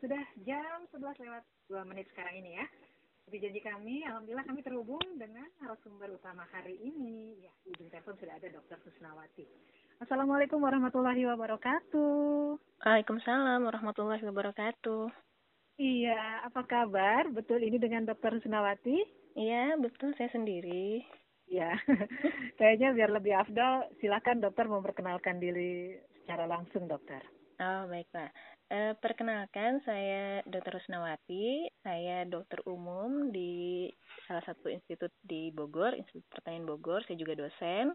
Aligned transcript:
Sudah 0.00 0.24
jam 0.48 0.88
11 0.96 1.12
lewat 1.20 1.44
2 1.68 1.84
menit 1.92 2.08
sekarang 2.08 2.40
ini 2.40 2.56
ya. 2.56 2.64
Seperti 3.20 3.36
janji 3.44 3.60
kami, 3.60 3.94
Alhamdulillah 4.08 4.48
kami 4.48 4.60
terhubung 4.64 5.04
dengan 5.20 5.44
narasumber 5.60 6.08
utama 6.16 6.48
hari 6.48 6.80
ini. 6.80 7.36
Ya, 7.44 7.52
di 7.62 7.76
ujung 7.76 7.92
telepon 7.92 8.16
sudah 8.16 8.32
ada 8.32 8.48
Dr. 8.48 8.80
Susnawati. 8.80 9.44
Assalamualaikum 10.00 10.56
warahmatullahi 10.56 11.28
wabarakatuh. 11.28 12.56
Waalaikumsalam 12.80 13.60
warahmatullahi 13.60 14.24
wabarakatuh. 14.24 15.12
Iya, 15.76 16.48
apa 16.48 16.64
kabar? 16.64 17.28
Betul 17.28 17.60
ini 17.60 17.76
dengan 17.76 18.08
Dr. 18.08 18.40
Susnawati? 18.40 19.04
Iya, 19.36 19.76
betul 19.76 20.16
saya 20.16 20.32
sendiri. 20.32 21.04
Ya, 21.44 21.76
kayaknya 22.58 22.96
biar 22.96 23.12
lebih 23.12 23.36
afdal, 23.36 23.84
silakan 24.00 24.40
dokter 24.40 24.64
memperkenalkan 24.64 25.36
diri 25.36 25.92
secara 26.24 26.48
langsung, 26.48 26.88
dokter. 26.88 27.20
Oh, 27.60 27.84
baiklah. 27.84 28.32
E, 28.70 28.94
perkenalkan, 29.02 29.82
saya 29.82 30.46
Dr. 30.46 30.78
Rusnawati. 30.78 31.66
Saya 31.82 32.22
dokter 32.22 32.62
umum 32.70 33.34
di 33.34 33.90
salah 34.30 34.46
satu 34.46 34.70
institut 34.70 35.10
di 35.26 35.50
Bogor, 35.50 35.98
Institut 35.98 36.22
Pertanian 36.30 36.70
Bogor. 36.70 37.02
Saya 37.02 37.18
juga 37.18 37.34
dosen 37.34 37.90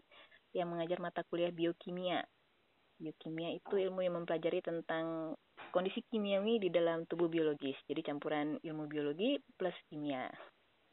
yang 0.52 0.68
mengajar 0.68 1.00
mata 1.00 1.24
kuliah 1.32 1.48
biokimia. 1.48 2.20
Biokimia 3.00 3.56
itu 3.56 3.88
ilmu 3.88 4.04
yang 4.04 4.20
mempelajari 4.20 4.60
tentang 4.60 5.32
kondisi 5.72 6.04
kimiawi 6.12 6.60
di 6.60 6.68
dalam 6.68 7.08
tubuh 7.08 7.32
biologis. 7.32 7.76
Jadi 7.88 8.04
campuran 8.04 8.60
ilmu 8.60 8.84
biologi 8.84 9.40
plus 9.56 9.76
kimia. 9.88 10.28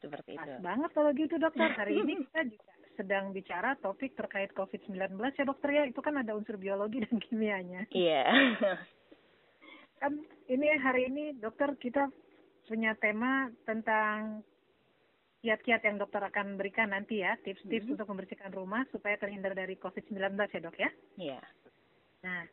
Seperti 0.00 0.40
Pas 0.40 0.48
itu. 0.48 0.64
banget 0.64 0.90
kalau 0.96 1.12
gitu, 1.12 1.36
dokter. 1.36 1.68
Hari 1.76 1.92
ini 2.00 2.24
kita 2.24 2.40
juga 2.48 2.72
sedang 2.96 3.24
bicara 3.36 3.76
topik 3.84 4.16
terkait 4.16 4.48
COVID-19 4.56 5.12
ya, 5.12 5.44
dokter 5.44 5.68
ya. 5.76 5.84
Itu 5.84 6.00
kan 6.00 6.16
ada 6.16 6.32
unsur 6.32 6.56
biologi 6.56 7.04
dan 7.04 7.20
kimianya. 7.20 7.84
Iya. 7.92 8.24
kan 9.98 10.12
ini 10.46 10.66
hari 10.76 11.08
ini 11.08 11.24
dokter 11.38 11.72
kita 11.76 12.10
punya 12.64 12.96
tema 12.96 13.52
tentang 13.64 14.42
kiat-kiat 15.44 15.84
yang 15.84 16.00
dokter 16.00 16.24
akan 16.24 16.56
berikan 16.56 16.88
nanti 16.88 17.20
ya 17.20 17.36
tips-tips 17.44 17.84
Mhm. 17.84 17.92
untuk 18.00 18.08
membersihkan 18.08 18.52
rumah 18.56 18.88
supaya 18.88 19.20
terhindar 19.20 19.52
dari 19.52 19.76
COVID-19 19.76 20.48
ya 20.48 20.60
dok 20.60 20.76
ya. 20.80 20.90
Iya. 21.20 21.40
Nah 22.24 22.48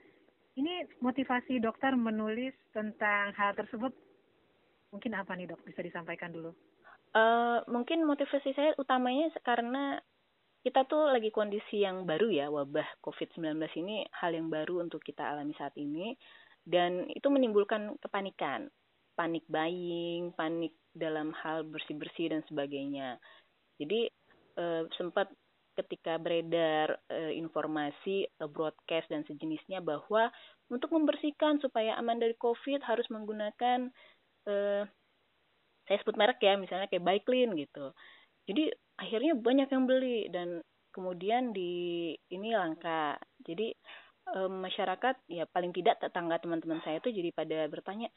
ini 0.60 0.84
motivasi 1.00 1.64
dokter 1.64 1.96
menulis 1.96 2.52
tentang 2.76 3.32
hal 3.32 3.56
tersebut 3.56 3.96
mungkin 4.92 5.16
apa 5.16 5.32
nih 5.40 5.48
dok 5.48 5.64
bisa 5.64 5.80
disampaikan 5.80 6.36
dulu? 6.36 6.52
Eh, 7.12 7.60
mungkin 7.68 8.04
motivasi 8.04 8.52
saya 8.52 8.72
utamanya 8.76 9.32
karena 9.44 10.00
kita 10.62 10.84
tuh 10.86 11.10
lagi 11.10 11.28
kondisi 11.32 11.82
yang 11.82 12.04
baru 12.06 12.28
ya, 12.30 12.48
wabah 12.48 12.86
COVID-19 13.02 13.72
ini 13.80 14.06
hal 14.14 14.36
yang 14.36 14.48
baru 14.48 14.84
untuk 14.84 15.02
kita 15.02 15.26
alami 15.26 15.56
saat 15.56 15.74
ini 15.76 16.14
dan 16.68 17.10
itu 17.12 17.28
menimbulkan 17.28 17.98
kepanikan, 18.02 18.70
panik 19.18 19.46
buying, 19.50 20.34
panik 20.38 20.74
dalam 20.94 21.32
hal 21.42 21.66
bersih-bersih 21.68 22.36
dan 22.36 22.42
sebagainya. 22.48 23.18
Jadi 23.80 24.12
eh, 24.60 24.84
sempat 25.00 25.32
ketika 25.76 26.20
beredar 26.20 27.00
eh, 27.08 27.34
informasi 27.40 28.28
eh, 28.28 28.50
broadcast 28.50 29.08
dan 29.08 29.24
sejenisnya 29.26 29.80
bahwa 29.80 30.30
untuk 30.68 30.92
membersihkan 30.92 31.60
supaya 31.64 31.96
aman 31.98 32.20
dari 32.20 32.36
COVID 32.36 32.84
harus 32.84 33.08
menggunakan 33.08 33.90
eh, 34.48 34.84
saya 35.88 35.98
sebut 36.04 36.16
merek 36.16 36.40
ya 36.40 36.56
misalnya 36.56 36.88
kayak 36.88 37.04
Baiklin 37.04 37.58
gitu. 37.58 37.92
Jadi 38.48 38.72
akhirnya 39.00 39.34
banyak 39.36 39.70
yang 39.72 39.84
beli 39.90 40.30
dan 40.30 40.62
kemudian 40.94 41.56
di 41.56 42.14
ini 42.32 42.50
langka. 42.54 43.18
Jadi 43.42 43.74
e, 44.28 44.40
masyarakat 44.50 45.16
ya 45.30 45.46
paling 45.50 45.74
tidak 45.74 45.98
tetangga 46.02 46.38
teman-teman 46.42 46.82
saya 46.86 47.02
tuh 47.02 47.14
jadi 47.14 47.30
pada 47.34 47.66
bertanya 47.72 48.10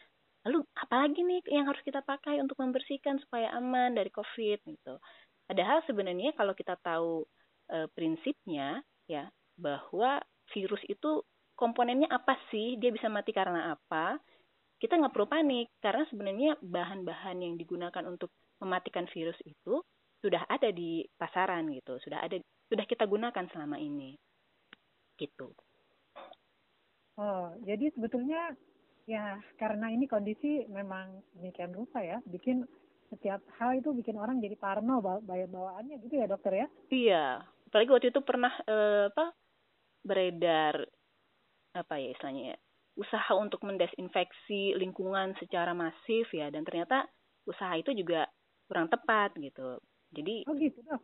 lalu 0.44 0.60
apalagi 0.76 1.24
nih 1.24 1.40
yang 1.48 1.64
harus 1.68 1.80
kita 1.84 2.04
pakai 2.04 2.40
untuk 2.40 2.60
membersihkan 2.60 3.16
supaya 3.24 3.52
aman 3.56 3.96
dari 3.96 4.12
covid 4.12 4.60
gitu 4.64 5.00
padahal 5.48 5.80
sebenarnya 5.88 6.36
kalau 6.36 6.52
kita 6.52 6.76
tahu 6.80 7.24
e, 7.72 7.88
prinsipnya 7.92 8.84
ya 9.08 9.28
bahwa 9.56 10.20
virus 10.52 10.82
itu 10.90 11.24
komponennya 11.54 12.10
apa 12.10 12.36
sih 12.50 12.76
dia 12.76 12.90
bisa 12.90 13.08
mati 13.08 13.30
karena 13.30 13.72
apa 13.72 14.18
kita 14.82 15.00
nggak 15.00 15.14
perlu 15.16 15.28
panik 15.30 15.72
karena 15.80 16.04
sebenarnya 16.10 16.60
bahan-bahan 16.60 17.40
yang 17.40 17.54
digunakan 17.56 18.04
untuk 18.04 18.34
mematikan 18.60 19.08
virus 19.08 19.38
itu 19.46 19.80
sudah 20.24 20.48
ada 20.48 20.72
di 20.72 21.04
pasaran 21.20 21.68
gitu, 21.68 22.00
sudah 22.00 22.24
ada 22.24 22.40
sudah 22.72 22.84
kita 22.88 23.04
gunakan 23.04 23.44
selama 23.52 23.76
ini. 23.76 24.16
Gitu. 25.20 25.52
Oh 27.14 27.54
jadi 27.62 27.94
sebetulnya 27.94 28.54
ya 29.06 29.38
karena 29.60 29.92
ini 29.92 30.08
kondisi 30.08 30.64
memang 30.66 31.20
demikian 31.36 31.76
rupa 31.76 32.00
ya 32.00 32.18
bikin 32.24 32.64
setiap 33.12 33.44
hal 33.60 33.78
itu 33.78 33.92
bikin 33.94 34.16
orang 34.18 34.40
jadi 34.42 34.56
parno 34.58 34.98
bawa 34.98 35.20
bawaannya 35.22 36.02
gitu 36.02 36.14
ya 36.18 36.26
dokter 36.26 36.52
ya? 36.64 36.66
Iya, 36.90 37.46
apalagi 37.70 37.90
waktu 37.90 38.08
itu 38.10 38.20
pernah 38.24 38.52
eh, 38.66 39.06
apa 39.12 39.30
beredar 40.04 40.74
apa 41.74 41.94
ya 41.98 42.08
istilahnya 42.14 42.42
ya 42.54 42.58
usaha 42.94 43.32
untuk 43.34 43.66
mendesinfeksi 43.66 44.78
lingkungan 44.78 45.34
secara 45.42 45.74
masif 45.74 46.30
ya 46.30 46.46
dan 46.54 46.62
ternyata 46.62 47.10
usaha 47.46 47.74
itu 47.74 47.90
juga 47.94 48.30
kurang 48.70 48.86
tepat 48.90 49.34
gitu. 49.38 49.78
Jadi 50.14 50.46
Oh 50.46 50.54
gitu 50.54 50.78
dok? 50.86 51.02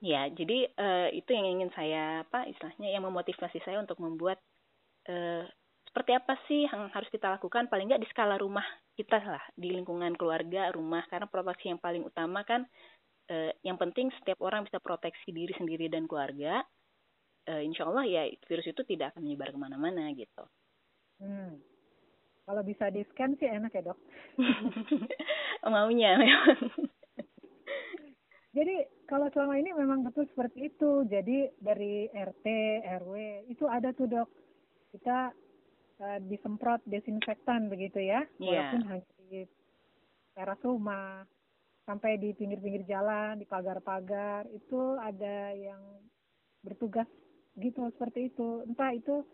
ya 0.00 0.30
jadi 0.30 0.58
eh, 0.72 1.08
itu 1.16 1.30
yang 1.34 1.46
ingin 1.58 1.70
saya 1.74 2.24
apa 2.24 2.48
istilahnya 2.48 2.88
yang 2.94 3.04
memotivasi 3.04 3.60
saya 3.64 3.82
untuk 3.82 3.98
membuat 4.00 4.40
eh, 5.08 5.44
seperti 5.88 6.12
apa 6.14 6.34
sih 6.46 6.68
yang 6.68 6.92
harus 6.92 7.08
kita 7.08 7.32
lakukan 7.32 7.66
paling 7.72 7.88
nggak 7.88 8.04
di 8.04 8.08
skala 8.12 8.36
rumah 8.36 8.64
kita 8.94 9.18
lah 9.24 9.42
di 9.56 9.72
lingkungan 9.72 10.14
keluarga 10.14 10.68
rumah 10.70 11.02
karena 11.08 11.26
proteksi 11.26 11.72
yang 11.72 11.80
paling 11.80 12.04
utama 12.04 12.44
kan 12.44 12.68
eh, 13.32 13.56
yang 13.64 13.80
penting 13.80 14.12
setiap 14.20 14.38
orang 14.44 14.68
bisa 14.68 14.78
proteksi 14.78 15.32
diri 15.32 15.56
sendiri 15.56 15.88
dan 15.88 16.04
keluarga 16.04 16.60
eh, 17.48 17.64
insya 17.64 17.88
Allah 17.88 18.04
ya 18.04 18.22
virus 18.44 18.68
itu 18.68 18.82
tidak 18.84 19.16
akan 19.16 19.24
menyebar 19.24 19.48
ke 19.50 19.58
mana-mana 19.58 20.12
gitu. 20.12 20.44
Hmm. 21.18 21.56
Kalau 22.48 22.64
bisa 22.64 22.88
di 22.88 23.04
scan 23.12 23.36
sih 23.36 23.48
enak 23.48 23.72
ya 23.76 23.92
dok. 23.92 23.98
Maunya 25.72 26.16
memang. 26.16 26.60
Jadi 28.56 28.76
kalau 29.04 29.28
selama 29.28 29.60
ini 29.60 29.76
memang 29.76 30.00
betul 30.00 30.24
seperti 30.32 30.72
itu. 30.72 31.04
Jadi 31.12 31.52
dari 31.60 32.08
RT, 32.08 32.46
RW 33.04 33.12
itu 33.52 33.68
ada 33.68 33.92
tuh 33.92 34.08
dok. 34.08 34.28
Kita 34.98 35.30
uh, 36.02 36.18
disemprot 36.26 36.82
desinfektan 36.90 37.70
begitu 37.70 38.02
ya. 38.02 38.26
Walaupun 38.42 38.82
hanya 38.90 39.06
di 39.30 39.46
teras 40.34 40.58
rumah, 40.66 41.22
sampai 41.88 42.20
di 42.20 42.36
pinggir-pinggir 42.36 42.84
jalan, 42.84 43.40
di 43.40 43.48
pagar-pagar 43.48 44.44
itu 44.52 45.00
ada 45.00 45.56
yang 45.56 45.80
bertugas 46.60 47.08
gitu 47.56 47.88
seperti 47.96 48.28
itu. 48.28 48.66
Entah 48.68 48.92
itu 48.92 49.24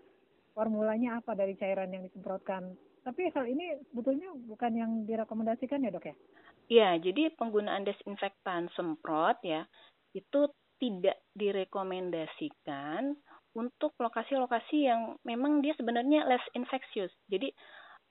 formulanya 0.55 1.19
apa 1.19 1.35
dari 1.35 1.59
cairan 1.59 1.91
yang 1.91 2.07
disemprotkan. 2.07 2.79
Tapi 3.03 3.29
hal 3.35 3.45
ini 3.51 3.75
sebetulnya 3.91 4.33
bukan 4.49 4.73
yang 4.73 4.91
direkomendasikan 5.05 5.83
ya 5.83 5.91
dok 5.93 6.09
ya? 6.09 6.17
Ya, 6.65 6.91
jadi 6.97 7.35
penggunaan 7.37 7.85
desinfektan 7.85 8.73
semprot 8.73 9.37
ya 9.45 9.69
itu 10.17 10.49
tidak 10.81 11.21
direkomendasikan 11.37 13.19
untuk 13.55 13.95
lokasi-lokasi 13.99 14.91
yang 14.91 15.15
memang 15.23 15.63
dia 15.63 15.75
sebenarnya 15.79 16.27
less 16.27 16.43
infectious. 16.59 17.11
Jadi 17.31 17.51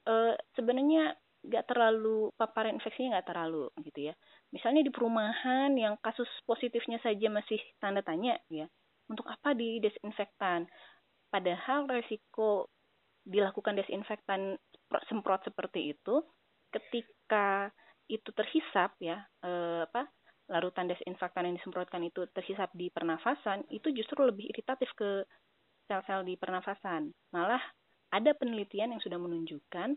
eh, 0.08 0.34
sebenarnya 0.56 1.16
nggak 1.44 1.68
terlalu 1.68 2.32
paparan 2.40 2.80
infeksinya 2.80 3.20
nggak 3.20 3.30
terlalu 3.36 3.68
gitu 3.84 4.12
ya. 4.12 4.14
Misalnya 4.56 4.88
di 4.88 4.92
perumahan 4.92 5.76
yang 5.76 6.00
kasus 6.00 6.28
positifnya 6.48 7.04
saja 7.04 7.28
masih 7.28 7.60
tanda 7.84 8.00
tanya 8.00 8.40
ya, 8.48 8.66
untuk 9.12 9.28
apa 9.28 9.52
di 9.52 9.84
desinfektan? 9.84 10.66
Padahal 11.28 11.92
resiko 11.92 12.72
dilakukan 13.28 13.76
desinfektan 13.80 14.56
semprot 15.08 15.44
seperti 15.48 15.96
itu 15.96 16.24
ketika 16.72 17.72
itu 18.08 18.30
terhisap 18.36 18.96
ya 19.00 19.24
eh, 19.44 19.88
apa 19.88 20.08
larutan 20.52 20.92
desinfektan 20.92 21.48
yang 21.48 21.56
disemprotkan 21.56 22.04
itu 22.04 22.28
terhisap 22.36 22.72
di 22.76 22.92
pernafasan 22.92 23.64
itu 23.72 23.92
justru 23.96 24.28
lebih 24.28 24.52
iritatif 24.52 24.92
ke 24.96 25.24
sel-sel 25.88 26.28
di 26.28 26.36
pernafasan. 26.36 27.12
Malah 27.32 27.62
ada 28.12 28.32
penelitian 28.36 28.96
yang 28.96 29.02
sudah 29.04 29.20
menunjukkan 29.20 29.96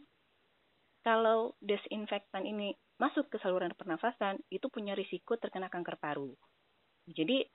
kalau 1.06 1.54
desinfektan 1.62 2.46
ini 2.46 2.75
masuk 2.98 3.31
ke 3.31 3.38
saluran 3.38 3.70
pernafasan 3.76 4.40
itu 4.50 4.66
punya 4.72 4.96
risiko 4.96 5.38
terkena 5.38 5.70
kanker 5.70 5.98
paru. 6.00 6.34
Jadi 7.06 7.46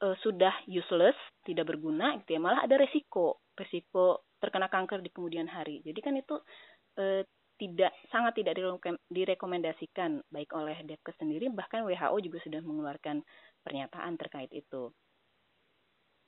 eh, 0.00 0.16
sudah 0.24 0.64
useless 0.70 1.16
tidak 1.44 1.68
berguna 1.68 2.16
gitu 2.24 2.36
ya 2.36 2.40
malah 2.40 2.64
ada 2.64 2.80
resiko 2.80 3.44
resiko 3.54 4.24
terkena 4.40 4.68
kanker 4.68 5.00
di 5.00 5.10
kemudian 5.12 5.48
hari. 5.48 5.80
Jadi 5.84 6.00
kan 6.00 6.14
itu 6.16 6.36
eh, 7.00 7.24
tidak 7.54 7.94
sangat 8.10 8.34
tidak 8.34 8.58
direkomendasikan 9.08 10.22
baik 10.28 10.50
oleh 10.54 10.74
Depkes 10.82 11.14
sendiri 11.18 11.46
bahkan 11.54 11.86
WHO 11.86 12.18
juga 12.18 12.38
sudah 12.42 12.60
mengeluarkan 12.66 13.22
pernyataan 13.62 14.18
terkait 14.18 14.50
itu. 14.50 14.90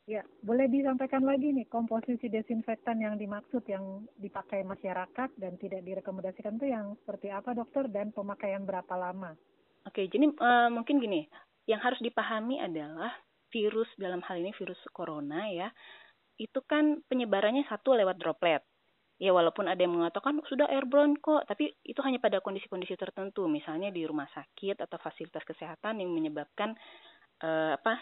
Ya, 0.06 0.22
boleh 0.38 0.70
disampaikan 0.70 1.26
lagi 1.26 1.50
nih 1.50 1.66
komposisi 1.66 2.30
desinfektan 2.30 3.02
yang 3.02 3.18
dimaksud 3.18 3.66
yang 3.66 4.06
dipakai 4.14 4.62
masyarakat 4.62 5.34
dan 5.34 5.58
tidak 5.58 5.82
direkomendasikan 5.82 6.62
itu 6.62 6.70
yang 6.70 6.94
seperti 7.02 7.34
apa 7.34 7.58
dokter 7.58 7.90
dan 7.90 8.14
pemakaian 8.14 8.62
berapa 8.62 8.94
lama? 8.94 9.34
Oke, 9.82 10.06
jadi 10.06 10.30
uh, 10.30 10.70
mungkin 10.70 11.02
gini, 11.02 11.26
yang 11.66 11.82
harus 11.82 11.98
dipahami 11.98 12.62
adalah 12.62 13.10
virus 13.50 13.90
dalam 13.98 14.22
hal 14.22 14.38
ini 14.38 14.54
virus 14.54 14.78
corona 14.94 15.50
ya, 15.50 15.74
itu 16.38 16.62
kan 16.70 17.02
penyebarannya 17.10 17.66
satu 17.66 17.98
lewat 17.98 18.22
droplet. 18.22 18.62
Ya 19.16 19.32
walaupun 19.32 19.64
ada 19.64 19.80
yang 19.80 19.96
mengatakan 19.96 20.44
sudah 20.44 20.68
airborne 20.68 21.16
kok, 21.16 21.48
tapi 21.48 21.72
itu 21.88 21.96
hanya 22.04 22.20
pada 22.20 22.44
kondisi-kondisi 22.44 23.00
tertentu, 23.00 23.48
misalnya 23.48 23.88
di 23.88 24.04
rumah 24.04 24.28
sakit 24.28 24.76
atau 24.76 25.00
fasilitas 25.00 25.40
kesehatan 25.40 26.04
yang 26.04 26.12
menyebabkan 26.12 26.76
uh, 27.40 27.72
apa 27.80 27.96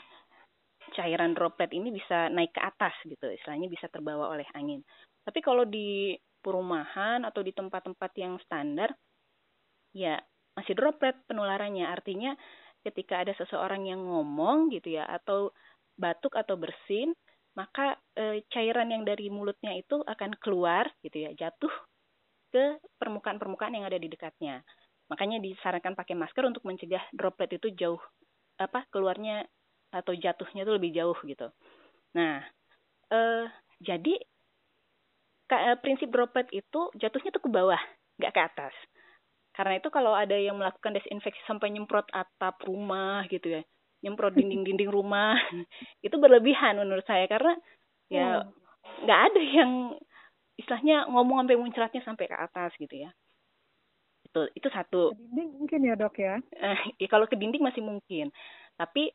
cairan 0.98 1.32
droplet 1.32 1.70
ini 1.70 1.94
bisa 1.94 2.26
naik 2.34 2.50
ke 2.50 2.60
atas 2.60 2.92
gitu, 3.06 3.30
istilahnya 3.30 3.70
bisa 3.70 3.86
terbawa 3.86 4.34
oleh 4.34 4.44
angin. 4.58 4.82
Tapi 5.22 5.38
kalau 5.38 5.62
di 5.62 6.18
perumahan 6.44 7.24
atau 7.24 7.40
di 7.40 7.54
tempat-tempat 7.54 8.10
yang 8.20 8.36
standar, 8.42 8.92
ya 9.94 10.18
masih 10.58 10.74
droplet 10.76 11.14
penularannya. 11.30 11.88
Artinya 11.88 12.34
ketika 12.84 13.22
ada 13.22 13.32
seseorang 13.38 13.88
yang 13.88 14.02
ngomong 14.02 14.68
gitu 14.74 14.98
ya, 14.98 15.06
atau 15.08 15.54
batuk 15.96 16.34
atau 16.36 16.58
bersin, 16.58 17.14
maka 17.54 17.98
e, 18.18 18.42
cairan 18.50 18.90
yang 18.90 19.02
dari 19.06 19.30
mulutnya 19.30 19.74
itu 19.74 20.02
akan 20.02 20.34
keluar 20.42 20.90
gitu 21.02 21.22
ya, 21.26 21.30
jatuh 21.34 21.70
ke 22.54 22.78
permukaan-permukaan 22.98 23.74
yang 23.74 23.86
ada 23.86 23.98
di 23.98 24.06
dekatnya. 24.10 24.62
Makanya 25.10 25.42
disarankan 25.42 25.94
pakai 25.98 26.14
masker 26.14 26.46
untuk 26.46 26.62
mencegah 26.66 27.02
droplet 27.14 27.58
itu 27.58 27.70
jauh 27.74 28.00
apa 28.58 28.86
keluarnya 28.94 29.46
atau 29.90 30.14
jatuhnya 30.14 30.66
itu 30.66 30.72
lebih 30.74 30.90
jauh 30.94 31.18
gitu. 31.26 31.50
Nah, 32.14 32.42
eh, 33.10 33.46
jadi 33.82 34.14
eh, 35.54 35.76
prinsip 35.78 36.10
droplet 36.10 36.50
itu 36.50 36.90
jatuhnya 36.98 37.30
tuh 37.30 37.42
ke 37.42 37.50
bawah, 37.50 37.78
nggak 38.18 38.32
ke 38.34 38.40
atas. 38.42 38.74
Karena 39.54 39.78
itu 39.78 39.86
kalau 39.94 40.10
ada 40.14 40.34
yang 40.34 40.58
melakukan 40.58 40.98
desinfeksi 40.98 41.38
sampai 41.46 41.70
nyemprot 41.70 42.10
atap 42.10 42.58
rumah 42.66 43.22
gitu 43.30 43.54
ya, 43.54 43.62
nyemprot 44.04 44.36
dinding-dinding 44.36 44.92
rumah, 44.92 45.34
itu 46.06 46.14
berlebihan 46.20 46.76
menurut 46.76 47.04
saya 47.08 47.24
karena 47.24 47.56
ya 48.12 48.44
hmm. 48.44 49.08
nggak 49.08 49.20
ada 49.32 49.40
yang 49.42 49.72
istilahnya 50.60 51.08
ngomong 51.08 51.42
sampai 51.42 51.56
muncratnya 51.56 52.02
sampai 52.04 52.28
ke 52.28 52.36
atas 52.36 52.76
gitu 52.76 53.08
ya. 53.08 53.10
Itu 54.28 54.52
itu 54.52 54.68
satu. 54.68 55.16
Ke 55.16 55.18
dinding 55.18 55.50
mungkin 55.56 55.80
ya 55.88 55.94
dok 55.96 56.16
ya? 56.20 56.36
Eh, 56.60 56.80
ya 57.00 57.08
kalau 57.08 57.24
ke 57.24 57.34
dinding 57.34 57.64
masih 57.64 57.80
mungkin, 57.80 58.28
tapi 58.76 59.08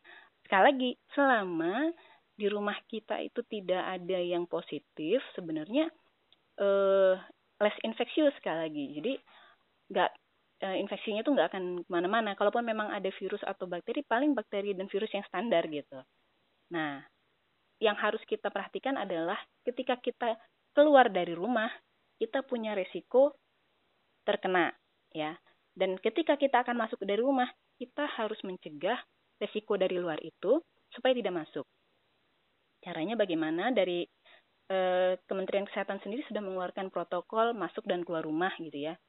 sekali 0.49 0.63
lagi 0.65 0.89
selama 1.13 1.93
di 2.39 2.47
rumah 2.47 2.75
kita 2.87 3.19
itu 3.19 3.43
tidak 3.51 3.83
ada 3.83 4.17
yang 4.17 4.47
positif 4.47 5.19
sebenarnya 5.35 5.91
eh, 6.57 7.13
less 7.59 7.77
infectious 7.83 8.31
sekali 8.39 8.59
lagi 8.63 8.85
jadi 8.95 9.13
nggak 9.91 10.11
infeksinya 10.59 11.23
tuh 11.23 11.35
nggak 11.35 11.55
akan 11.55 11.63
ke 11.83 11.89
mana-mana 11.91 12.35
kalaupun 12.35 12.65
memang 12.67 12.91
ada 12.91 13.07
virus 13.15 13.39
atau 13.47 13.65
bakteri 13.65 14.03
paling 14.03 14.35
bakteri 14.35 14.75
dan 14.75 14.91
virus 14.91 15.11
yang 15.15 15.23
standar 15.27 15.63
gitu 15.71 16.03
nah 16.69 17.03
yang 17.79 17.95
harus 17.95 18.19
kita 18.27 18.51
perhatikan 18.51 18.99
adalah 18.99 19.39
ketika 19.63 19.95
kita 20.03 20.35
keluar 20.75 21.07
dari 21.07 21.31
rumah 21.31 21.71
kita 22.19 22.43
punya 22.43 22.75
resiko 22.75 23.39
terkena 24.27 24.75
ya 25.15 25.39
dan 25.79 25.95
ketika 25.95 26.35
kita 26.35 26.67
akan 26.67 26.75
masuk 26.75 26.99
dari 27.07 27.23
rumah 27.23 27.47
kita 27.79 28.03
harus 28.19 28.35
mencegah 28.43 28.99
resiko 29.39 29.79
dari 29.79 29.95
luar 29.95 30.19
itu 30.19 30.59
supaya 30.91 31.15
tidak 31.15 31.47
masuk. 31.47 31.65
Caranya 32.83 33.15
bagaimana? 33.15 33.71
Dari 33.71 34.03
eh, 34.67 35.13
Kementerian 35.23 35.63
Kesehatan 35.63 36.03
sendiri 36.03 36.27
sudah 36.27 36.43
mengeluarkan 36.43 36.91
protokol 36.91 37.55
masuk 37.55 37.87
dan 37.87 38.03
keluar 38.03 38.27
rumah 38.27 38.51
gitu 38.59 38.91
ya. 38.91 38.99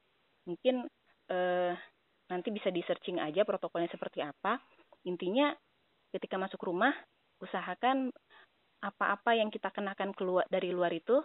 Mungkin 0.47 0.87
eh, 1.31 1.73
nanti 2.27 2.49
bisa 2.51 2.67
di 2.69 2.83
searching 2.83 3.17
aja 3.23 3.47
protokolnya 3.47 3.89
seperti 3.91 4.19
apa. 4.21 4.59
Intinya 5.07 5.55
ketika 6.11 6.35
masuk 6.35 6.59
rumah 6.61 6.93
usahakan 7.41 8.11
apa-apa 8.81 9.37
yang 9.37 9.49
kita 9.49 9.71
kenakan 9.73 10.13
keluar 10.13 10.45
dari 10.51 10.69
luar 10.73 10.91
itu 10.93 11.21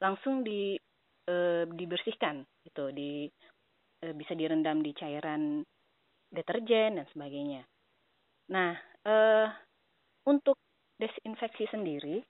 langsung 0.00 0.40
di 0.40 0.76
e, 1.28 1.34
dibersihkan 1.68 2.44
gitu 2.64 2.92
di 2.96 3.28
e, 4.00 4.06
bisa 4.16 4.32
direndam 4.32 4.80
di 4.80 4.92
cairan 4.96 5.60
deterjen 6.32 6.96
dan 6.96 7.06
sebagainya 7.12 7.64
Nah, 8.52 8.76
eh, 9.08 9.48
untuk 10.28 10.60
desinfeksi 11.00 11.64
sendiri 11.72 12.20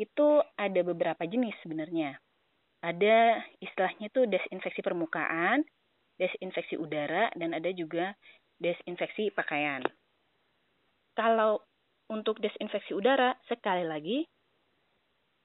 itu 0.00 0.28
ada 0.56 0.80
beberapa 0.80 1.28
jenis 1.28 1.56
sebenarnya. 1.60 2.16
Ada 2.80 3.42
istilahnya 3.58 4.08
itu 4.08 4.24
desinfeksi 4.30 4.80
permukaan, 4.80 5.66
desinfeksi 6.18 6.74
udara, 6.76 7.30
dan 7.38 7.54
ada 7.54 7.70
juga 7.72 8.12
desinfeksi 8.58 9.30
pakaian. 9.30 9.86
Kalau 11.14 11.62
untuk 12.10 12.42
desinfeksi 12.42 12.92
udara, 12.92 13.38
sekali 13.46 13.86
lagi, 13.86 14.18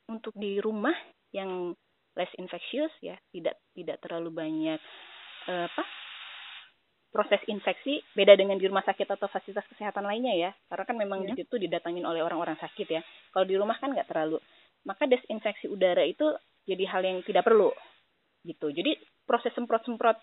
untuk 0.10 0.34
di 0.36 0.58
rumah 0.60 0.94
yang 1.31 1.74
less 2.18 2.30
infectious 2.38 2.94
ya, 3.02 3.18
tidak 3.34 3.58
tidak 3.74 3.98
terlalu 4.02 4.30
banyak 4.34 4.80
eh, 5.50 5.66
apa 5.70 5.84
proses 7.14 7.46
infeksi 7.46 8.02
beda 8.18 8.34
dengan 8.34 8.58
di 8.58 8.66
rumah 8.66 8.81
sakit 8.81 9.06
atau 9.06 9.30
fasilitas 9.30 9.70
kesehatan 9.70 10.02
lainnya 10.02 10.34
ya 10.34 10.52
karena 10.66 10.84
kan 10.90 10.98
memang 10.98 11.20
yeah. 11.22 11.38
di 11.38 11.46
situ 11.46 11.62
didatangin 11.62 12.02
oleh 12.02 12.25
orang-orang 12.25 12.58
sakit 12.58 12.90
ya 12.90 13.02
kalau 13.30 13.46
di 13.46 13.54
rumah 13.54 13.78
kan 13.78 13.94
nggak 13.94 14.10
terlalu 14.10 14.42
maka 14.81 15.06
desinfeksi 15.06 15.70
udara 15.70 16.02
itu 16.02 16.25
jadi 16.66 16.90
hal 16.90 17.06
yang 17.06 17.22
tidak 17.22 17.46
perlu 17.46 17.70
gitu 18.42 18.74
jadi 18.74 18.98
proses 19.30 19.54
semprot-semprot 19.54 20.18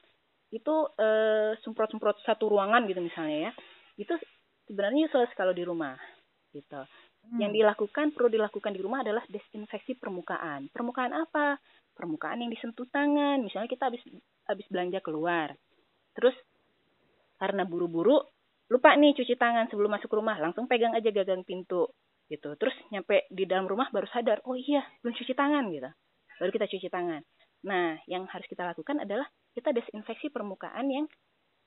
itu 0.50 0.74
eh, 0.98 1.54
semprot-semprot 1.62 2.22
satu 2.26 2.50
ruangan 2.50 2.86
gitu 2.90 2.98
misalnya 3.02 3.50
ya 3.50 3.52
itu 3.98 4.14
sebenarnya 4.70 5.10
useless 5.10 5.34
kalau 5.34 5.54
di 5.54 5.62
rumah 5.66 5.98
gitu. 6.54 6.82
Hmm. 7.20 7.36
yang 7.36 7.52
dilakukan 7.52 8.16
perlu 8.16 8.32
dilakukan 8.32 8.72
di 8.72 8.80
rumah 8.80 9.04
adalah 9.04 9.20
desinfeksi 9.28 9.92
permukaan. 10.00 10.72
Permukaan 10.72 11.12
apa? 11.12 11.60
Permukaan 11.92 12.40
yang 12.40 12.48
disentuh 12.48 12.88
tangan. 12.88 13.44
Misalnya 13.44 13.68
kita 13.68 13.92
habis 13.92 14.00
habis 14.48 14.64
belanja 14.72 15.04
keluar. 15.04 15.52
Terus 16.16 16.32
karena 17.36 17.68
buru-buru 17.68 18.24
lupa 18.72 18.96
nih 18.96 19.12
cuci 19.12 19.36
tangan 19.36 19.68
sebelum 19.68 20.00
masuk 20.00 20.08
rumah. 20.16 20.40
Langsung 20.40 20.64
pegang 20.64 20.96
aja 20.96 21.12
gagang 21.12 21.44
pintu 21.44 21.92
gitu. 22.32 22.56
Terus 22.56 22.72
nyampe 22.88 23.28
di 23.28 23.44
dalam 23.44 23.68
rumah 23.68 23.92
baru 23.92 24.08
sadar 24.08 24.40
oh 24.48 24.56
iya 24.56 24.80
belum 25.04 25.12
cuci 25.12 25.36
tangan 25.36 25.68
gitu. 25.68 25.90
Baru 26.40 26.50
kita 26.56 26.66
cuci 26.72 26.88
tangan. 26.88 27.20
Nah 27.68 28.00
yang 28.08 28.24
harus 28.32 28.48
kita 28.48 28.64
lakukan 28.64 29.04
adalah 29.04 29.28
kita 29.56 29.74
desinfeksi 29.74 30.30
permukaan 30.30 30.86
yang 30.90 31.06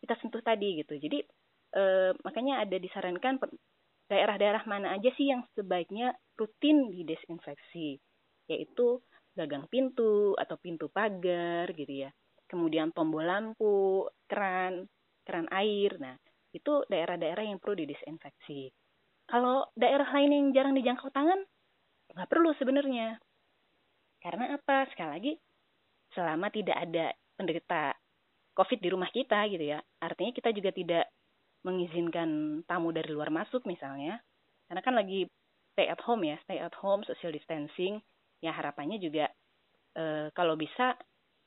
kita 0.04 0.16
sentuh 0.20 0.44
tadi 0.44 0.84
gitu 0.84 1.00
jadi 1.00 1.24
e, 1.76 1.84
makanya 2.24 2.64
ada 2.64 2.78
disarankan 2.80 3.40
daerah-daerah 4.12 4.64
mana 4.68 4.96
aja 4.96 5.10
sih 5.16 5.32
yang 5.32 5.48
sebaiknya 5.56 6.12
rutin 6.36 6.92
didesinfeksi 6.92 8.00
yaitu 8.52 9.00
gagang 9.34 9.66
pintu 9.72 10.36
atau 10.36 10.56
pintu 10.60 10.92
pagar 10.92 11.72
gitu 11.72 12.08
ya 12.08 12.12
kemudian 12.52 12.92
tombol 12.92 13.24
lampu 13.26 14.06
keran 14.28 14.86
keran 15.24 15.48
air. 15.50 15.96
Nah, 15.98 16.16
itu 16.52 16.84
daerah-daerah 16.92 17.48
yang 17.48 17.58
perlu 17.58 17.84
didisinfeksi. 17.84 18.70
Kalau 19.26 19.72
daerah 19.74 20.06
lain 20.12 20.32
yang 20.36 20.48
jarang 20.52 20.76
dijangkau 20.76 21.10
tangan, 21.10 21.40
nggak 22.14 22.30
perlu 22.30 22.52
sebenarnya. 22.60 23.18
Karena 24.20 24.56
apa? 24.60 24.88
Sekali 24.92 25.10
lagi, 25.10 25.34
selama 26.14 26.52
tidak 26.52 26.78
ada 26.78 27.16
penderita 27.36 27.96
COVID 28.54 28.80
di 28.80 28.90
rumah 28.94 29.10
kita 29.10 29.50
gitu 29.50 29.66
ya, 29.66 29.82
artinya 29.98 30.30
kita 30.30 30.54
juga 30.54 30.70
tidak 30.70 31.06
mengizinkan 31.66 32.62
tamu 32.68 32.94
dari 32.94 33.10
luar 33.10 33.34
masuk 33.34 33.66
misalnya. 33.66 34.20
Karena 34.68 34.82
kan 34.84 34.94
lagi 34.94 35.26
stay 35.74 35.90
at 35.90 36.00
home 36.06 36.28
ya, 36.28 36.38
stay 36.46 36.62
at 36.62 36.76
home, 36.78 37.02
social 37.08 37.34
distancing. 37.34 37.98
Ya 38.44 38.52
harapannya 38.54 39.00
juga 39.00 39.32
e, 39.96 40.30
kalau 40.36 40.54
bisa 40.60 40.94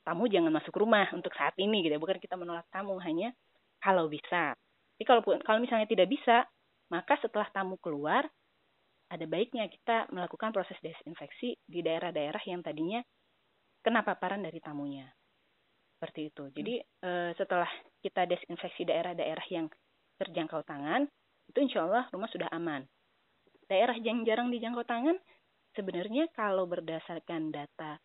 tamu 0.03 0.27
jangan 0.27 0.51
masuk 0.51 0.73
rumah 0.75 1.07
untuk 1.13 1.31
saat 1.37 1.53
ini 1.61 1.85
gitu 1.85 1.95
ya. 1.95 2.01
Bukan 2.01 2.17
kita 2.19 2.35
menolak 2.35 2.67
tamu, 2.73 2.97
hanya 2.99 3.31
kalau 3.79 4.09
bisa. 4.11 4.57
Tapi 4.97 5.03
kalau 5.05 5.21
kalau 5.45 5.59
misalnya 5.61 5.87
tidak 5.87 6.09
bisa, 6.09 6.43
maka 6.89 7.15
setelah 7.21 7.47
tamu 7.53 7.77
keluar, 7.77 8.25
ada 9.07 9.25
baiknya 9.29 9.69
kita 9.71 10.11
melakukan 10.11 10.51
proses 10.51 10.75
desinfeksi 10.83 11.55
di 11.63 11.79
daerah-daerah 11.79 12.43
yang 12.49 12.59
tadinya 12.59 12.99
kena 13.85 14.03
paparan 14.03 14.43
dari 14.43 14.59
tamunya. 14.59 15.16
Seperti 15.97 16.29
itu. 16.29 16.43
Jadi 16.53 16.73
hmm. 16.77 17.33
setelah 17.41 17.69
kita 18.05 18.29
desinfeksi 18.29 18.85
daerah-daerah 18.85 19.45
yang 19.49 19.65
terjangkau 20.21 20.61
tangan, 20.61 21.09
itu 21.49 21.57
insya 21.57 21.89
Allah 21.89 22.05
rumah 22.13 22.29
sudah 22.29 22.45
aman. 22.53 22.85
Daerah 23.65 23.97
yang 23.97 24.21
jarang 24.21 24.53
dijangkau 24.53 24.85
tangan, 24.85 25.17
sebenarnya 25.73 26.29
kalau 26.37 26.69
berdasarkan 26.69 27.49
data 27.49 27.97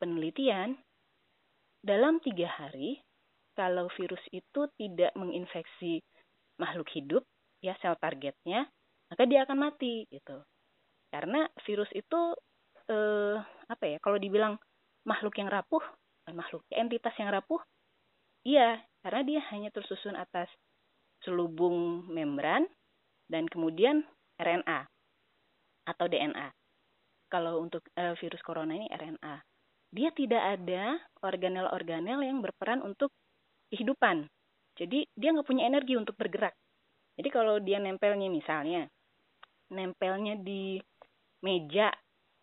penelitian, 0.00 0.80
dalam 1.84 2.18
tiga 2.24 2.48
hari 2.48 3.04
kalau 3.56 3.88
virus 3.96 4.20
itu 4.32 4.68
tidak 4.76 5.12
menginfeksi 5.16 6.00
makhluk 6.60 6.88
hidup, 6.92 7.24
ya 7.64 7.76
sel 7.80 7.96
targetnya, 7.96 8.68
maka 9.08 9.22
dia 9.24 9.44
akan 9.48 9.70
mati 9.70 10.04
gitu. 10.12 10.40
Karena 11.08 11.48
virus 11.64 11.88
itu 11.96 12.36
eh, 12.90 13.36
apa 13.44 13.84
ya? 13.86 13.96
Kalau 14.02 14.20
dibilang 14.20 14.60
makhluk 15.08 15.38
yang 15.40 15.48
rapuh, 15.48 15.80
makhluk 16.34 16.66
entitas 16.72 17.14
yang 17.20 17.30
rapuh, 17.30 17.60
iya, 18.42 18.82
karena 19.06 19.22
dia 19.22 19.40
hanya 19.54 19.70
tersusun 19.70 20.18
atas 20.18 20.50
selubung 21.22 22.06
membran 22.10 22.66
dan 23.30 23.46
kemudian 23.46 24.02
RNA 24.38 24.86
atau 25.86 26.06
DNA. 26.10 26.50
Kalau 27.26 27.58
untuk 27.62 27.82
uh, 27.98 28.14
virus 28.18 28.42
corona 28.42 28.74
ini 28.74 28.86
RNA, 28.90 29.42
dia 29.90 30.10
tidak 30.14 30.42
ada 30.58 30.98
organel-organel 31.22 32.22
yang 32.22 32.38
berperan 32.42 32.82
untuk 32.82 33.10
kehidupan. 33.70 34.26
Jadi 34.76 35.08
dia 35.14 35.32
nggak 35.34 35.46
punya 35.46 35.66
energi 35.66 35.98
untuk 35.98 36.14
bergerak. 36.14 36.54
Jadi 37.16 37.28
kalau 37.32 37.58
dia 37.58 37.80
nempelnya 37.80 38.28
misalnya, 38.28 38.86
nempelnya 39.72 40.36
di 40.38 40.78
meja 41.42 41.90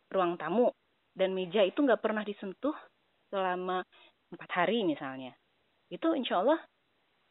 ruang 0.09 0.35
tamu 0.35 0.73
dan 1.13 1.31
meja 1.31 1.61
itu 1.61 1.77
nggak 1.77 2.01
pernah 2.01 2.25
disentuh 2.25 2.73
selama 3.33 3.81
empat 4.29 4.49
hari 4.53 4.85
misalnya, 4.85 5.33
itu 5.89 6.13
insya 6.13 6.45
Allah 6.45 6.61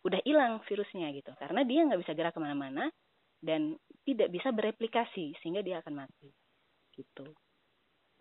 udah 0.02 0.18
hilang 0.26 0.58
virusnya 0.66 1.14
gitu. 1.14 1.30
Karena 1.38 1.62
dia 1.62 1.86
nggak 1.86 2.02
bisa 2.02 2.12
gerak 2.18 2.34
ke 2.34 2.42
mana-mana 2.42 2.90
dan 3.38 3.78
tidak 4.02 4.34
bisa 4.34 4.50
bereplikasi 4.50 5.34
sehingga 5.42 5.62
dia 5.62 5.78
akan 5.78 6.06
mati 6.06 6.30
gitu. 6.94 7.26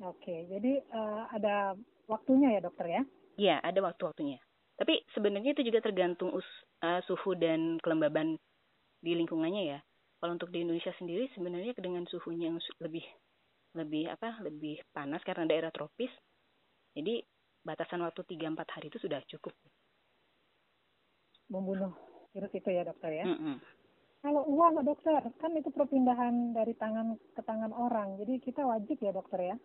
Oke 0.01 0.49
jadi 0.49 0.81
uh, 0.93 1.29
ada 1.29 1.77
waktunya 2.09 2.57
ya 2.57 2.61
dokter 2.61 2.85
ya? 2.89 3.01
Iya 3.37 3.55
ada 3.61 3.79
waktu-waktunya. 3.85 4.41
Tapi 4.77 5.05
sebenarnya 5.13 5.53
itu 5.53 5.61
juga 5.61 5.85
tergantung 5.85 6.33
us, 6.33 6.47
uh, 6.81 7.01
suhu 7.05 7.37
dan 7.37 7.77
kelembaban 7.85 8.37
di 9.01 9.13
lingkungannya 9.13 9.77
ya. 9.77 9.79
Kalau 10.21 10.37
untuk 10.37 10.49
di 10.53 10.65
Indonesia 10.65 10.93
sendiri 10.97 11.29
sebenarnya 11.33 11.73
dengan 11.77 12.05
suhunya 12.09 12.49
yang 12.49 12.57
lebih 12.81 13.05
lebih 13.71 14.11
apa 14.11 14.41
lebih 14.43 14.83
panas 14.91 15.23
karena 15.23 15.47
daerah 15.47 15.71
tropis 15.71 16.11
jadi 16.91 17.23
batasan 17.61 18.01
waktu 18.01 18.21
3-4 18.25 18.73
hari 18.73 18.87
itu 18.89 18.99
sudah 19.01 19.21
cukup 19.29 19.53
membunuh 21.51 21.91
virus 22.31 22.53
itu 22.55 22.69
ya 22.71 22.87
dokter 22.87 23.11
ya. 23.11 23.25
Mm 23.27 23.37
-hmm. 23.37 23.55
Kalau 24.21 24.45
uang 24.45 24.85
dokter, 24.85 25.17
kan 25.41 25.51
itu 25.57 25.73
perpindahan 25.73 26.53
dari 26.53 26.77
tangan 26.77 27.17
ke 27.33 27.41
tangan 27.41 27.73
orang, 27.73 28.21
jadi 28.21 28.37
kita 28.37 28.61
wajib 28.61 29.01
ya 29.01 29.11
dokter 29.11 29.39
ya. 29.41 29.55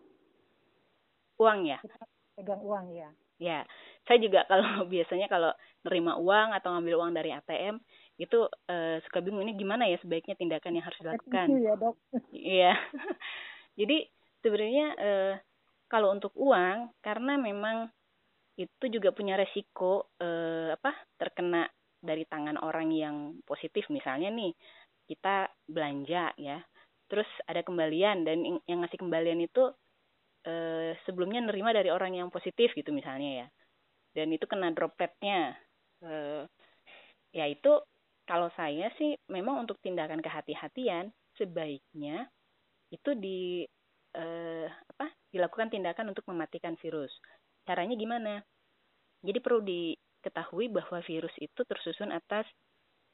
Uang 1.37 1.69
ya? 1.69 1.77
Kita 1.85 2.01
pegang 2.41 2.65
uang 2.65 2.87
ya. 2.97 3.13
Ya, 3.37 3.69
saya 4.09 4.17
juga 4.17 4.45
kalau 4.51 4.89
biasanya 4.89 5.29
kalau 5.29 5.53
nerima 5.85 6.17
uang 6.17 6.57
atau 6.57 6.73
ngambil 6.73 6.95
uang 6.97 7.13
dari 7.13 7.37
ATM 7.37 7.77
itu 8.17 8.49
uh, 8.49 8.97
suka 9.05 9.21
bingung 9.21 9.45
ini 9.45 9.61
gimana 9.61 9.85
ya 9.85 10.01
sebaiknya 10.01 10.41
tindakan 10.41 10.81
yang 10.81 10.89
harus 10.89 11.01
dilakukan. 11.05 11.47
Itu 11.53 11.61
ya 11.61 11.75
dok. 11.77 11.95
Iya. 12.33 12.73
Jadi 13.79 14.09
sebenarnya 14.41 14.87
uh, 14.97 15.33
kalau 15.87 16.11
untuk 16.15 16.35
uang 16.35 16.93
karena 17.01 17.39
memang 17.39 17.91
itu 18.57 18.89
juga 18.89 19.13
punya 19.13 19.37
resiko 19.37 20.11
uh, 20.19 20.73
apa 20.73 20.97
terkena 21.21 21.69
dari 22.01 22.25
tangan 22.29 22.61
orang 22.61 22.93
yang 22.93 23.17
positif. 23.43 23.89
Misalnya 23.91 24.31
nih 24.31 24.53
kita 25.11 25.51
belanja 25.67 26.33
ya. 26.39 26.63
Terus 27.07 27.27
ada 27.47 27.63
kembalian 27.63 28.27
dan 28.27 28.43
yang 28.67 28.83
ngasih 28.83 28.99
kembalian 28.99 29.39
itu 29.39 29.71
eh, 30.43 30.99
sebelumnya 31.07 31.39
nerima 31.39 31.71
dari 31.71 31.87
orang 31.87 32.19
yang 32.19 32.29
positif 32.35 32.75
gitu 32.75 32.91
misalnya 32.91 33.45
ya. 33.45 33.49
Dan 34.11 34.35
itu 34.35 34.43
kena 34.51 34.75
dropletnya 34.75 35.55
eh, 36.03 36.43
ya 37.31 37.47
itu 37.47 37.79
kalau 38.27 38.51
saya 38.59 38.91
sih 38.99 39.15
memang 39.31 39.63
untuk 39.63 39.79
tindakan 39.79 40.19
kehati-hatian 40.19 41.15
sebaiknya 41.39 42.27
itu 42.91 43.11
di 43.15 43.63
eh, 44.17 44.67
apa 44.67 45.13
dilakukan 45.31 45.69
tindakan 45.69 46.11
untuk 46.11 46.25
mematikan 46.33 46.75
virus 46.81 47.13
caranya 47.69 47.95
gimana 47.95 48.41
jadi 49.21 49.39
perlu 49.45 49.61
di 49.61 49.97
diketahui 50.27 50.67
bahwa 50.75 50.99
virus 51.07 51.31
itu 51.39 51.63
tersusun 51.63 52.11
atas 52.11 52.51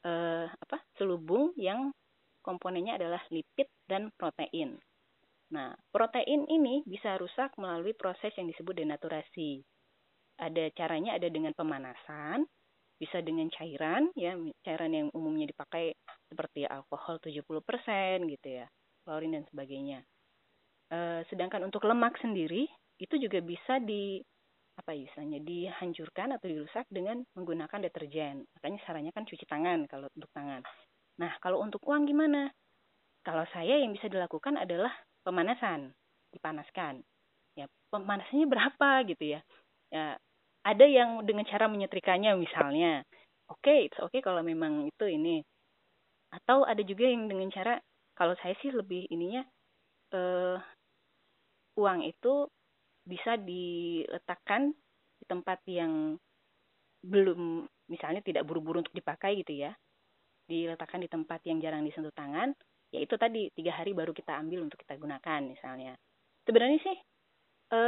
eh, 0.01 0.49
apa 0.49 0.81
selubung 0.97 1.53
yang 1.53 1.93
komponennya 2.41 2.97
adalah 2.97 3.21
lipid 3.29 3.69
dan 3.85 4.09
protein. 4.17 4.81
Nah, 5.53 5.77
protein 5.93 6.49
ini 6.49 6.81
bisa 6.89 7.13
rusak 7.21 7.53
melalui 7.61 7.93
proses 7.93 8.33
yang 8.33 8.49
disebut 8.49 8.81
denaturasi. 8.81 9.61
Ada 10.41 10.73
caranya 10.73 11.13
ada 11.13 11.29
dengan 11.29 11.53
pemanasan, 11.53 12.49
bisa 12.97 13.21
dengan 13.21 13.45
cairan 13.53 14.09
ya, 14.17 14.33
cairan 14.65 14.91
yang 14.97 15.07
umumnya 15.13 15.45
dipakai 15.45 15.93
seperti 16.25 16.65
alkohol 16.65 17.21
70% 17.21 18.25
gitu 18.33 18.47
ya, 18.49 18.65
klorin 19.05 19.37
dan 19.37 19.45
sebagainya. 19.53 20.01
E, 20.93 21.25
sedangkan 21.33 21.65
untuk 21.65 21.89
lemak 21.89 22.13
sendiri 22.21 22.69
itu 23.01 23.15
juga 23.17 23.41
bisa 23.41 23.81
di 23.81 24.21
apa 24.77 24.93
istilahnya 24.93 25.41
dihancurkan 25.41 26.37
atau 26.37 26.45
dirusak 26.49 26.85
dengan 26.89 27.25
menggunakan 27.33 27.81
deterjen. 27.89 28.45
Makanya 28.57 28.79
sarannya 28.85 29.13
kan 29.13 29.25
cuci 29.25 29.45
tangan 29.49 29.89
kalau 29.89 30.09
untuk 30.13 30.29
tangan. 30.33 30.61
Nah, 31.21 31.31
kalau 31.41 31.61
untuk 31.61 31.81
uang 31.85 32.09
gimana? 32.09 32.49
Kalau 33.21 33.45
saya 33.53 33.79
yang 33.79 33.93
bisa 33.93 34.09
dilakukan 34.09 34.57
adalah 34.57 34.89
pemanasan, 35.21 35.93
dipanaskan. 36.33 37.05
Ya, 37.53 37.69
pemanasannya 37.93 38.49
berapa 38.49 38.89
gitu 39.13 39.37
ya? 39.37 39.39
Ya, 39.93 40.17
ada 40.65 40.85
yang 40.89 41.21
dengan 41.23 41.45
cara 41.45 41.69
menyetrikanya 41.69 42.33
misalnya. 42.33 43.05
Oke, 43.45 43.69
okay, 43.69 43.79
it's 43.87 43.99
okay 44.01 44.25
kalau 44.25 44.41
memang 44.41 44.89
itu 44.89 45.05
ini. 45.05 45.45
Atau 46.33 46.65
ada 46.65 46.81
juga 46.81 47.05
yang 47.05 47.29
dengan 47.29 47.53
cara 47.53 47.77
kalau 48.17 48.33
saya 48.41 48.57
sih 48.61 48.73
lebih 48.73 49.05
ininya 49.13 49.45
eh 50.13 50.57
uang 51.77 52.05
itu 52.05 52.47
bisa 53.03 53.35
diletakkan 53.35 54.71
di 55.19 55.25
tempat 55.27 55.59
yang 55.67 56.15
belum 57.03 57.67
misalnya 57.91 58.23
tidak 58.23 58.47
buru-buru 58.47 58.79
untuk 58.83 58.95
dipakai 58.95 59.43
gitu 59.43 59.67
ya. 59.67 59.75
Diletakkan 60.47 61.03
di 61.03 61.09
tempat 61.11 61.43
yang 61.47 61.59
jarang 61.59 61.83
disentuh 61.83 62.13
tangan 62.15 62.55
ya 62.93 63.01
itu 63.01 63.17
tadi 63.17 63.49
tiga 63.57 63.73
hari 63.73 63.91
baru 63.97 64.13
kita 64.13 64.37
ambil 64.37 64.69
untuk 64.69 64.79
kita 64.79 64.95
gunakan 64.95 65.41
misalnya. 65.43 65.97
Sebenarnya 66.45 66.79
sih 66.83 66.97
e, 67.73 67.79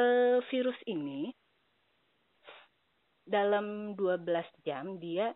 virus 0.50 0.80
ini 0.90 1.30
dalam 3.26 3.94
12 3.94 4.26
jam 4.66 4.98
dia 4.98 5.30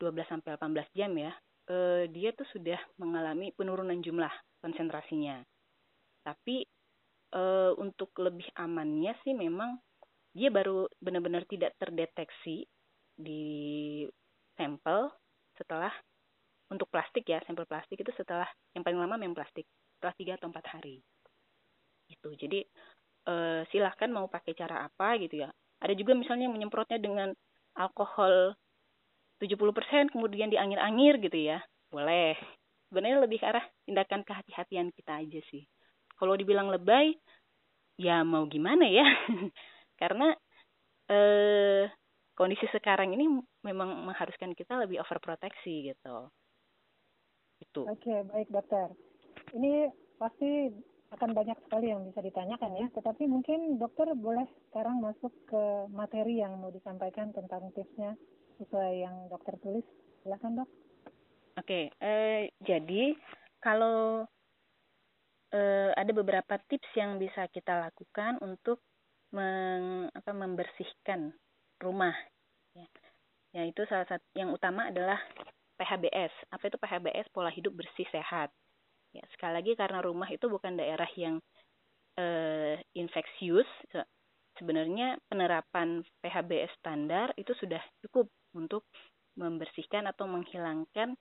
12 0.00 0.24
sampai 0.28 0.56
18 0.56 0.96
jam 0.96 1.12
ya 1.20 1.32
e, 1.68 2.08
dia 2.08 2.32
tuh 2.32 2.48
sudah 2.56 2.80
mengalami 2.96 3.52
penurunan 3.52 4.00
jumlah 4.00 4.32
konsentrasinya. 4.64 5.44
Tapi 6.24 6.64
uh, 7.34 7.72
untuk 7.76 8.14
lebih 8.22 8.46
amannya 8.56 9.12
sih 9.26 9.34
memang 9.34 9.76
dia 10.34 10.50
baru 10.50 10.86
benar-benar 10.98 11.46
tidak 11.46 11.74
terdeteksi 11.78 12.66
di 13.14 14.02
sampel 14.58 15.10
setelah 15.54 15.90
untuk 16.70 16.90
plastik 16.90 17.22
ya 17.26 17.38
sampel 17.46 17.66
plastik 17.70 18.02
itu 18.02 18.10
setelah 18.18 18.46
yang 18.74 18.82
paling 18.82 18.98
lama 18.98 19.14
memang 19.14 19.38
plastik 19.38 19.66
setelah 19.98 20.14
tiga 20.18 20.32
atau 20.38 20.50
empat 20.50 20.66
hari. 20.74 20.98
Itu 22.10 22.34
jadi 22.34 22.66
uh, 23.30 23.62
silahkan 23.70 24.10
mau 24.10 24.26
pakai 24.26 24.58
cara 24.58 24.86
apa 24.86 25.14
gitu 25.22 25.46
ya. 25.46 25.50
Ada 25.78 25.94
juga 25.94 26.18
misalnya 26.18 26.50
menyemprotnya 26.50 26.98
dengan 26.98 27.30
alkohol 27.78 28.56
70% 29.38 30.14
kemudian 30.14 30.50
diangir-angir 30.50 31.20
gitu 31.22 31.38
ya. 31.38 31.62
Boleh. 31.92 32.34
Sebenarnya 32.90 33.22
lebih 33.22 33.38
ke 33.42 33.46
arah 33.46 33.64
tindakan 33.86 34.22
kehati-hatian 34.26 34.90
kita 34.94 35.22
aja 35.22 35.40
sih 35.50 35.66
kalau 36.18 36.34
dibilang 36.38 36.70
lebay 36.70 37.14
ya 37.98 38.22
mau 38.26 38.46
gimana 38.46 38.86
ya? 38.86 39.04
Karena 40.00 40.34
eh 41.10 41.86
kondisi 42.34 42.66
sekarang 42.74 43.14
ini 43.14 43.30
memang 43.62 44.10
mengharuskan 44.10 44.52
kita 44.58 44.78
lebih 44.82 45.00
overproteksi 45.02 45.94
gitu. 45.94 46.16
Itu. 47.62 47.86
Oke 47.86 48.10
okay, 48.10 48.18
baik 48.26 48.48
dokter. 48.50 48.90
Ini 49.54 49.88
pasti 50.18 50.74
akan 51.14 51.30
banyak 51.30 51.58
sekali 51.62 51.94
yang 51.94 52.02
bisa 52.10 52.20
ditanyakan 52.20 52.74
ya. 52.74 52.86
Tetapi 52.90 53.30
mungkin 53.30 53.78
dokter 53.78 54.10
boleh 54.18 54.44
sekarang 54.70 54.98
masuk 54.98 55.30
ke 55.46 55.62
materi 55.94 56.42
yang 56.42 56.58
mau 56.58 56.74
disampaikan 56.74 57.30
tentang 57.30 57.70
tipsnya 57.72 58.18
sesuai 58.58 58.92
yang 59.06 59.30
dokter 59.30 59.54
tulis. 59.62 59.86
Silakan 60.26 60.62
dok. 60.62 60.70
Oke 61.54 61.62
okay, 61.70 61.84
eh, 62.02 62.50
jadi 62.66 63.14
kalau 63.62 64.26
uh, 65.54 65.90
ada 65.94 66.10
beberapa 66.10 66.58
tips 66.66 66.90
yang 66.98 67.16
bisa 67.22 67.46
kita 67.54 67.78
lakukan 67.78 68.42
untuk 68.42 68.82
meng, 69.30 70.10
apa, 70.10 70.30
membersihkan 70.34 71.30
rumah. 71.78 72.14
Ya. 72.74 72.86
Yaitu 73.54 73.86
salah 73.86 74.06
satu 74.10 74.26
yang 74.34 74.50
utama 74.50 74.90
adalah 74.90 75.22
PHBS. 75.78 76.50
Apa 76.50 76.66
itu 76.66 76.76
PHBS? 76.78 77.30
Pola 77.30 77.54
hidup 77.54 77.74
bersih 77.78 78.06
sehat. 78.10 78.50
Ya, 79.14 79.22
sekali 79.30 79.62
lagi 79.62 79.72
karena 79.78 80.02
rumah 80.02 80.26
itu 80.26 80.50
bukan 80.50 80.74
daerah 80.74 81.06
yang 81.14 81.38
uh, 82.18 82.74
infeksius, 82.98 83.70
sebenarnya 84.58 85.18
penerapan 85.30 86.02
PHBS 86.22 86.74
standar 86.82 87.30
itu 87.38 87.54
sudah 87.58 87.78
cukup 88.02 88.26
untuk 88.54 88.86
membersihkan 89.38 90.06
atau 90.10 90.30
menghilangkan 90.30 91.14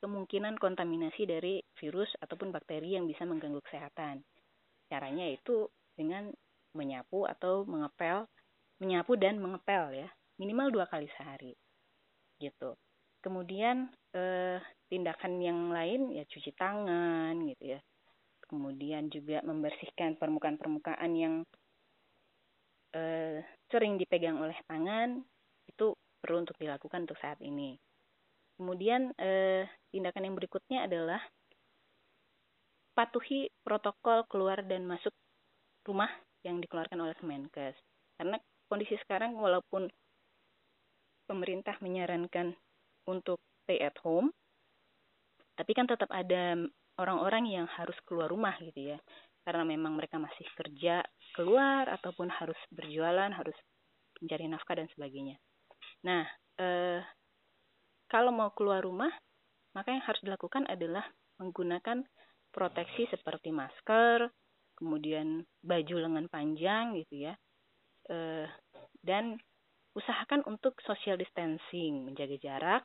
kemungkinan 0.00 0.56
kontaminasi 0.56 1.28
dari 1.28 1.60
virus 1.76 2.08
ataupun 2.18 2.50
bakteri 2.50 2.96
yang 2.96 3.04
bisa 3.06 3.22
mengganggu 3.28 3.60
kesehatan. 3.64 4.24
caranya 4.90 5.22
itu 5.22 5.70
dengan 5.94 6.34
menyapu 6.74 7.22
atau 7.22 7.62
mengepel, 7.62 8.26
menyapu 8.82 9.14
dan 9.14 9.38
mengepel 9.38 9.94
ya, 9.94 10.10
minimal 10.34 10.74
dua 10.74 10.90
kali 10.90 11.06
sehari, 11.14 11.54
gitu. 12.42 12.74
Kemudian 13.22 13.86
eh, 14.10 14.58
tindakan 14.90 15.38
yang 15.38 15.70
lain 15.70 16.10
ya 16.10 16.26
cuci 16.26 16.50
tangan 16.58 17.38
gitu 17.54 17.78
ya. 17.78 17.80
Kemudian 18.50 19.06
juga 19.14 19.46
membersihkan 19.46 20.18
permukaan-permukaan 20.18 21.12
yang 21.14 21.46
eh, 22.96 23.46
sering 23.70 23.94
dipegang 23.94 24.42
oleh 24.42 24.58
tangan 24.66 25.22
itu 25.70 25.94
perlu 26.18 26.42
untuk 26.42 26.58
dilakukan 26.58 27.06
untuk 27.06 27.20
saat 27.22 27.38
ini. 27.44 27.78
Kemudian 28.60 29.16
eh, 29.16 29.64
tindakan 29.88 30.28
yang 30.28 30.36
berikutnya 30.36 30.84
adalah 30.84 31.24
patuhi 32.92 33.48
protokol 33.64 34.28
keluar 34.28 34.60
dan 34.68 34.84
masuk 34.84 35.16
rumah 35.88 36.12
yang 36.44 36.60
dikeluarkan 36.60 37.00
oleh 37.00 37.16
Kemenkes. 37.16 37.72
Karena 38.20 38.36
kondisi 38.68 39.00
sekarang 39.00 39.32
walaupun 39.32 39.88
pemerintah 41.24 41.80
menyarankan 41.80 42.52
untuk 43.08 43.40
stay 43.64 43.80
at 43.80 43.96
home, 44.04 44.28
tapi 45.56 45.72
kan 45.72 45.88
tetap 45.88 46.12
ada 46.12 46.60
orang-orang 47.00 47.48
yang 47.48 47.66
harus 47.80 47.96
keluar 48.04 48.28
rumah 48.28 48.60
gitu 48.60 48.92
ya. 48.92 48.98
Karena 49.40 49.64
memang 49.64 49.96
mereka 49.96 50.20
masih 50.20 50.44
kerja 50.52 51.00
keluar 51.32 51.88
ataupun 51.88 52.28
harus 52.28 52.60
berjualan, 52.68 53.32
harus 53.32 53.56
mencari 54.20 54.44
nafkah 54.52 54.76
dan 54.76 54.88
sebagainya. 54.92 55.40
Nah, 56.04 56.28
eh, 56.60 57.00
kalau 58.10 58.34
mau 58.34 58.50
keluar 58.50 58.82
rumah, 58.82 59.14
maka 59.70 59.94
yang 59.94 60.02
harus 60.02 60.18
dilakukan 60.26 60.66
adalah 60.66 61.06
menggunakan 61.38 62.02
proteksi 62.50 63.06
seperti 63.06 63.54
masker, 63.54 64.26
kemudian 64.74 65.46
baju 65.62 65.96
lengan 66.02 66.26
panjang 66.26 66.98
gitu 66.98 67.30
ya, 67.30 67.34
e, 68.10 68.44
dan 69.00 69.38
usahakan 69.94 70.42
untuk 70.50 70.74
social 70.82 71.14
distancing, 71.14 72.02
menjaga 72.02 72.36
jarak 72.42 72.82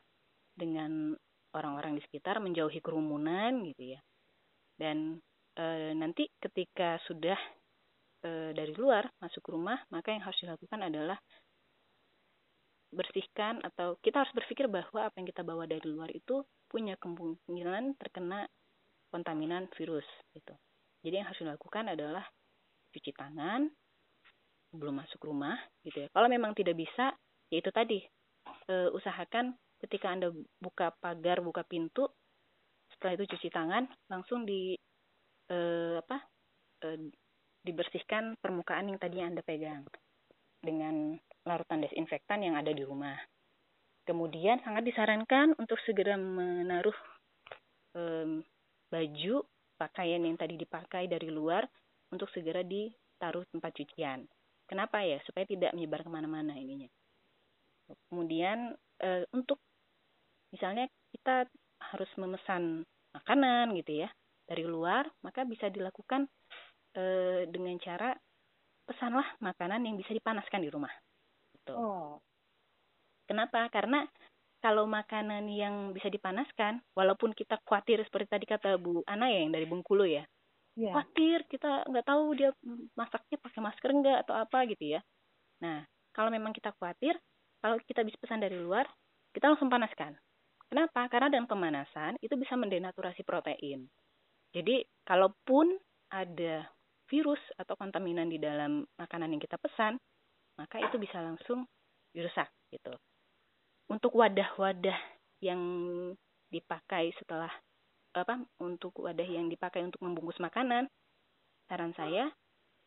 dengan 0.54 1.18
orang-orang 1.58 1.98
di 1.98 2.02
sekitar, 2.06 2.38
menjauhi 2.38 2.80
kerumunan 2.86 3.66
gitu 3.74 3.98
ya, 3.98 4.00
dan 4.78 5.18
e, 5.58 5.66
nanti 5.98 6.30
ketika 6.38 7.02
sudah 7.10 7.40
e, 8.22 8.54
dari 8.54 8.78
luar 8.78 9.10
masuk 9.18 9.42
rumah, 9.50 9.82
maka 9.90 10.14
yang 10.14 10.22
harus 10.22 10.38
dilakukan 10.38 10.86
adalah 10.86 11.18
bersihkan 12.94 13.60
atau 13.66 13.98
kita 14.00 14.24
harus 14.24 14.34
berpikir 14.36 14.70
bahwa 14.70 15.06
apa 15.06 15.16
yang 15.18 15.28
kita 15.28 15.42
bawa 15.42 15.66
dari 15.66 15.84
luar 15.86 16.10
itu 16.14 16.46
punya 16.70 16.96
kemungkinan 17.00 17.98
terkena 17.98 18.46
kontaminan 19.10 19.72
virus 19.76 20.06
gitu. 20.36 20.54
Jadi 21.06 21.22
yang 21.22 21.28
harus 21.30 21.42
dilakukan 21.42 21.94
adalah 21.94 22.26
cuci 22.92 23.12
tangan 23.14 23.70
sebelum 24.74 25.00
masuk 25.00 25.22
rumah 25.24 25.56
gitu 25.86 26.04
ya. 26.04 26.08
Kalau 26.12 26.28
memang 26.28 26.52
tidak 26.58 26.76
bisa, 26.76 27.14
ya 27.48 27.58
itu 27.62 27.72
tadi 27.72 28.02
e, 28.68 28.76
usahakan 28.92 29.56
ketika 29.86 30.12
anda 30.12 30.34
buka 30.60 30.92
pagar, 30.98 31.40
buka 31.40 31.64
pintu, 31.64 32.10
setelah 32.96 33.16
itu 33.16 33.38
cuci 33.38 33.50
tangan, 33.54 33.88
langsung 34.10 34.44
di 34.44 34.76
e, 35.48 35.58
apa 35.96 36.18
e, 36.84 37.12
dibersihkan 37.66 38.38
permukaan 38.42 38.92
yang 38.92 39.00
tadi 39.00 39.18
anda 39.22 39.42
pegang 39.42 39.86
dengan 40.62 41.18
larutan 41.46 41.86
desinfektan 41.86 42.42
yang 42.42 42.58
ada 42.58 42.74
di 42.74 42.82
rumah. 42.82 43.16
Kemudian 44.06 44.62
sangat 44.62 44.86
disarankan 44.86 45.58
untuk 45.58 45.82
segera 45.82 46.14
menaruh 46.18 46.94
baju 48.92 49.36
pakaian 49.80 50.24
yang 50.24 50.36
tadi 50.36 50.60
dipakai 50.60 51.08
dari 51.08 51.32
luar 51.32 51.64
untuk 52.12 52.32
segera 52.32 52.64
ditaruh 52.64 53.44
tempat 53.52 53.72
cucian. 53.76 54.24
Kenapa 54.66 55.04
ya? 55.04 55.22
Supaya 55.28 55.46
tidak 55.46 55.72
menyebar 55.76 56.02
ke 56.02 56.10
mana-mana 56.10 56.58
ininya. 56.58 56.90
Kemudian 58.10 58.74
e, 58.98 59.30
untuk 59.36 59.62
misalnya 60.50 60.90
kita 61.14 61.46
harus 61.94 62.10
memesan 62.18 62.82
makanan 63.14 63.78
gitu 63.78 64.06
ya 64.06 64.10
dari 64.50 64.66
luar, 64.66 65.06
maka 65.22 65.46
bisa 65.46 65.70
dilakukan 65.70 66.26
e, 66.98 67.04
dengan 67.46 67.78
cara 67.78 68.18
pesanlah 68.86 69.38
makanan 69.42 69.86
yang 69.86 69.96
bisa 69.98 70.14
dipanaskan 70.14 70.66
di 70.66 70.70
rumah. 70.74 70.92
Gitu. 71.66 71.74
Oh. 71.74 72.22
Kenapa? 73.26 73.66
Karena 73.74 74.06
kalau 74.62 74.86
makanan 74.86 75.50
yang 75.50 75.98
bisa 75.98 76.14
dipanaskan, 76.14 76.82
walaupun 76.94 77.34
kita 77.34 77.58
khawatir 77.66 78.06
seperti 78.06 78.30
tadi 78.30 78.46
kata 78.46 78.78
Bu 78.78 79.02
Ana 79.10 79.34
ya 79.34 79.42
yang 79.42 79.54
dari 79.54 79.66
Bengkulu 79.66 80.06
ya, 80.06 80.26
yeah. 80.78 80.94
khawatir 80.94 81.46
kita 81.50 81.90
nggak 81.90 82.06
tahu 82.06 82.38
dia 82.38 82.54
masaknya 82.94 83.38
pakai 83.42 83.62
masker 83.66 83.90
enggak 83.90 84.18
atau 84.26 84.38
apa 84.38 84.66
gitu 84.70 84.98
ya. 84.98 85.02
Nah, 85.66 85.86
kalau 86.14 86.30
memang 86.30 86.54
kita 86.54 86.70
khawatir, 86.78 87.18
kalau 87.62 87.82
kita 87.82 88.06
bisa 88.06 88.18
pesan 88.22 88.46
dari 88.46 88.58
luar, 88.62 88.86
kita 89.34 89.50
langsung 89.50 89.74
panaskan. 89.74 90.14
Kenapa? 90.70 91.10
Karena 91.10 91.30
dengan 91.34 91.50
pemanasan 91.50 92.18
itu 92.22 92.34
bisa 92.38 92.58
mendenaturasi 92.58 93.22
protein. 93.22 93.86
Jadi, 94.54 94.82
kalaupun 95.06 95.78
ada 96.10 96.66
virus 97.06 97.42
atau 97.58 97.78
kontaminan 97.78 98.30
di 98.30 98.42
dalam 98.42 98.82
makanan 98.98 99.30
yang 99.30 99.42
kita 99.42 99.62
pesan, 99.62 99.98
maka 100.60 100.80
itu 100.80 100.96
bisa 101.00 101.20
langsung 101.20 101.68
dirusak 102.16 102.48
gitu. 102.72 102.96
Untuk 103.92 104.16
wadah-wadah 104.16 104.98
yang 105.44 105.62
dipakai 106.50 107.12
setelah 107.20 107.52
apa 108.16 108.40
untuk 108.64 108.96
wadah 109.04 109.28
yang 109.28 109.52
dipakai 109.52 109.84
untuk 109.84 110.00
membungkus 110.00 110.40
makanan 110.40 110.88
saran 111.68 111.92
saya 112.00 112.32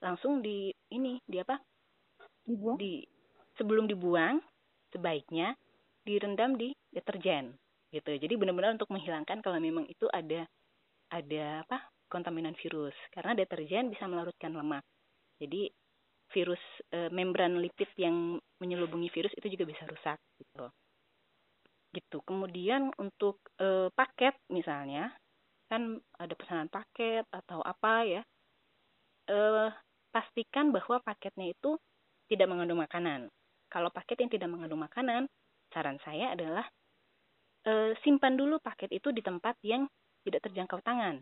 langsung 0.00 0.40
di 0.40 0.72
ini 0.88 1.20
di 1.28 1.36
apa? 1.36 1.60
Dibuang? 2.48 2.80
Di 2.80 3.04
sebelum 3.60 3.84
dibuang 3.90 4.40
sebaiknya 4.94 5.52
direndam 6.06 6.56
di 6.56 6.72
deterjen 6.88 7.52
gitu. 7.92 8.16
Jadi 8.16 8.34
benar-benar 8.40 8.78
untuk 8.78 8.88
menghilangkan 8.88 9.44
kalau 9.44 9.60
memang 9.60 9.84
itu 9.90 10.08
ada 10.08 10.48
ada 11.12 11.44
apa 11.66 11.78
kontaminan 12.08 12.56
virus. 12.56 12.96
Karena 13.12 13.36
deterjen 13.36 13.92
bisa 13.92 14.08
melarutkan 14.08 14.56
lemak. 14.56 14.84
Jadi 15.36 15.68
virus 16.32 16.60
e, 16.92 17.08
membran 17.08 17.56
lipid 17.58 17.88
yang 17.96 18.36
menyelubungi 18.60 19.08
virus 19.12 19.32
itu 19.36 19.56
juga 19.56 19.64
bisa 19.64 19.84
rusak 19.88 20.18
gitu 20.40 20.68
gitu. 21.96 22.20
Kemudian 22.24 22.92
untuk 23.00 23.40
e, 23.56 23.88
paket 23.92 24.36
misalnya 24.52 25.12
kan 25.68 26.00
ada 26.16 26.34
pesanan 26.36 26.68
paket 26.72 27.24
atau 27.32 27.60
apa 27.64 28.04
ya, 28.04 28.22
e, 29.28 29.38
pastikan 30.12 30.72
bahwa 30.72 31.00
paketnya 31.04 31.52
itu 31.52 31.76
tidak 32.28 32.48
mengandung 32.48 32.80
makanan. 32.80 33.28
Kalau 33.68 33.92
paket 33.92 34.24
yang 34.24 34.32
tidak 34.32 34.48
mengandung 34.48 34.80
makanan, 34.80 35.28
saran 35.72 36.00
saya 36.04 36.32
adalah 36.32 36.64
e, 37.64 37.96
simpan 38.04 38.36
dulu 38.36 38.60
paket 38.60 38.92
itu 38.92 39.12
di 39.12 39.20
tempat 39.24 39.56
yang 39.64 39.88
tidak 40.24 40.44
terjangkau 40.48 40.80
tangan, 40.84 41.20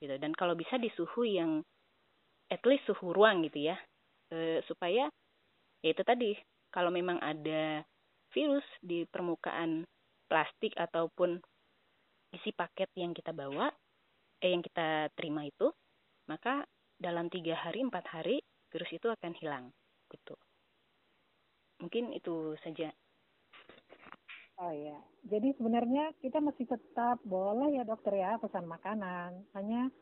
gitu. 0.00 0.16
Dan 0.20 0.32
kalau 0.36 0.56
bisa 0.56 0.76
di 0.76 0.92
suhu 0.92 1.24
yang 1.24 1.64
at 2.52 2.60
least 2.68 2.84
suhu 2.88 3.12
ruang 3.16 3.44
gitu 3.48 3.72
ya, 3.72 3.76
e, 4.30 4.62
supaya 4.66 5.10
ya 5.84 5.88
itu 5.92 6.02
tadi 6.02 6.34
kalau 6.74 6.90
memang 6.90 7.16
ada 7.22 7.82
virus 8.34 8.66
di 8.82 9.06
permukaan 9.08 9.86
plastik 10.26 10.74
ataupun 10.76 11.38
isi 12.34 12.50
paket 12.52 12.90
yang 12.98 13.14
kita 13.14 13.30
bawa, 13.32 13.70
eh 14.42 14.50
yang 14.52 14.60
kita 14.60 15.08
terima 15.14 15.46
itu, 15.46 15.70
maka 16.28 16.66
dalam 16.98 17.30
tiga 17.30 17.56
hari 17.56 17.86
empat 17.86 18.04
hari 18.10 18.42
virus 18.68 18.90
itu 18.92 19.08
akan 19.08 19.32
hilang, 19.38 19.64
gitu. 20.10 20.34
Mungkin 21.80 22.12
itu 22.12 22.58
saja. 22.60 22.90
Oh 24.56 24.72
ya, 24.72 24.96
jadi 25.28 25.52
sebenarnya 25.56 26.16
kita 26.24 26.40
masih 26.40 26.64
tetap 26.64 27.20
boleh 27.24 27.76
ya 27.76 27.84
dokter 27.84 28.16
ya 28.16 28.40
pesan 28.40 28.64
makanan, 28.64 29.44
hanya 29.52 29.92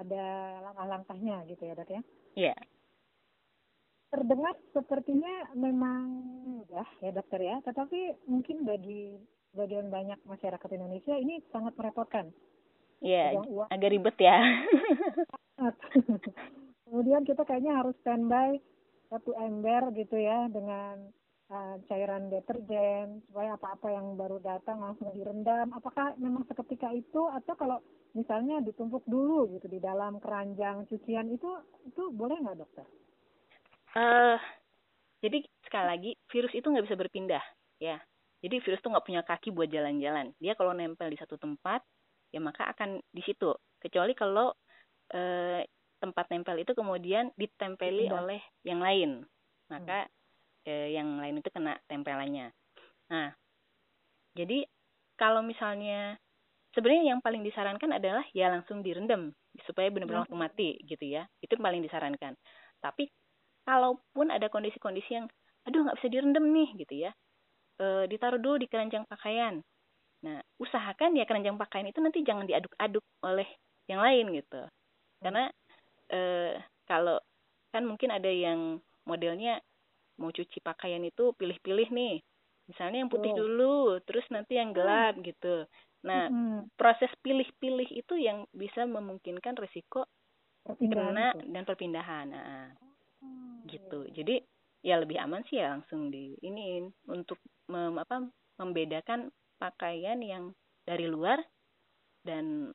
ada 0.00 0.24
langkah-langkahnya 0.64 1.44
gitu 1.52 1.62
ya 1.68 1.74
dok 1.76 1.88
ya? 1.92 2.02
Iya. 2.36 2.56
Yeah 2.56 2.77
terdengar 4.08 4.56
sepertinya 4.72 5.52
memang 5.52 6.08
mudah 6.44 6.88
ya 7.04 7.10
dokter 7.12 7.40
ya, 7.44 7.56
tetapi 7.64 8.16
mungkin 8.24 8.64
bagi 8.64 9.20
bagian 9.52 9.92
banyak 9.92 10.20
masyarakat 10.24 10.70
Indonesia 10.76 11.14
ini 11.16 11.44
sangat 11.52 11.76
merepotkan. 11.76 12.32
Iya, 12.98 13.38
yeah, 13.38 13.68
agak 13.70 13.92
ribet 13.94 14.16
ya. 14.18 14.38
Kemudian 16.88 17.22
kita 17.22 17.44
kayaknya 17.44 17.78
harus 17.78 17.94
standby 18.02 18.58
satu 19.08 19.32
ember 19.36 19.92
gitu 19.96 20.16
ya 20.20 20.48
dengan 20.52 21.08
uh, 21.52 21.76
cairan 21.88 22.28
deterjen 22.32 23.24
supaya 23.28 23.56
apa-apa 23.56 23.88
yang 23.92 24.16
baru 24.16 24.40
datang 24.40 24.82
langsung 24.82 25.12
direndam. 25.12 25.72
Apakah 25.76 26.16
memang 26.20 26.48
seketika 26.48 26.92
itu 26.92 27.28
atau 27.28 27.54
kalau 27.56 27.78
misalnya 28.16 28.64
ditumpuk 28.64 29.04
dulu 29.04 29.52
gitu 29.56 29.68
di 29.68 29.78
dalam 29.78 30.16
keranjang 30.18 30.88
cucian 30.88 31.28
itu 31.28 31.60
itu 31.84 32.08
boleh 32.12 32.40
nggak 32.40 32.58
dokter? 32.60 32.86
Uh, 33.98 34.38
jadi 35.18 35.42
sekali 35.66 35.86
lagi 35.90 36.10
virus 36.30 36.54
itu 36.54 36.62
nggak 36.70 36.86
bisa 36.86 36.94
berpindah, 36.94 37.42
ya. 37.82 37.98
Jadi 38.38 38.62
virus 38.62 38.78
itu 38.78 38.86
nggak 38.86 39.02
punya 39.02 39.22
kaki 39.26 39.50
buat 39.50 39.66
jalan-jalan. 39.66 40.30
Dia 40.38 40.54
kalau 40.54 40.70
nempel 40.70 41.10
di 41.10 41.18
satu 41.18 41.34
tempat, 41.34 41.82
ya 42.30 42.38
maka 42.38 42.70
akan 42.70 43.02
di 43.10 43.22
situ. 43.26 43.50
Kecuali 43.82 44.14
kalau 44.14 44.54
uh, 45.10 45.60
tempat 45.98 46.30
nempel 46.30 46.62
itu 46.62 46.72
kemudian 46.78 47.34
ditempeli 47.34 48.06
Pindah. 48.06 48.22
oleh 48.22 48.40
yang 48.62 48.80
lain 48.80 49.10
maka 49.66 50.06
eh, 50.64 50.94
yang 50.94 51.18
lain 51.18 51.42
itu 51.42 51.50
kena 51.50 51.74
tempelannya 51.90 52.54
nah 53.10 53.34
jadi 54.38 54.62
kalau 55.18 55.42
misalnya 55.42 56.14
sebenarnya 56.70 57.14
yang 57.14 57.20
paling 57.20 57.42
disarankan 57.42 57.98
adalah 57.98 58.22
ya 58.30 58.46
langsung 58.46 58.86
direndam 58.86 59.34
supaya 59.66 59.90
benar-benar 59.90 60.22
Ya. 60.22 60.30
langsung 60.30 60.38
mati 60.38 60.78
gitu 60.86 61.02
ya 61.02 61.26
itu 61.42 61.50
yang 61.58 61.66
paling 61.66 61.82
disarankan 61.82 62.38
tapi 62.78 63.10
kalaupun 63.68 64.32
ada 64.32 64.48
kondisi-kondisi 64.48 65.12
yang 65.12 65.28
aduh 65.68 65.84
nggak 65.84 66.00
bisa 66.00 66.08
direndam 66.08 66.48
nih 66.48 66.68
gitu 66.80 66.94
ya. 67.04 67.12
E, 67.76 68.08
ditaruh 68.08 68.40
dulu 68.40 68.56
di 68.56 68.66
keranjang 68.72 69.04
pakaian. 69.04 69.60
Nah 70.24 70.40
usahakan 70.56 71.20
ya 71.20 71.28
keranjang 71.28 71.60
pakaian 71.60 71.84
itu 71.84 72.00
nanti 72.00 72.24
jangan 72.24 72.48
diaduk-aduk 72.48 73.04
oleh 73.28 73.44
yang 73.84 74.00
lain 74.00 74.32
gitu. 74.40 74.64
Karena 75.20 75.52
e, 76.08 76.20
kalau 76.88 77.20
kan 77.68 77.84
mungkin 77.84 78.08
ada 78.08 78.32
yang 78.32 78.80
modelnya 79.04 79.60
mau 80.16 80.32
cuci 80.32 80.64
pakaian 80.64 81.04
itu 81.04 81.36
pilih-pilih 81.36 81.92
nih. 81.92 82.16
Misalnya 82.72 83.04
yang 83.04 83.12
putih 83.12 83.36
Betul. 83.36 83.44
dulu 83.44 83.76
terus 84.08 84.24
nanti 84.32 84.56
yang 84.56 84.72
gelap 84.72 85.20
gitu. 85.20 85.68
Nah 86.08 86.32
Mm-mm. 86.32 86.72
proses 86.80 87.12
pilih-pilih 87.20 87.92
itu 87.92 88.14
yang 88.16 88.48
bisa 88.56 88.88
memungkinkan 88.88 89.60
risiko 89.60 90.08
Perpindahan 90.64 91.12
kena 91.12 91.26
itu. 91.36 91.38
dan 91.52 91.62
perpindahan 91.64 92.26
nah, 92.32 92.68
Hmm, 93.18 93.66
gitu. 93.66 94.06
jadi 94.14 94.40
ya 94.82 95.02
lebih 95.02 95.18
aman 95.18 95.42
sih 95.50 95.58
ya 95.58 95.74
langsung 95.74 96.10
di 96.10 96.34
iniin. 96.42 96.90
Untuk 97.10 97.38
mem, 97.70 97.98
apa 97.98 98.24
membedakan 98.58 99.30
pakaian 99.58 100.18
yang 100.22 100.54
dari 100.86 101.10
luar 101.10 101.42
dan 102.22 102.70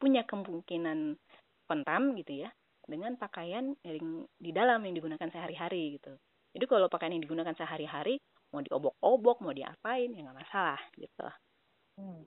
punya 0.00 0.24
kemungkinan 0.26 1.16
kontam 1.68 2.16
gitu 2.18 2.42
ya 2.42 2.50
dengan 2.88 3.14
pakaian 3.14 3.72
yang 3.86 4.26
di 4.36 4.50
dalam 4.50 4.82
yang 4.82 4.98
digunakan 4.98 5.30
sehari-hari 5.30 6.00
gitu. 6.00 6.12
Jadi 6.52 6.64
kalau 6.68 6.90
pakaian 6.90 7.14
yang 7.14 7.24
digunakan 7.24 7.54
sehari-hari 7.54 8.18
mau 8.52 8.60
diobok-obok 8.60 9.40
mau 9.40 9.54
diapain 9.54 10.12
ya 10.12 10.20
nggak 10.26 10.40
masalah 10.42 10.80
gitu. 10.98 11.28
Hmm. 11.96 12.20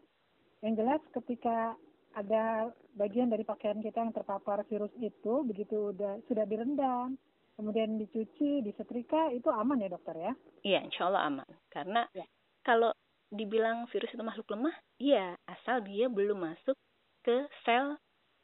Yang 0.64 0.74
jelas 0.82 1.02
ketika 1.14 1.78
ada 2.16 2.72
bagian 2.96 3.28
dari 3.28 3.44
pakaian 3.44 3.84
kita 3.84 4.02
yang 4.02 4.16
terpapar 4.16 4.64
virus 4.66 4.90
itu 5.04 5.44
begitu 5.44 5.92
udah 5.92 6.24
sudah 6.32 6.48
direndam, 6.48 7.20
kemudian 7.56 7.96
dicuci, 8.00 8.62
disetrika 8.62 9.32
itu 9.32 9.48
aman 9.50 9.80
ya 9.80 9.90
dokter 9.90 10.16
ya? 10.16 10.34
Iya, 10.64 10.80
insya 10.86 11.08
Allah 11.08 11.24
aman. 11.28 11.50
Karena 11.72 12.04
Ya. 12.12 12.28
kalau 12.64 12.92
dibilang 13.32 13.88
virus 13.90 14.12
itu 14.14 14.24
makhluk 14.24 14.48
lemah, 14.54 14.76
iya, 15.02 15.36
asal 15.50 15.82
dia 15.82 16.08
belum 16.12 16.40
masuk 16.40 16.78
ke 17.26 17.48
sel 17.66 17.98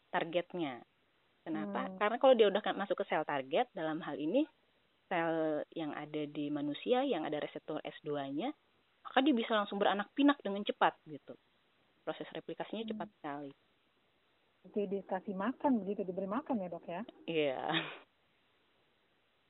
targetnya. 0.09 0.81
Kenapa? 1.45 1.89
Hmm. 1.89 1.97
Karena 1.97 2.17
kalau 2.21 2.33
dia 2.37 2.47
udah 2.49 2.61
masuk 2.77 3.01
ke 3.01 3.05
sel 3.09 3.25
target, 3.25 3.67
dalam 3.73 4.01
hal 4.01 4.17
ini 4.17 4.45
sel 5.09 5.61
yang 5.75 5.91
ada 5.91 6.23
di 6.25 6.47
manusia, 6.47 7.03
yang 7.03 7.27
ada 7.27 7.41
reseptor 7.41 7.81
S2-nya, 7.83 8.49
maka 9.03 9.17
dia 9.25 9.33
bisa 9.35 9.51
langsung 9.57 9.81
beranak 9.81 10.07
pinak 10.13 10.37
dengan 10.45 10.61
cepat 10.63 10.95
gitu. 11.09 11.33
Proses 12.05 12.29
replikasinya 12.33 12.85
cepat 12.87 13.09
sekali. 13.19 13.51
Seperti 14.61 14.81
dikasih 15.01 15.33
makan 15.33 15.81
begitu 15.81 16.05
diberi 16.05 16.29
makan 16.29 16.61
ya 16.61 16.67
dok 16.69 16.85
ya? 16.85 17.01
Iya. 17.25 17.61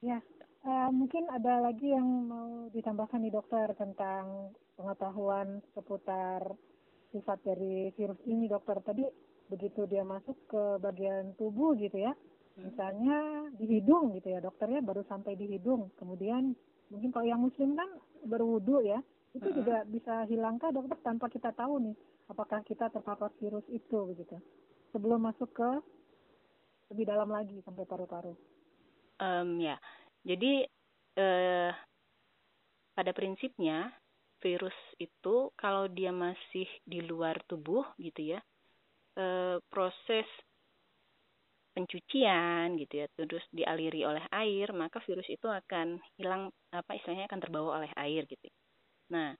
Ya, 0.02 0.18
eh, 0.66 0.90
mungkin 0.90 1.30
ada 1.30 1.62
lagi 1.62 1.94
yang 1.94 2.26
mau 2.26 2.66
ditambahkan 2.74 3.22
nih 3.22 3.34
dokter 3.38 3.70
tentang 3.78 4.50
pengetahuan 4.74 5.62
seputar 5.78 6.58
sifat 7.14 7.38
dari 7.46 7.94
virus 7.94 8.18
ini 8.26 8.50
dokter. 8.50 8.82
Tadi 8.82 9.06
begitu 9.46 9.86
dia 9.86 10.02
masuk 10.02 10.34
ke 10.50 10.82
bagian 10.82 11.38
tubuh 11.38 11.78
gitu 11.78 12.02
ya, 12.02 12.18
misalnya 12.58 13.46
di 13.54 13.78
hidung 13.78 14.18
gitu 14.18 14.34
ya 14.34 14.42
dokter 14.42 14.74
ya, 14.74 14.82
baru 14.82 15.06
sampai 15.06 15.38
di 15.38 15.46
hidung. 15.54 15.94
Kemudian 16.02 16.58
mungkin 16.90 17.14
kalau 17.14 17.28
yang 17.30 17.46
muslim 17.46 17.78
kan 17.78 17.90
berwudu 18.26 18.82
ya, 18.82 19.06
itu 19.38 19.46
Mm-mm. 19.46 19.58
juga 19.62 19.86
bisa 19.86 20.26
hilangkah 20.26 20.74
dokter 20.74 20.98
tanpa 21.06 21.30
kita 21.30 21.54
tahu 21.54 21.78
nih 21.78 21.96
apakah 22.26 22.66
kita 22.66 22.90
terpapar 22.90 23.30
virus 23.38 23.64
itu 23.70 23.98
begitu. 24.10 24.42
Sebelum 24.98 25.30
masuk 25.30 25.54
ke 25.54 25.70
lebih 26.90 27.06
dalam 27.06 27.30
lagi 27.30 27.62
sampai 27.64 27.86
paru-paru. 27.86 28.34
Em, 29.22 29.50
ya, 29.62 29.78
jadi 30.26 30.66
eh, 31.22 31.72
pada 32.98 33.12
prinsipnya 33.14 33.94
virus 34.42 34.74
itu 34.98 35.54
kalau 35.54 35.86
dia 35.86 36.10
masih 36.10 36.66
di 36.82 37.00
luar 37.06 37.38
tubuh 37.46 37.86
gitu 38.02 38.34
ya, 38.34 38.40
eh, 39.22 39.58
proses 39.70 40.26
pencucian 41.72 42.76
gitu 42.82 43.06
ya, 43.06 43.08
terus 43.16 43.46
dialiri 43.56 44.04
oleh 44.04 44.26
air, 44.36 44.76
maka 44.76 45.00
virus 45.08 45.28
itu 45.32 45.48
akan 45.48 46.02
hilang 46.20 46.52
apa 46.76 46.92
istilahnya 47.00 47.32
akan 47.32 47.40
terbawa 47.40 47.70
oleh 47.80 47.92
air 47.96 48.28
gitu. 48.28 48.48
Nah, 49.16 49.32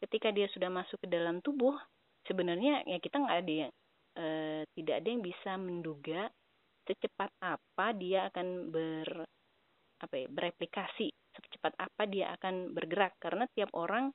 ketika 0.00 0.32
dia 0.32 0.48
sudah 0.48 0.72
masuk 0.72 0.96
ke 1.04 1.08
dalam 1.12 1.44
tubuh, 1.44 1.76
sebenarnya 2.24 2.86
ya 2.88 2.98
kita 3.02 3.20
nggak 3.20 3.38
ada 3.44 3.52
yang 3.66 3.72
eh, 4.16 4.62
tidak 4.78 4.94
ada 5.02 5.08
yang 5.12 5.22
bisa 5.22 5.52
menduga 5.60 6.32
secepat 6.84 7.30
apa 7.40 7.96
dia 7.96 8.28
akan 8.28 8.70
ber 8.70 9.08
apa 10.04 10.14
ya 10.20 10.28
bereplikasi 10.28 11.08
secepat 11.34 11.74
apa 11.78 12.02
dia 12.06 12.30
akan 12.36 12.72
bergerak. 12.72 13.18
Karena 13.18 13.48
tiap 13.52 13.70
orang 13.74 14.14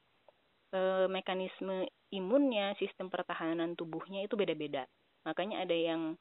e, 0.72 1.10
mekanisme 1.12 1.88
imunnya 2.14 2.74
sistem 2.80 3.12
pertahanan 3.12 3.76
tubuhnya 3.76 4.24
itu 4.24 4.40
beda-beda. 4.40 4.88
Makanya 5.28 5.66
ada 5.68 5.76
yang 5.76 6.16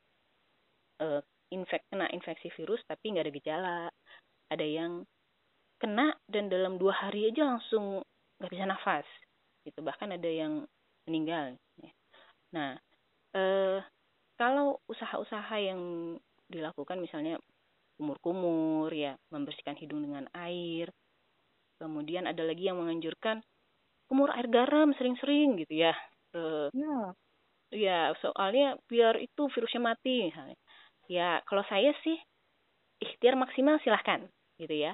e, 0.98 1.06
infek 1.54 1.86
kena 1.88 2.10
infeksi 2.12 2.52
virus 2.58 2.82
tapi 2.88 3.14
nggak 3.14 3.24
ada 3.28 3.34
gejala. 3.34 3.78
Ada 4.48 4.66
yang 4.66 4.92
kena 5.78 6.16
dan 6.26 6.50
dalam 6.50 6.80
dua 6.80 6.96
hari 7.06 7.30
aja 7.30 7.46
langsung 7.46 8.02
nggak 8.42 8.52
bisa 8.52 8.64
nafas 8.66 9.06
gitu. 9.62 9.80
Bahkan 9.84 10.18
ada 10.18 10.30
yang 10.30 10.66
meninggal 11.08 11.56
ya. 11.80 11.92
nah 12.52 12.76
eh 13.32 13.80
kalau 14.36 14.78
usaha-usaha 14.88 15.56
yang 15.56 15.82
dilakukan 16.48 16.98
misalnya 17.00 17.38
kumur-kumur 17.98 18.88
ya 18.94 19.18
membersihkan 19.34 19.76
hidung 19.78 20.06
dengan 20.06 20.24
air. 20.34 20.90
Kemudian 21.78 22.26
ada 22.26 22.42
lagi 22.42 22.66
yang 22.66 22.78
menganjurkan 22.78 23.42
kumur 24.10 24.32
air 24.34 24.48
garam 24.50 24.94
sering-sering 24.96 25.58
gitu 25.60 25.84
ya. 25.86 25.94
Eh, 26.34 26.68
Ya, 26.72 27.12
ya 27.74 27.98
soalnya 28.24 28.78
biar 28.88 29.20
itu 29.20 29.48
virusnya 29.52 29.82
mati 29.82 30.30
misalnya. 30.32 30.56
ya 31.08 31.40
kalau 31.48 31.64
saya 31.72 31.96
sih 32.04 32.16
ikhtiar 33.00 33.34
maksimal 33.38 33.80
silahkan 33.82 34.28
gitu 34.60 34.74
ya. 34.74 34.92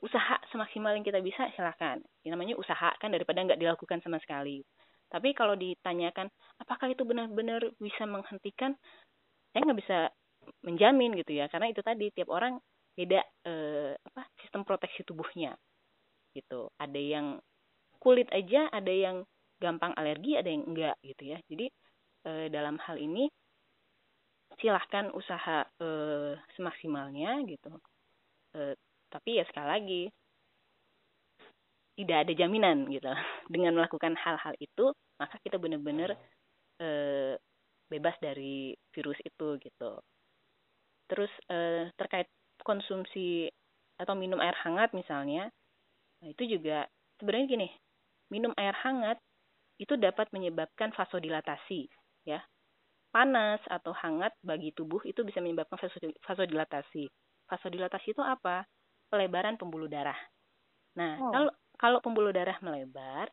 Usaha 0.00 0.40
semaksimal 0.48 0.96
yang 0.96 1.04
kita 1.04 1.20
bisa 1.20 1.52
silahkan. 1.52 2.00
Ini 2.24 2.32
namanya 2.32 2.56
usaha 2.56 2.96
kan 2.96 3.12
daripada 3.12 3.44
nggak 3.44 3.60
dilakukan 3.60 4.00
sama 4.00 4.16
sekali. 4.24 4.64
Tapi 5.12 5.36
kalau 5.36 5.52
ditanyakan 5.52 6.32
apakah 6.56 6.88
itu 6.88 7.04
benar-benar 7.04 7.60
bisa 7.76 8.08
menghentikan? 8.08 8.72
Saya 9.52 9.60
nggak 9.68 9.80
bisa 9.84 9.98
menjamin 10.62 11.14
gitu 11.18 11.32
ya. 11.36 11.46
Karena 11.50 11.70
itu 11.70 11.80
tadi 11.82 12.10
tiap 12.14 12.30
orang 12.30 12.58
beda 12.92 13.20
eh, 13.46 13.92
apa 13.96 14.22
sistem 14.42 14.62
proteksi 14.66 15.02
tubuhnya. 15.06 15.56
Gitu. 16.32 16.68
Ada 16.80 17.00
yang 17.00 17.26
kulit 18.02 18.26
aja 18.34 18.66
ada 18.72 18.90
yang 18.90 19.22
gampang 19.62 19.94
alergi 19.94 20.34
ada 20.34 20.50
yang 20.50 20.66
enggak 20.66 20.96
gitu 21.06 21.22
ya. 21.32 21.38
Jadi 21.46 21.66
eh, 22.26 22.46
dalam 22.50 22.76
hal 22.82 22.98
ini 22.98 23.30
silahkan 24.60 25.10
usaha 25.14 25.64
eh, 25.80 26.34
semaksimalnya 26.58 27.42
gitu. 27.46 27.72
Eh, 28.58 28.74
tapi 29.08 29.40
ya 29.40 29.44
sekali 29.48 29.68
lagi 29.68 30.02
tidak 31.96 32.18
ada 32.28 32.32
jaminan 32.34 32.88
gitu. 32.90 33.08
Dengan 33.54 33.78
melakukan 33.78 34.18
hal-hal 34.18 34.54
itu 34.58 34.92
maka 35.20 35.38
kita 35.44 35.56
benar-benar 35.60 36.18
eh, 36.82 37.38
bebas 37.92 38.16
dari 38.18 38.72
virus 38.96 39.20
itu 39.22 39.60
gitu 39.60 40.00
terus 41.10 41.30
eh, 41.50 41.90
terkait 41.98 42.28
konsumsi 42.62 43.50
atau 43.98 44.14
minum 44.14 44.38
air 44.42 44.54
hangat 44.62 44.94
misalnya 44.94 45.50
nah 46.22 46.28
itu 46.30 46.58
juga 46.58 46.86
sebenarnya 47.18 47.46
gini 47.50 47.68
minum 48.30 48.54
air 48.56 48.74
hangat 48.80 49.18
itu 49.82 49.98
dapat 49.98 50.30
menyebabkan 50.30 50.94
vasodilatasi 50.94 51.90
ya. 52.28 52.38
Panas 53.12 53.60
atau 53.68 53.92
hangat 53.92 54.32
bagi 54.40 54.72
tubuh 54.72 55.02
itu 55.04 55.20
bisa 55.20 55.42
menyebabkan 55.44 55.76
vasodi- 55.76 56.16
vasodilatasi. 56.24 57.04
Vasodilatasi 57.50 58.16
itu 58.16 58.22
apa? 58.24 58.64
Pelebaran 59.12 59.60
pembuluh 59.60 59.90
darah. 59.90 60.16
Nah 60.96 61.20
Oh. 61.20 61.28
kalau 61.28 61.50
kalau 61.76 61.98
pembuluh 62.00 62.32
darah 62.32 62.56
melebar 62.64 63.28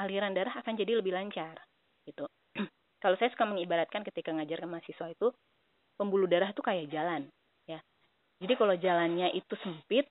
aliran 0.00 0.32
darah 0.32 0.56
akan 0.64 0.72
jadi 0.78 0.96
lebih 1.04 1.12
lancar 1.12 1.60
gitu. 2.08 2.24
Kalau 3.02 3.16
saya 3.20 3.28
suka 3.32 3.44
mengibaratkan 3.44 4.00
ketika 4.04 4.32
ngajar 4.32 4.64
ke 4.64 4.68
mahasiswa 4.68 5.06
itu 5.12 5.28
pembuluh 6.00 6.24
darah 6.24 6.48
itu 6.48 6.64
kayak 6.64 6.88
jalan 6.88 7.28
ya 7.68 7.76
jadi 8.40 8.54
kalau 8.56 8.74
jalannya 8.80 9.36
itu 9.36 9.52
sempit 9.60 10.08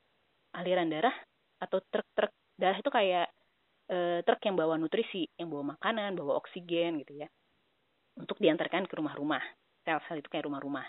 aliran 0.54 0.94
darah 0.94 1.14
atau 1.58 1.82
truk-truk 1.90 2.30
darah 2.62 2.78
itu 2.78 2.92
kayak 2.94 3.28
eh, 3.90 4.22
truk 4.22 4.42
yang 4.46 4.54
bawa 4.54 4.78
nutrisi 4.78 5.26
yang 5.42 5.50
bawa 5.50 5.74
makanan 5.74 6.14
bawa 6.14 6.38
oksigen 6.38 7.02
gitu 7.02 7.26
ya 7.26 7.28
untuk 8.14 8.38
diantarkan 8.38 8.86
ke 8.86 8.94
rumah-rumah 8.94 9.42
sel-sel 9.82 10.22
itu 10.22 10.30
kayak 10.30 10.46
rumah-rumah 10.46 10.86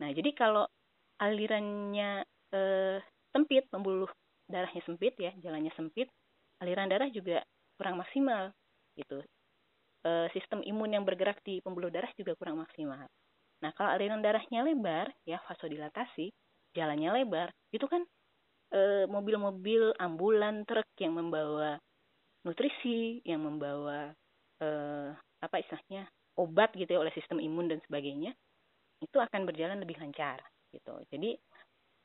nah 0.00 0.08
jadi 0.08 0.32
kalau 0.32 0.64
alirannya 1.20 2.24
eh, 2.56 2.98
sempit, 3.36 3.68
pembuluh 3.68 4.08
darahnya 4.48 4.82
sempit 4.88 5.14
ya, 5.20 5.30
jalannya 5.38 5.72
sempit, 5.76 6.08
aliran 6.64 6.88
darah 6.88 7.06
juga 7.12 7.44
kurang 7.76 8.00
maksimal 8.00 8.50
gitu. 8.96 9.22
E, 10.02 10.10
sistem 10.34 10.64
imun 10.64 10.96
yang 10.98 11.04
bergerak 11.04 11.38
di 11.44 11.60
pembuluh 11.60 11.92
darah 11.92 12.10
juga 12.16 12.34
kurang 12.34 12.58
maksimal. 12.64 13.06
Nah, 13.58 13.74
kalau 13.74 13.90
aliran 13.90 14.22
darahnya 14.22 14.62
lebar, 14.62 15.10
ya 15.26 15.42
vasodilatasi, 15.42 16.30
jalannya 16.78 17.10
lebar, 17.10 17.50
itu 17.74 17.86
kan 17.90 18.06
mobil 19.08 19.08
mobil-mobil 19.40 19.82
ambulan, 19.96 20.62
truk 20.68 20.84
yang 21.00 21.16
membawa 21.16 21.80
nutrisi, 22.44 23.24
yang 23.24 23.40
membawa 23.40 24.12
e, 24.60 24.68
apa 25.40 25.56
istilahnya 25.56 26.04
obat 26.36 26.76
gitu 26.76 26.92
ya 26.92 27.00
oleh 27.00 27.08
sistem 27.16 27.40
imun 27.40 27.72
dan 27.72 27.80
sebagainya, 27.88 28.36
itu 29.00 29.16
akan 29.16 29.48
berjalan 29.48 29.80
lebih 29.80 29.96
lancar 29.98 30.38
gitu. 30.70 31.00
Jadi 31.08 31.32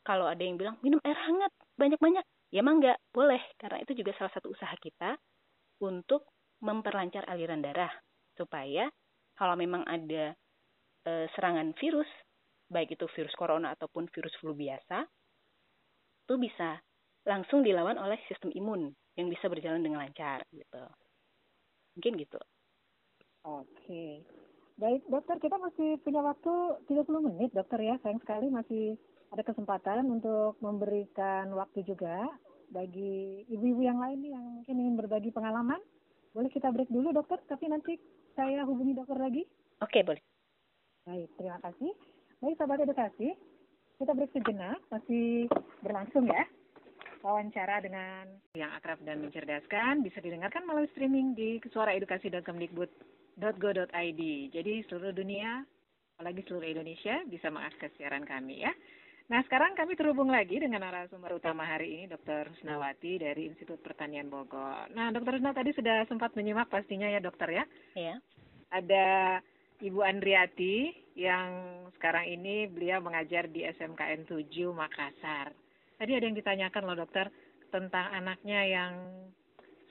kalau 0.07 0.23
ada 0.23 0.39
yang 0.39 0.55
bilang 0.55 0.79
minum 0.79 1.03
air 1.03 1.19
hangat 1.19 1.51
banyak-banyak, 1.75 2.23
ya 2.55 2.59
emang 2.63 2.79
enggak 2.79 2.97
boleh 3.11 3.43
karena 3.59 3.83
itu 3.83 3.91
juga 3.99 4.15
salah 4.15 4.31
satu 4.31 4.49
usaha 4.55 4.73
kita 4.79 5.19
untuk 5.83 6.23
memperlancar 6.63 7.27
aliran 7.27 7.59
darah 7.59 7.91
supaya 8.39 8.87
kalau 9.35 9.59
memang 9.59 9.83
ada 9.83 10.31
e, 11.03 11.27
serangan 11.35 11.75
virus 11.77 12.09
baik 12.67 12.95
itu 12.95 13.05
virus 13.13 13.35
corona 13.37 13.75
ataupun 13.75 14.09
virus 14.09 14.33
flu 14.39 14.55
biasa 14.55 15.05
itu 16.23 16.35
bisa 16.39 16.79
langsung 17.27 17.61
dilawan 17.61 17.99
oleh 17.99 18.19
sistem 18.27 18.51
imun 18.55 18.91
yang 19.19 19.27
bisa 19.29 19.45
berjalan 19.51 19.83
dengan 19.83 20.07
lancar 20.07 20.43
gitu 20.49 20.83
mungkin 21.99 22.13
gitu 22.17 22.39
oke 23.45 24.05
baik 24.81 25.05
dokter 25.05 25.37
kita 25.37 25.55
masih 25.61 26.01
punya 26.01 26.25
waktu 26.25 26.53
30 26.89 27.21
menit 27.29 27.53
dokter 27.53 27.77
ya 27.83 27.95
sayang 28.01 28.23
sekali 28.23 28.49
masih 28.49 28.97
ada 29.33 29.41
kesempatan 29.45 30.05
untuk 30.09 30.57
memberikan 30.61 31.49
waktu 31.57 31.81
juga 31.85 32.29
bagi 32.73 33.45
ibu-ibu 33.49 33.81
yang 33.85 34.01
lain 34.01 34.17
nih 34.21 34.31
yang 34.33 34.45
mungkin 34.61 34.75
ingin 34.81 34.95
berbagi 34.97 35.29
pengalaman. 35.29 35.81
Boleh 36.33 36.49
kita 36.49 36.73
break 36.73 36.89
dulu 36.89 37.13
dokter, 37.13 37.37
tapi 37.45 37.69
nanti 37.69 37.97
saya 38.33 38.65
hubungi 38.65 38.97
dokter 38.97 39.17
lagi. 39.21 39.45
Oke, 39.81 40.01
boleh. 40.01 40.21
Baik, 41.03 41.27
terima 41.35 41.59
kasih. 41.59 41.91
Baik, 42.39 42.55
sahabat 42.59 42.79
edukasi, 42.83 43.35
kita 43.99 44.11
break 44.15 44.31
sejenak, 44.31 44.79
masih 44.87 45.51
berlangsung 45.83 46.27
ya. 46.31 46.47
Wawancara 47.23 47.79
dengan 47.79 48.27
yang 48.55 48.71
akrab 48.75 48.99
dan 49.07 49.23
mencerdaskan 49.23 50.03
bisa 50.03 50.19
didengarkan 50.19 50.67
melalui 50.67 50.91
streaming 50.91 51.31
di 51.35 51.59
suaraedukasi.kemdikbud.go.id. 51.71 54.21
Jadi 54.51 54.83
seluruh 54.87 55.13
dunia, 55.15 55.63
apalagi 56.19 56.43
seluruh 56.47 56.67
Indonesia 56.67 57.23
bisa 57.27 57.47
mengakses 57.47 57.91
siaran 57.95 58.27
kami 58.27 58.59
ya. 58.63 58.73
Nah, 59.31 59.39
sekarang 59.47 59.71
kami 59.79 59.95
terhubung 59.95 60.27
lagi 60.27 60.59
dengan 60.59 60.83
narasumber 60.83 61.39
utama 61.39 61.63
hari 61.63 61.95
ini, 61.95 62.11
Dr. 62.11 62.51
Husnawati 62.51 63.23
dari 63.23 63.47
Institut 63.47 63.79
Pertanian 63.79 64.27
Bogor. 64.27 64.91
Nah, 64.91 65.15
Dr. 65.15 65.39
Husna 65.39 65.55
tadi 65.55 65.71
sudah 65.71 66.03
sempat 66.11 66.35
menyimak 66.35 66.67
pastinya 66.67 67.07
ya, 67.07 67.23
dokter 67.23 67.55
ya? 67.55 67.63
Iya. 67.95 68.19
Ada 68.67 69.39
Ibu 69.83 69.99
Andriati 69.99 70.95
yang 71.19 71.51
sekarang 71.99 72.31
ini 72.31 72.71
beliau 72.71 73.03
mengajar 73.03 73.51
di 73.51 73.67
SMKN 73.67 74.23
7 74.23 74.47
Makassar. 74.71 75.51
Tadi 75.99 76.11
ada 76.15 76.23
yang 76.23 76.39
ditanyakan 76.39 76.83
loh, 76.87 77.03
dokter, 77.03 77.27
tentang 77.67 78.07
anaknya 78.15 78.63
yang 78.63 78.93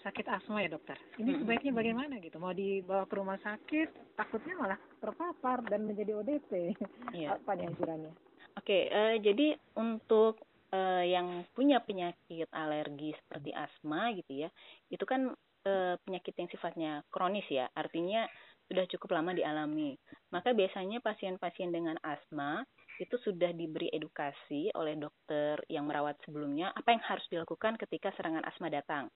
sakit 0.01 0.27
asma 0.33 0.65
ya, 0.65 0.73
dokter. 0.73 0.97
Ini 1.21 1.45
sebaiknya 1.45 1.77
bagaimana 1.77 2.19
gitu? 2.25 2.41
Mau 2.41 2.57
dibawa 2.57 3.05
ke 3.05 3.15
rumah 3.21 3.37
sakit, 3.45 4.17
takutnya 4.17 4.57
malah 4.57 4.81
terpapar 4.99 5.61
dan 5.69 5.85
menjadi 5.85 6.17
ODP. 6.25 6.73
Iya. 7.13 7.37
Apa 7.37 7.53
nih 7.53 7.69
anjurannya? 7.69 8.13
Oke, 8.57 8.89
uh, 8.89 9.21
jadi 9.21 9.61
untuk 9.77 10.41
uh, 10.73 11.05
yang 11.05 11.45
punya 11.53 11.85
penyakit 11.85 12.49
alergi 12.49 13.13
seperti 13.13 13.53
asma 13.53 14.09
gitu 14.17 14.49
ya, 14.49 14.49
itu 14.89 15.05
kan 15.05 15.37
uh, 15.69 15.95
penyakit 16.03 16.33
yang 16.35 16.49
sifatnya 16.49 16.93
kronis 17.13 17.47
ya, 17.53 17.69
artinya 17.77 18.25
sudah 18.73 18.89
cukup 18.89 19.21
lama 19.21 19.37
dialami. 19.37 19.93
Maka 20.33 20.57
biasanya 20.57 21.05
pasien-pasien 21.05 21.69
dengan 21.69 22.01
asma 22.01 22.65
itu 22.97 23.21
sudah 23.21 23.53
diberi 23.53 23.93
edukasi 23.93 24.73
oleh 24.73 24.97
dokter 24.97 25.61
yang 25.69 25.85
merawat 25.85 26.17
sebelumnya 26.25 26.73
apa 26.73 26.97
yang 26.97 27.05
harus 27.05 27.27
dilakukan 27.29 27.77
ketika 27.77 28.09
serangan 28.17 28.41
asma 28.49 28.73
datang. 28.73 29.13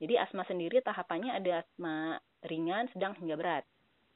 Jadi 0.00 0.16
asma 0.16 0.48
sendiri 0.48 0.80
tahapannya 0.80 1.36
ada 1.36 1.60
asma 1.60 2.16
ringan, 2.48 2.88
sedang 2.96 3.12
hingga 3.20 3.36
berat. 3.36 3.64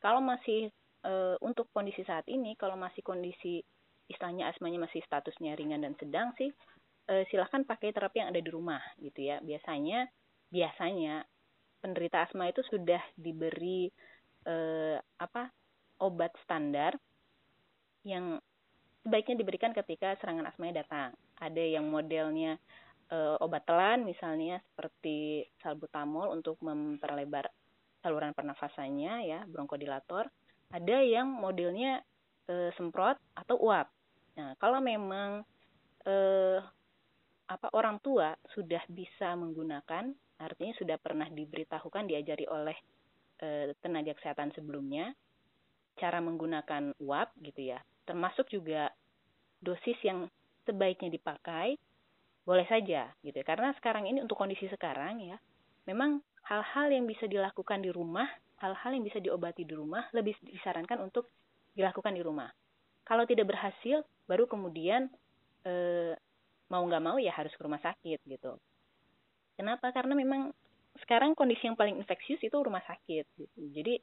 Kalau 0.00 0.24
masih 0.24 0.72
e, 1.04 1.12
untuk 1.44 1.68
kondisi 1.76 2.00
saat 2.08 2.24
ini, 2.24 2.56
kalau 2.56 2.76
masih 2.80 3.04
kondisi 3.04 3.60
istilahnya 4.08 4.48
asmanya 4.48 4.88
masih 4.88 5.04
statusnya 5.04 5.54
ringan 5.60 5.84
dan 5.84 5.92
sedang 6.00 6.32
sih 6.40 6.48
e, 7.06 7.14
silahkan 7.28 7.62
pakai 7.62 7.94
terapi 7.94 8.24
yang 8.24 8.32
ada 8.34 8.42
di 8.42 8.50
rumah 8.50 8.82
gitu 8.98 9.22
ya 9.22 9.38
biasanya 9.38 10.10
biasanya 10.50 11.22
penderita 11.78 12.26
asma 12.26 12.50
itu 12.50 12.60
sudah 12.66 12.98
diberi 13.14 13.86
e, 14.50 14.54
apa 15.22 15.46
obat 16.02 16.34
standar 16.42 16.98
yang 18.02 18.42
sebaiknya 19.06 19.46
diberikan 19.46 19.70
ketika 19.70 20.18
serangan 20.18 20.50
asmanya 20.50 20.82
datang. 20.82 21.14
Ada 21.38 21.78
yang 21.78 21.86
modelnya 21.86 22.58
e, 23.06 23.18
obat 23.38 23.62
telan 23.70 24.02
misalnya 24.02 24.58
seperti 24.74 25.46
salbutamol 25.62 26.34
untuk 26.34 26.58
memperlebar 26.58 27.46
saluran 28.02 28.34
pernafasannya 28.34 29.30
ya 29.30 29.46
bronkodilator. 29.46 30.26
Ada 30.74 30.98
yang 31.06 31.30
modelnya 31.30 32.02
e, 32.50 32.74
semprot 32.74 33.14
atau 33.38 33.54
uap. 33.62 33.86
Nah, 34.34 34.58
kalau 34.58 34.82
memang 34.82 35.46
eh, 36.06 36.58
apa 37.50 37.68
orang 37.74 37.98
tua 38.00 38.32
sudah 38.54 38.80
bisa 38.86 39.34
menggunakan, 39.34 40.14
artinya 40.38 40.74
sudah 40.78 40.96
pernah 41.02 41.26
diberitahukan, 41.26 42.06
diajari 42.06 42.46
oleh 42.46 42.78
eh, 43.40 43.72
tenaga 43.81 44.12
kesehatan 44.16 44.53
sebelumnya, 44.53 45.12
cara 45.96 46.20
menggunakan 46.22 46.96
uap 47.00 47.35
gitu 47.44 47.72
ya, 47.74 47.81
termasuk 48.09 48.48
juga 48.48 48.92
dosis 49.61 49.96
yang 50.05 50.29
sebaiknya 50.64 51.12
dipakai, 51.12 51.76
boleh 52.44 52.64
saja 52.68 53.12
gitu 53.20 53.37
ya. 53.37 53.44
Karena 53.44 53.72
sekarang 53.76 54.09
ini 54.09 54.24
untuk 54.24 54.40
kondisi 54.40 54.68
sekarang 54.68 55.20
ya, 55.20 55.37
memang 55.85 56.24
hal-hal 56.48 56.88
yang 56.90 57.05
bisa 57.05 57.29
dilakukan 57.29 57.85
di 57.85 57.92
rumah, 57.92 58.26
hal-hal 58.61 58.90
yang 58.96 59.05
bisa 59.05 59.20
diobati 59.20 59.62
di 59.64 59.74
rumah 59.76 60.09
lebih 60.16 60.35
disarankan 60.44 60.98
untuk 61.05 61.29
dilakukan 61.76 62.16
di 62.16 62.22
rumah. 62.24 62.50
Kalau 63.07 63.24
tidak 63.26 63.50
berhasil, 63.50 64.03
baru 64.26 64.46
kemudian 64.46 65.11
e, 65.66 65.72
mau 66.70 66.83
nggak 66.87 67.03
mau 67.03 67.16
ya 67.18 67.35
harus 67.35 67.50
ke 67.55 67.62
rumah 67.62 67.83
sakit 67.83 68.22
gitu. 68.26 68.59
Kenapa? 69.59 69.90
Karena 69.90 70.14
memang 70.14 70.55
sekarang 71.05 71.38
kondisi 71.38 71.66
yang 71.66 71.79
paling 71.79 71.98
infeksius 71.98 72.42
itu 72.42 72.57
rumah 72.59 72.83
sakit 72.83 73.24
gitu. 73.38 73.61
Jadi 73.70 73.94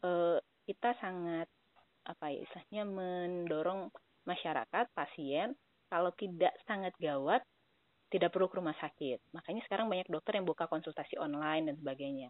e, 0.00 0.10
kita 0.68 0.96
sangat 0.98 1.48
apa 2.02 2.34
ya 2.34 2.42
istilahnya 2.42 2.82
mendorong 2.88 3.92
masyarakat 4.26 4.90
pasien 4.96 5.54
kalau 5.92 6.10
tidak 6.16 6.56
sangat 6.64 6.96
gawat 6.98 7.44
tidak 8.08 8.32
perlu 8.32 8.48
ke 8.48 8.56
rumah 8.60 8.76
sakit. 8.76 9.20
Makanya 9.32 9.62
sekarang 9.68 9.88
banyak 9.88 10.08
dokter 10.08 10.36
yang 10.36 10.44
buka 10.44 10.68
konsultasi 10.68 11.16
online 11.16 11.72
dan 11.72 11.76
sebagainya. 11.80 12.28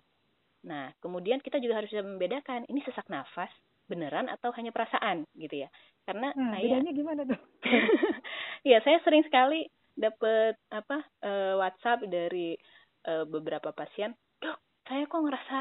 Nah, 0.62 0.94
kemudian 1.02 1.42
kita 1.42 1.58
juga 1.58 1.82
harus 1.82 1.90
bisa 1.90 2.06
membedakan 2.06 2.62
ini 2.70 2.82
sesak 2.86 3.10
nafas 3.10 3.50
beneran 3.90 4.30
atau 4.30 4.54
hanya 4.56 4.70
perasaan 4.70 5.26
gitu 5.36 5.66
ya 5.66 5.68
karena 6.08 6.32
nah, 6.32 6.56
saya 6.56 6.80
bedanya 6.80 6.92
gimana 6.96 7.22
dok 7.26 7.42
ya 8.70 8.78
saya 8.80 8.98
sering 9.04 9.26
sekali 9.26 9.66
dapat 9.92 10.56
apa 10.72 11.04
uh, 11.20 11.60
WhatsApp 11.60 12.08
dari 12.08 12.56
uh, 13.08 13.24
beberapa 13.26 13.70
pasien 13.74 14.14
dok 14.38 14.58
saya 14.86 15.06
kok 15.06 15.22
ngerasa 15.22 15.58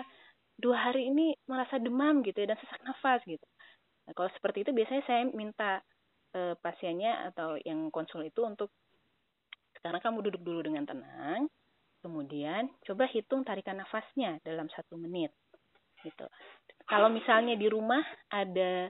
dua 0.62 0.78
hari 0.92 1.10
ini 1.10 1.34
merasa 1.50 1.82
demam 1.82 2.22
gitu 2.22 2.38
ya 2.46 2.54
dan 2.54 2.60
sesak 2.62 2.82
nafas 2.86 3.22
gitu. 3.26 3.46
Nah, 4.06 4.14
kalau 4.14 4.30
seperti 4.38 4.62
itu 4.66 4.72
biasanya 4.74 5.04
saya 5.10 5.22
minta 5.30 5.82
uh, 6.38 6.54
pasiennya 6.62 7.34
atau 7.34 7.58
yang 7.66 7.90
konsul 7.90 8.26
itu 8.26 8.46
untuk 8.46 8.70
sekarang 9.82 10.02
kamu 10.04 10.30
duduk 10.30 10.42
dulu 10.46 10.60
dengan 10.62 10.86
tenang 10.86 11.50
kemudian 12.02 12.70
coba 12.86 13.06
hitung 13.10 13.46
tarikan 13.46 13.78
nafasnya 13.78 14.42
dalam 14.42 14.70
satu 14.74 14.98
menit 14.98 15.34
gitu. 16.02 16.26
Kalau 16.90 17.14
misalnya 17.14 17.54
di 17.54 17.70
rumah 17.70 18.02
ada 18.34 18.90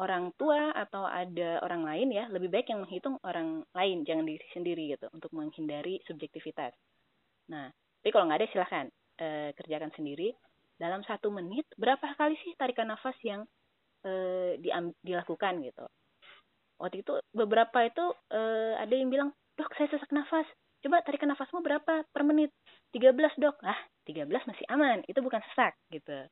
orang 0.00 0.34
tua 0.34 0.74
atau 0.74 1.06
ada 1.06 1.62
orang 1.62 1.86
lain 1.86 2.08
ya 2.10 2.24
lebih 2.32 2.50
baik 2.50 2.72
yang 2.72 2.82
menghitung 2.82 3.20
orang 3.22 3.62
lain 3.76 4.02
jangan 4.02 4.26
diri 4.26 4.46
sendiri 4.50 4.84
gitu 4.96 5.06
untuk 5.14 5.30
menghindari 5.36 6.00
subjektivitas 6.08 6.72
nah 7.52 7.68
tapi 8.02 8.10
kalau 8.10 8.26
nggak 8.26 8.40
ada 8.42 8.50
silahkan 8.50 8.86
e, 9.22 9.54
kerjakan 9.54 9.94
sendiri. 9.94 10.34
Dalam 10.74 11.06
satu 11.06 11.30
menit 11.30 11.62
berapa 11.78 12.02
kali 12.18 12.34
sih 12.42 12.58
tarikan 12.58 12.90
nafas 12.90 13.14
yang 13.22 13.46
e, 14.02 14.12
dilakukan 15.06 15.62
gitu? 15.62 15.86
Waktu 16.82 17.06
itu 17.06 17.14
beberapa 17.30 17.86
itu 17.86 18.02
e, 18.26 18.40
ada 18.74 18.90
yang 18.90 19.06
bilang 19.06 19.30
dok 19.54 19.70
saya 19.78 19.86
sesak 19.86 20.10
nafas. 20.10 20.50
Coba 20.82 20.98
tarikan 21.06 21.30
nafasmu 21.30 21.62
berapa 21.62 22.02
per 22.10 22.22
menit? 22.26 22.50
13 22.90 23.14
dok. 23.38 23.62
Ah 23.62 23.78
13 24.02 24.26
masih 24.50 24.66
aman. 24.66 25.06
Itu 25.06 25.22
bukan 25.22 25.38
sesak 25.46 25.78
gitu. 25.94 26.26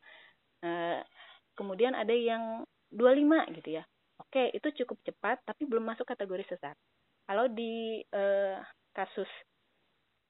Uh, 0.61 1.01
kemudian 1.55 1.95
ada 1.95 2.11
yang 2.11 2.67
25 2.91 3.57
gitu 3.63 3.79
ya. 3.79 3.87
Oke, 4.21 4.51
itu 4.53 4.69
cukup 4.85 4.99
cepat, 5.07 5.41
tapi 5.47 5.65
belum 5.65 5.87
masuk 5.87 6.05
kategori 6.05 6.45
sesak. 6.51 6.77
Kalau 7.25 7.49
di 7.49 8.05
eh, 8.05 8.59
kasus 8.93 9.31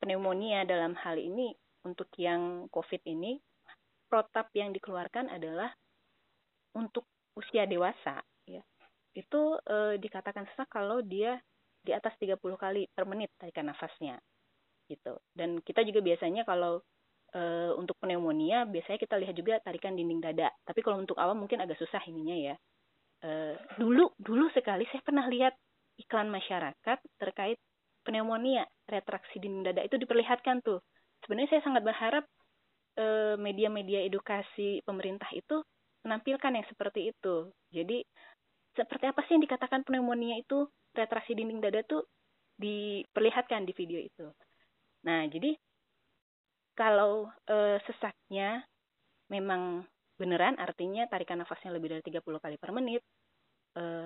pneumonia 0.01 0.65
dalam 0.65 0.97
hal 0.97 1.21
ini, 1.21 1.53
untuk 1.85 2.09
yang 2.17 2.67
COVID 2.73 3.05
ini, 3.07 3.39
protap 4.11 4.51
yang 4.57 4.75
dikeluarkan 4.75 5.31
adalah 5.31 5.71
untuk 6.75 7.07
usia 7.39 7.69
dewasa, 7.69 8.25
ya. 8.49 8.65
Itu 9.15 9.61
eh, 9.63 10.01
dikatakan 10.01 10.49
sesak 10.51 10.73
kalau 10.73 11.05
dia 11.05 11.39
di 11.81 11.93
atas 11.97 12.13
30 12.21 12.41
kali 12.57 12.89
per 12.93 13.05
menit 13.09 13.33
tarikan 13.37 13.71
nafasnya. 13.71 14.21
Gitu. 14.91 15.17
Dan 15.33 15.63
kita 15.63 15.81
juga 15.87 16.03
biasanya 16.03 16.43
kalau 16.43 16.83
e, 17.31 17.41
untuk 17.79 17.95
pneumonia 18.03 18.67
biasanya 18.67 18.99
kita 18.99 19.17
lihat 19.23 19.33
juga 19.39 19.63
tarikan 19.63 19.95
dinding 19.95 20.19
dada. 20.21 20.51
Tapi 20.67 20.83
kalau 20.83 20.99
untuk 21.01 21.17
awam 21.17 21.41
mungkin 21.41 21.63
agak 21.63 21.79
susah 21.79 22.03
ininya 22.11 22.37
ya 22.37 22.55
uh, 23.25 23.55
dulu 23.77 24.13
dulu 24.17 24.49
sekali 24.53 24.89
saya 24.89 25.03
pernah 25.05 25.27
lihat 25.29 25.55
iklan 26.01 26.33
masyarakat 26.33 26.99
terkait 27.21 27.61
pneumonia 28.07 28.65
retraksi 28.89 29.39
dinding 29.39 29.71
dada 29.71 29.83
itu 29.85 29.97
diperlihatkan 30.01 30.65
tuh. 30.65 30.81
Sebenarnya 31.25 31.59
saya 31.59 31.63
sangat 31.67 31.83
berharap 31.85 32.25
media 33.01 33.71
media-media 33.71 34.05
edukasi 34.05 34.85
pemerintah 34.85 35.31
itu 35.33 35.65
menampilkan 36.05 36.53
yang 36.53 36.67
seperti 36.69 37.13
itu. 37.15 37.49
Jadi 37.73 38.05
seperti 38.77 39.05
apa 39.09 39.25
sih 39.25 39.37
yang 39.37 39.45
dikatakan 39.45 39.87
pneumonia 39.89 40.37
itu 40.37 40.69
retraksi 40.93 41.33
dinding 41.33 41.65
dada 41.65 41.81
tuh 41.87 42.05
diperlihatkan 42.61 43.65
di 43.65 43.73
video 43.73 44.01
itu? 44.01 44.27
Nah 45.07 45.25
jadi 45.33 45.57
kalau 46.77 47.29
e, 47.49 47.81
sesaknya 47.89 48.65
memang 49.31 49.87
beneran 50.21 50.61
artinya 50.61 51.09
tarikan 51.09 51.41
nafasnya 51.41 51.73
lebih 51.73 51.97
dari 51.97 52.03
30 52.05 52.21
kali 52.45 52.61
per 52.61 52.77
menit 52.77 53.01
eh, 53.81 54.05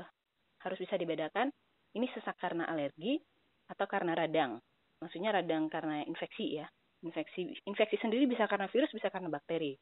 harus 0.62 0.78
bisa 0.78 0.94
dibedakan 0.94 1.50
ini 1.98 2.07
sesak 2.14 2.38
karena 2.38 2.70
alergi 2.70 3.18
atau 3.68 3.87
karena 3.88 4.12
radang. 4.16 4.61
Maksudnya 5.00 5.35
radang 5.35 5.68
karena 5.68 6.05
infeksi 6.05 6.61
ya. 6.61 6.66
Infeksi 7.05 7.53
infeksi 7.68 8.00
sendiri 8.00 8.24
bisa 8.24 8.48
karena 8.48 8.68
virus 8.72 8.92
bisa 8.92 9.12
karena 9.12 9.29
bakteri. 9.29 9.77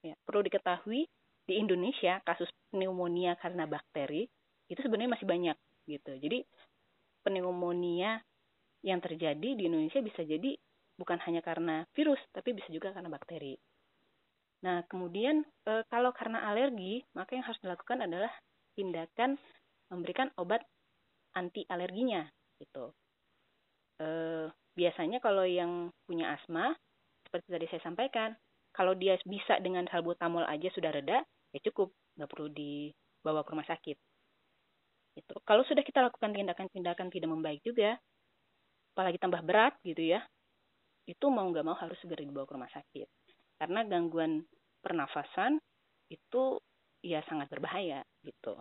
Ya 0.00 0.16
perlu 0.24 0.44
diketahui 0.44 1.04
di 1.46 1.54
Indonesia 1.54 2.18
kasus 2.24 2.48
pneumonia 2.72 3.36
karena 3.38 3.68
bakteri 3.68 4.26
itu 4.66 4.80
sebenarnya 4.82 5.14
masih 5.14 5.26
banyak 5.28 5.56
gitu. 5.86 6.12
Jadi 6.18 6.42
pneumonia 7.22 8.18
yang 8.82 9.02
terjadi 9.02 9.58
di 9.58 9.62
Indonesia 9.66 9.98
bisa 10.02 10.22
jadi 10.22 10.54
bukan 10.96 11.20
hanya 11.28 11.44
karena 11.44 11.84
virus 11.92 12.20
tapi 12.32 12.56
bisa 12.56 12.68
juga 12.72 12.90
karena 12.94 13.12
bakteri. 13.12 13.54
Nah, 14.64 14.82
kemudian 14.88 15.44
e, 15.68 15.84
kalau 15.92 16.10
karena 16.16 16.48
alergi, 16.48 17.04
maka 17.12 17.36
yang 17.36 17.44
harus 17.44 17.60
dilakukan 17.60 18.08
adalah 18.08 18.32
tindakan 18.72 19.36
memberikan 19.92 20.32
obat 20.40 20.64
anti 21.36 21.62
alerginya 21.68 22.24
gitu. 22.56 22.96
E, 23.96 24.08
biasanya 24.76 25.18
kalau 25.20 25.44
yang 25.44 25.92
punya 26.04 26.36
asma, 26.36 26.76
seperti 27.26 27.46
tadi 27.48 27.66
saya 27.72 27.82
sampaikan, 27.84 28.30
kalau 28.72 28.92
dia 28.92 29.16
bisa 29.24 29.56
dengan 29.60 29.88
salbutamol 29.88 30.44
aja 30.44 30.68
sudah 30.72 30.92
reda, 30.92 31.24
ya 31.52 31.60
cukup, 31.72 31.92
nggak 32.20 32.28
perlu 32.28 32.48
dibawa 32.52 33.40
ke 33.42 33.50
rumah 33.56 33.68
sakit. 33.68 33.96
Itu. 35.16 35.34
Kalau 35.48 35.64
sudah 35.64 35.80
kita 35.80 36.04
lakukan 36.04 36.36
tindakan-tindakan 36.36 37.08
tidak 37.08 37.30
membaik 37.32 37.64
juga, 37.64 37.96
apalagi 38.92 39.16
tambah 39.16 39.40
berat 39.40 39.80
gitu 39.80 40.12
ya, 40.12 40.20
itu 41.06 41.26
mau 41.30 41.46
nggak 41.48 41.64
mau 41.64 41.78
harus 41.78 41.96
segera 42.02 42.20
dibawa 42.20 42.44
ke 42.44 42.54
rumah 42.58 42.72
sakit 42.72 43.08
karena 43.56 43.80
gangguan 43.88 44.44
pernafasan 44.82 45.58
itu 46.12 46.60
ya 47.00 47.22
sangat 47.26 47.48
berbahaya 47.48 48.04
gitu. 48.26 48.58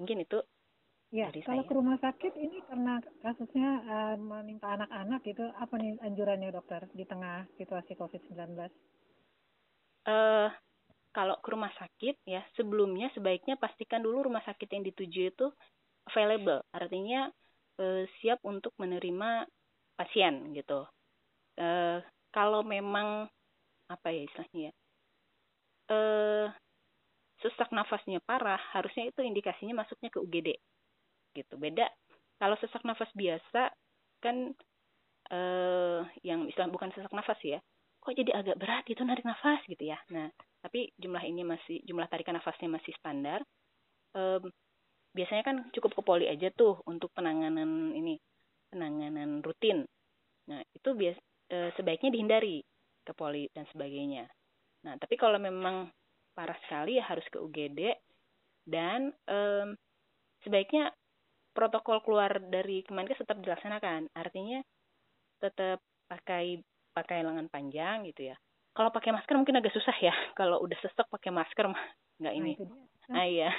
Mungkin 0.00 0.24
itu 0.24 0.40
Ya, 1.10 1.26
dari 1.26 1.42
kalau 1.42 1.66
saya. 1.66 1.68
ke 1.68 1.74
rumah 1.74 1.98
sakit 1.98 2.32
ini 2.38 2.62
karena 2.70 3.02
kasusnya 3.18 3.70
uh, 3.82 4.16
menimpa 4.16 4.78
anak-anak 4.78 5.22
itu 5.26 5.42
apa 5.58 5.74
nih 5.74 5.98
anjurannya 6.06 6.54
dokter 6.54 6.86
di 6.94 7.02
tengah 7.02 7.50
situasi 7.58 7.98
COVID-19? 7.98 8.38
Uh, 10.06 10.54
kalau 11.10 11.34
ke 11.42 11.50
rumah 11.50 11.74
sakit 11.74 12.22
ya 12.22 12.46
sebelumnya 12.54 13.10
sebaiknya 13.10 13.58
pastikan 13.58 14.06
dulu 14.06 14.30
rumah 14.30 14.46
sakit 14.46 14.70
yang 14.70 14.86
dituju 14.86 15.34
itu 15.34 15.46
available, 16.14 16.62
artinya 16.70 17.26
uh, 17.82 18.06
siap 18.22 18.38
untuk 18.46 18.70
menerima 18.78 19.50
pasien 19.98 20.54
gitu. 20.54 20.86
Uh, 21.58 21.98
kalau 22.30 22.62
memang 22.62 23.26
apa 23.90 24.14
ya 24.14 24.22
istilahnya 24.22 24.70
ya 24.70 24.72
eh 25.90 26.46
sesak 27.42 27.74
nafasnya 27.74 28.22
parah 28.22 28.62
harusnya 28.70 29.10
itu 29.10 29.26
indikasinya 29.26 29.82
masuknya 29.82 30.06
ke 30.14 30.22
UGD 30.22 30.48
gitu. 31.36 31.56
Beda 31.56 31.86
kalau 32.40 32.56
sesak 32.58 32.82
nafas 32.86 33.10
biasa 33.12 33.72
kan 34.20 34.52
eh 35.30 36.00
yang 36.26 36.48
istilah 36.50 36.68
bukan 36.72 36.90
sesak 36.96 37.12
nafas 37.14 37.38
ya 37.46 37.60
kok 38.00 38.16
jadi 38.16 38.32
agak 38.32 38.56
berat 38.56 38.84
itu 38.88 39.04
narik 39.04 39.22
nafas 39.22 39.60
gitu 39.68 39.84
ya. 39.84 40.00
Nah 40.10 40.32
tapi 40.60 40.92
jumlah 40.96 41.22
ini 41.24 41.44
masih 41.44 41.80
jumlah 41.84 42.08
tarikan 42.08 42.36
nafasnya 42.36 42.68
masih 42.68 42.92
standar. 42.96 43.44
Eh, 44.16 44.40
biasanya 45.14 45.42
kan 45.46 45.56
cukup 45.74 46.00
ke 46.00 46.02
poli 46.02 46.26
aja 46.30 46.48
tuh 46.54 46.80
untuk 46.86 47.10
penanganan 47.12 47.92
ini 47.94 48.18
penanganan 48.70 49.42
rutin. 49.42 49.82
Nah 50.46 50.62
itu 50.70 50.94
bias 50.94 51.18
e, 51.50 51.74
sebaiknya 51.74 52.14
dihindari 52.14 52.62
ke 53.02 53.12
poli 53.12 53.50
dan 53.50 53.66
sebagainya. 53.74 54.30
Nah, 54.86 54.96
tapi 54.96 55.18
kalau 55.18 55.36
memang 55.36 55.90
parah 56.32 56.56
sekali 56.64 56.96
ya 56.96 57.04
harus 57.04 57.26
ke 57.28 57.36
UGD 57.36 57.80
dan 58.70 59.10
um, 59.26 59.74
sebaiknya 60.46 60.94
protokol 61.50 62.02
keluar 62.02 62.38
dari 62.38 62.82
Kemenkes 62.86 63.20
tetap 63.20 63.38
dilaksanakan. 63.42 64.10
Artinya 64.14 64.62
tetap 65.40 65.82
pakai 66.06 66.60
pakai 66.90 67.22
lengan 67.22 67.46
panjang 67.50 68.06
gitu 68.10 68.34
ya. 68.34 68.36
Kalau 68.74 68.90
pakai 68.94 69.10
masker 69.14 69.34
mungkin 69.34 69.58
agak 69.58 69.74
susah 69.74 69.96
ya. 69.98 70.14
Kalau 70.38 70.62
udah 70.62 70.78
sesek 70.78 71.06
pakai 71.10 71.30
masker 71.34 71.66
mah 71.70 71.84
nggak 72.20 72.34
ini. 72.36 72.52
Nah, 73.10 73.26
iya. 73.26 73.50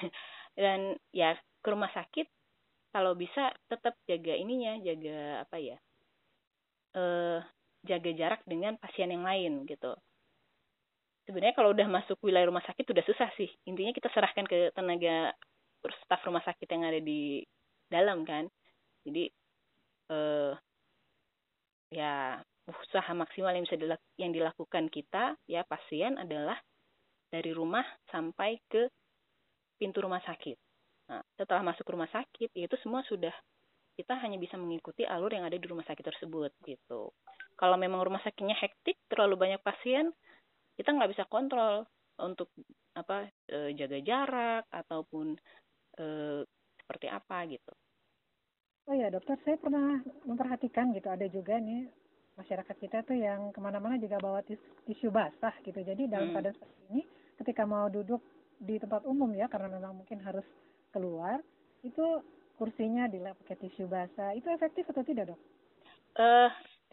Dan 0.56 0.96
ya 1.12 1.36
ke 1.36 1.70
rumah 1.72 1.92
sakit 1.92 2.28
kalau 2.92 3.16
bisa 3.16 3.56
tetap 3.72 3.96
jaga 4.04 4.36
ininya, 4.36 4.76
jaga 4.84 5.48
apa 5.48 5.58
ya? 5.58 5.78
Eh 6.92 7.40
jaga 7.88 8.12
jarak 8.14 8.42
dengan 8.46 8.76
pasien 8.78 9.10
yang 9.10 9.24
lain 9.24 9.64
gitu. 9.66 9.96
Sebenarnya 11.26 11.56
kalau 11.56 11.72
udah 11.72 11.88
masuk 11.88 12.20
wilayah 12.20 12.52
rumah 12.52 12.64
sakit 12.68 12.84
udah 12.84 13.06
susah 13.08 13.32
sih. 13.40 13.48
Intinya 13.64 13.96
kita 13.96 14.12
serahkan 14.12 14.44
ke 14.44 14.76
tenaga 14.76 15.32
staf 16.06 16.22
rumah 16.28 16.44
sakit 16.44 16.68
yang 16.68 16.84
ada 16.86 17.00
di 17.02 17.42
dalam 17.92 18.24
kan. 18.24 18.48
Jadi 19.04 19.28
eh 20.12 20.54
ya 21.92 22.40
usaha 22.72 23.12
maksimal 23.12 23.52
yang 23.52 23.68
bisa 23.68 23.76
dilak 23.76 24.02
yang 24.16 24.32
dilakukan 24.32 24.88
kita 24.88 25.36
ya 25.44 25.68
pasien 25.68 26.16
adalah 26.16 26.56
dari 27.32 27.52
rumah 27.52 27.84
sampai 28.12 28.60
ke 28.68 28.88
pintu 29.80 30.04
rumah 30.04 30.22
sakit. 30.24 30.56
Nah, 31.10 31.24
setelah 31.36 31.64
masuk 31.66 31.88
rumah 31.90 32.08
sakit, 32.12 32.54
itu 32.54 32.76
semua 32.84 33.04
sudah 33.08 33.34
kita 33.98 34.16
hanya 34.24 34.40
bisa 34.40 34.56
mengikuti 34.56 35.04
alur 35.04 35.32
yang 35.34 35.48
ada 35.48 35.58
di 35.58 35.68
rumah 35.68 35.84
sakit 35.84 36.06
tersebut 36.06 36.52
gitu. 36.64 37.12
Kalau 37.60 37.76
memang 37.76 38.04
rumah 38.04 38.22
sakitnya 38.24 38.56
hektik, 38.56 38.96
terlalu 39.12 39.36
banyak 39.36 39.62
pasien, 39.64 40.14
kita 40.80 40.96
nggak 40.96 41.12
bisa 41.12 41.24
kontrol 41.28 41.84
untuk 42.22 42.52
apa 42.96 43.28
e, 43.48 43.76
jaga 43.76 44.00
jarak 44.00 44.64
ataupun 44.72 45.36
e, 46.00 46.06
seperti 46.80 47.08
apa 47.12 47.38
gitu. 47.52 47.74
Oh 48.90 48.96
ya 48.98 49.14
dokter, 49.14 49.38
saya 49.46 49.58
pernah 49.62 50.02
memperhatikan 50.26 50.90
gitu 50.96 51.08
ada 51.08 51.26
juga 51.30 51.62
nih 51.62 51.86
masyarakat 52.40 52.76
kita 52.82 53.06
tuh 53.06 53.18
yang 53.20 53.54
ke 53.54 53.60
mana-mana 53.62 54.00
juga 54.02 54.18
bawa 54.18 54.42
tis 54.42 54.58
tisu 54.90 55.14
basah 55.14 55.54
gitu. 55.62 55.78
Jadi 55.78 56.10
dalam 56.10 56.32
hmm. 56.32 56.36
keadaan 56.36 56.56
seperti 56.58 56.82
ini, 56.90 57.02
ketika 57.38 57.64
mau 57.70 57.88
duduk 57.88 58.20
di 58.62 58.82
tempat 58.82 59.06
umum 59.06 59.30
ya 59.38 59.46
karena 59.50 59.70
memang 59.78 60.02
mungkin 60.02 60.22
harus 60.26 60.46
keluar, 60.90 61.38
itu 61.86 62.22
kursinya 62.58 63.06
dipakai 63.06 63.58
tisu 63.62 63.86
basah. 63.86 64.34
Itu 64.34 64.50
efektif 64.50 64.90
atau 64.90 65.06
tidak 65.06 65.34
dok? 65.34 65.40
Uh, 66.12 66.50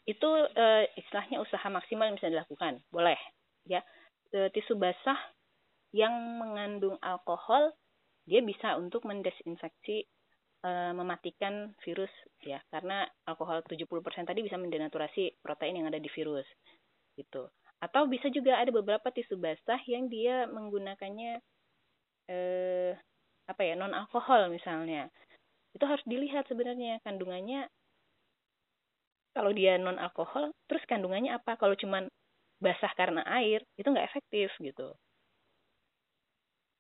itu 0.09 0.29
uh, 0.57 0.85
istilahnya 0.97 1.41
usaha 1.45 1.69
maksimal 1.69 2.09
yang 2.09 2.17
bisa 2.17 2.33
dilakukan 2.33 2.81
boleh 2.89 3.21
ya 3.69 3.85
e, 4.33 4.49
tisu 4.57 4.81
basah 4.81 5.21
yang 5.93 6.41
mengandung 6.41 6.97
alkohol 7.05 7.77
dia 8.25 8.41
bisa 8.41 8.81
untuk 8.81 9.05
mendesinfeksi 9.05 10.09
e, 10.63 10.71
mematikan 10.95 11.73
virus 11.83 12.11
ya. 12.43 12.59
Karena 12.71 13.07
alkohol 13.27 13.63
70% 13.67 14.29
tadi 14.29 14.41
bisa 14.45 14.57
mendenaturasi 14.59 15.43
protein 15.43 15.83
yang 15.83 15.89
ada 15.91 16.01
di 16.01 16.11
virus 16.11 16.47
gitu. 17.19 17.51
Atau 17.79 18.11
bisa 18.11 18.27
juga 18.31 18.59
ada 18.59 18.71
beberapa 18.75 19.09
tisu 19.11 19.39
basah 19.39 19.81
yang 19.87 20.11
dia 20.11 20.47
menggunakannya 20.51 21.39
eh 22.29 22.93
apa 23.49 23.63
ya 23.65 23.75
non 23.79 23.97
alkohol 23.97 24.53
misalnya. 24.53 25.09
Itu 25.73 25.85
harus 25.89 26.05
dilihat 26.05 26.51
sebenarnya 26.51 27.01
kandungannya 27.07 27.71
kalau 29.33 29.55
dia 29.55 29.79
non 29.79 29.97
alkohol 29.97 30.51
terus 30.67 30.83
kandungannya 30.91 31.39
apa? 31.39 31.55
Kalau 31.55 31.79
cuman 31.79 32.11
basah 32.59 32.91
karena 32.99 33.23
air 33.39 33.63
itu 33.79 33.87
nggak 33.87 34.11
efektif 34.11 34.51
gitu 34.59 34.91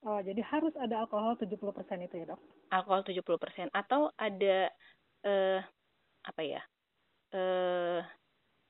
Oh, 0.06 0.22
jadi 0.22 0.38
harus 0.46 0.70
ada 0.78 1.02
alkohol 1.02 1.34
70% 1.34 1.98
itu 2.06 2.14
ya, 2.22 2.26
Dok? 2.30 2.40
Alkohol 2.70 3.02
70% 3.02 3.68
atau 3.74 4.14
ada 4.14 4.70
eh 5.26 5.60
apa 6.22 6.42
ya? 6.44 6.62
eh 7.34 8.00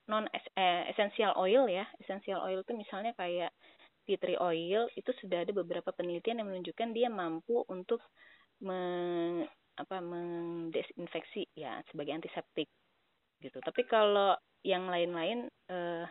non 0.09 0.25
eh, 0.33 0.83
essential 0.89 1.37
oil 1.37 1.69
ya. 1.69 1.85
Essential 2.01 2.41
oil 2.41 2.65
itu 2.65 2.73
misalnya 2.73 3.13
kayak 3.13 3.53
tea 4.09 4.17
tree 4.17 4.41
oil 4.41 4.89
itu 4.97 5.11
sudah 5.21 5.45
ada 5.45 5.53
beberapa 5.53 5.93
penelitian 5.93 6.41
yang 6.41 6.49
menunjukkan 6.49 6.89
dia 6.97 7.13
mampu 7.13 7.61
untuk 7.69 8.01
meng, 8.65 9.45
apa 9.77 10.01
mendesinfeksi 10.01 11.45
ya 11.53 11.77
sebagai 11.93 12.17
antiseptik 12.17 12.67
gitu. 13.37 13.61
Tapi 13.61 13.85
kalau 13.85 14.33
yang 14.65 14.89
lain-lain 14.89 15.45
eh, 15.69 16.05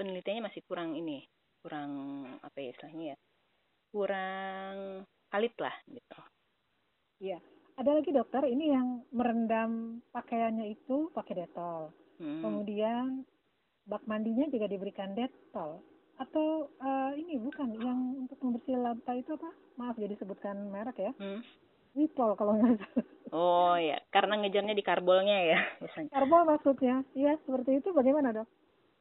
penelitiannya 0.00 0.48
masih 0.48 0.64
kurang 0.64 0.96
ini, 0.96 1.20
kurang 1.60 1.92
apa 2.40 2.56
ya 2.64 2.72
istilahnya 2.72 3.06
ya? 3.12 3.16
Kurang 3.94 5.06
valid 5.30 5.54
lah 5.62 5.74
gitu. 5.86 6.18
Iya. 7.22 7.38
Ada 7.78 7.90
lagi 7.90 8.10
dokter, 8.10 8.42
ini 8.50 8.74
yang 8.74 9.06
merendam 9.14 10.02
pakaiannya 10.10 10.74
itu 10.74 11.14
pakai 11.14 11.46
detol. 11.46 11.94
Hmm. 12.18 12.42
Kemudian 12.42 13.22
bak 13.86 14.02
mandinya 14.10 14.50
juga 14.50 14.66
diberikan 14.66 15.14
detol. 15.14 15.78
Atau 16.18 16.70
uh, 16.78 17.10
ini 17.14 17.38
bukan 17.38 17.74
yang 17.78 18.26
untuk 18.26 18.38
membersih 18.42 18.78
lantai 18.78 19.22
itu 19.22 19.34
apa? 19.34 19.50
Maaf 19.78 19.98
jadi 19.98 20.14
sebutkan 20.18 20.70
merek 20.70 20.98
ya. 20.98 21.12
Hmm. 21.18 21.42
Wipol 21.94 22.34
kalau 22.34 22.58
nggak 22.58 22.82
salah. 22.82 23.06
Oh 23.34 23.74
ya, 23.74 23.98
karena 24.14 24.38
ngejarnya 24.38 24.74
di 24.78 24.84
karbolnya 24.86 25.38
ya 25.42 25.58
biasanya. 25.82 26.10
Karbol 26.14 26.42
maksudnya, 26.46 27.02
iya 27.18 27.34
seperti 27.42 27.82
itu. 27.82 27.90
Bagaimana 27.90 28.30
dok? 28.30 28.46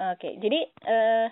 Oke, 0.01 0.41
jadi 0.41 0.65
uh, 0.89 1.29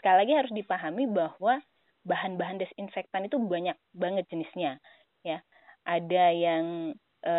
sekali 0.00 0.16
lagi 0.24 0.32
harus 0.32 0.52
dipahami 0.56 1.04
bahwa 1.04 1.60
bahan-bahan 2.08 2.56
desinfektan 2.58 3.28
itu 3.28 3.36
banyak 3.36 3.76
banget 3.92 4.24
jenisnya 4.32 4.80
ya. 5.20 5.44
Ada 5.84 6.24
yang 6.32 6.64
e, 7.20 7.34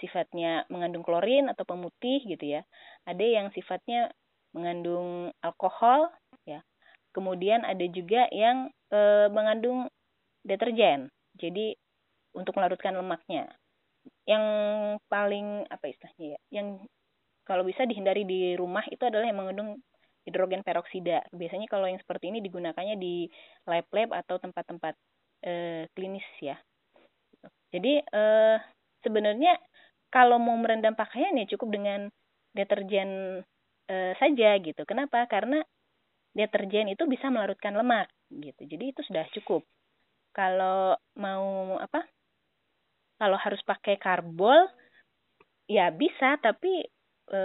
sifatnya 0.00 0.64
mengandung 0.72 1.04
klorin 1.04 1.52
atau 1.52 1.68
pemutih 1.68 2.24
gitu 2.24 2.58
ya. 2.58 2.62
Ada 3.04 3.20
yang 3.22 3.46
sifatnya 3.52 4.08
mengandung 4.56 5.30
alkohol 5.44 6.08
ya. 6.48 6.64
Kemudian 7.12 7.62
ada 7.68 7.84
juga 7.92 8.26
yang 8.32 8.72
e, 8.88 9.28
mengandung 9.28 9.92
deterjen. 10.42 11.12
Jadi 11.36 11.76
untuk 12.32 12.56
melarutkan 12.56 12.96
lemaknya. 12.96 13.52
Yang 14.28 14.44
paling 15.08 15.64
apa 15.68 15.84
istilahnya 15.88 16.36
ya 16.36 16.40
yang 16.60 16.66
kalau 17.44 17.64
bisa 17.64 17.84
dihindari 17.84 18.24
di 18.24 18.56
rumah 18.56 18.84
itu 18.88 19.04
adalah 19.04 19.28
yang 19.28 19.40
mengandung 19.40 19.80
hidrogen 20.24 20.64
peroksida. 20.64 21.24
Biasanya 21.30 21.68
kalau 21.68 21.88
yang 21.88 22.00
seperti 22.00 22.32
ini 22.32 22.40
digunakannya 22.40 22.96
di 22.96 23.28
lab-lab 23.68 24.16
atau 24.24 24.40
tempat-tempat 24.40 24.94
e, 25.44 25.52
klinis 25.92 26.26
ya. 26.40 26.56
Jadi 27.70 28.00
e, 28.00 28.22
sebenarnya 29.04 29.60
kalau 30.08 30.40
mau 30.40 30.56
merendam 30.56 30.96
pakaian 30.96 31.36
ya 31.36 31.46
cukup 31.54 31.76
dengan 31.76 32.00
deterjen 32.56 33.42
e, 33.88 33.96
saja 34.16 34.56
gitu. 34.58 34.82
Kenapa? 34.88 35.28
Karena 35.28 35.60
deterjen 36.34 36.90
itu 36.90 37.04
bisa 37.06 37.28
melarutkan 37.28 37.76
lemak 37.76 38.08
gitu. 38.32 38.64
Jadi 38.64 38.84
itu 38.90 39.00
sudah 39.06 39.28
cukup. 39.36 39.62
Kalau 40.34 40.98
mau 41.20 41.78
apa? 41.78 42.02
Kalau 43.20 43.38
harus 43.38 43.62
pakai 43.62 44.00
karbol 44.00 44.66
ya 45.70 45.88
bisa 45.94 46.36
tapi 46.42 46.84
e, 47.30 47.40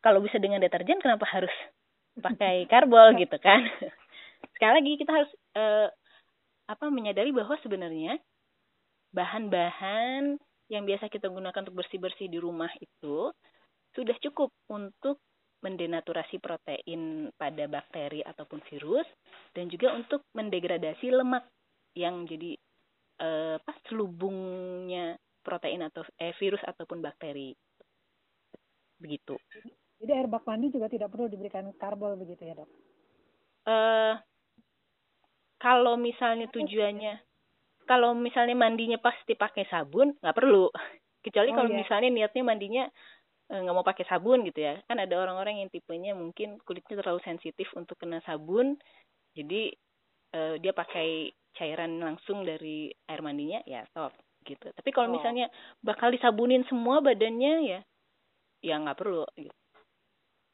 kalau 0.00 0.20
bisa 0.20 0.36
dengan 0.36 0.60
deterjen 0.60 1.00
kenapa 1.00 1.24
harus 1.30 1.52
pakai 2.18 2.66
karbol 2.70 3.14
gitu 3.18 3.36
kan. 3.42 3.64
Sekali 4.54 4.72
lagi 4.80 4.92
kita 5.00 5.12
harus 5.12 5.32
uh, 5.58 5.88
apa 6.70 6.86
menyadari 6.88 7.34
bahwa 7.34 7.58
sebenarnya 7.60 8.16
bahan-bahan 9.14 10.38
yang 10.72 10.84
biasa 10.88 11.12
kita 11.12 11.28
gunakan 11.28 11.62
untuk 11.68 11.84
bersih-bersih 11.84 12.26
di 12.26 12.38
rumah 12.40 12.70
itu 12.80 13.30
sudah 13.94 14.16
cukup 14.18 14.50
untuk 14.72 15.20
mendenaturasi 15.62 16.42
protein 16.42 17.32
pada 17.40 17.64
bakteri 17.70 18.20
ataupun 18.20 18.60
virus 18.68 19.08
dan 19.56 19.70
juga 19.72 19.96
untuk 19.96 20.26
mendegradasi 20.36 21.08
lemak 21.08 21.48
yang 21.96 22.28
jadi 22.28 22.58
eh, 23.22 23.56
pas 23.62 23.78
selubungnya 23.88 25.16
protein 25.40 25.84
atau 25.88 26.04
eh, 26.20 26.36
virus 26.36 26.60
ataupun 26.68 27.00
bakteri. 27.00 27.56
Begitu. 29.00 29.40
Jadi 30.04 30.12
air 30.20 30.28
bak 30.28 30.44
mandi 30.44 30.68
juga 30.68 30.92
tidak 30.92 31.08
perlu 31.08 31.32
diberikan 31.32 31.64
karbol 31.80 32.20
begitu 32.20 32.44
ya 32.44 32.60
dok? 32.60 32.68
Uh, 33.64 34.20
kalau 35.56 35.96
misalnya 35.96 36.44
tujuannya, 36.52 37.24
kalau 37.88 38.12
misalnya 38.12 38.52
mandinya 38.52 39.00
pasti 39.00 39.32
pakai 39.32 39.64
sabun, 39.72 40.12
nggak 40.20 40.36
perlu. 40.36 40.68
Kecuali 41.24 41.48
oh, 41.48 41.56
kalau 41.56 41.70
iya. 41.72 41.78
misalnya 41.80 42.08
niatnya 42.12 42.42
mandinya 42.44 42.84
eh, 43.48 43.60
nggak 43.64 43.72
mau 43.72 43.80
pakai 43.80 44.04
sabun 44.04 44.44
gitu 44.44 44.60
ya. 44.60 44.76
Kan 44.84 45.00
ada 45.00 45.16
orang-orang 45.16 45.64
yang 45.64 45.72
tipenya 45.72 46.12
mungkin 46.12 46.60
kulitnya 46.68 47.00
terlalu 47.00 47.24
sensitif 47.24 47.72
untuk 47.72 47.96
kena 47.96 48.20
sabun, 48.28 48.76
jadi 49.32 49.72
uh, 50.36 50.60
dia 50.60 50.76
pakai 50.76 51.32
cairan 51.56 51.96
langsung 51.96 52.44
dari 52.44 52.92
air 53.08 53.24
mandinya, 53.24 53.64
ya 53.64 53.88
stop 53.88 54.12
gitu. 54.44 54.68
Tapi 54.68 54.90
kalau 54.92 55.08
oh. 55.08 55.16
misalnya 55.16 55.48
bakal 55.80 56.12
disabunin 56.12 56.68
semua 56.68 57.00
badannya 57.00 57.54
ya, 57.64 57.80
ya 58.60 58.74
nggak 58.84 59.00
perlu 59.00 59.24
gitu. 59.40 59.63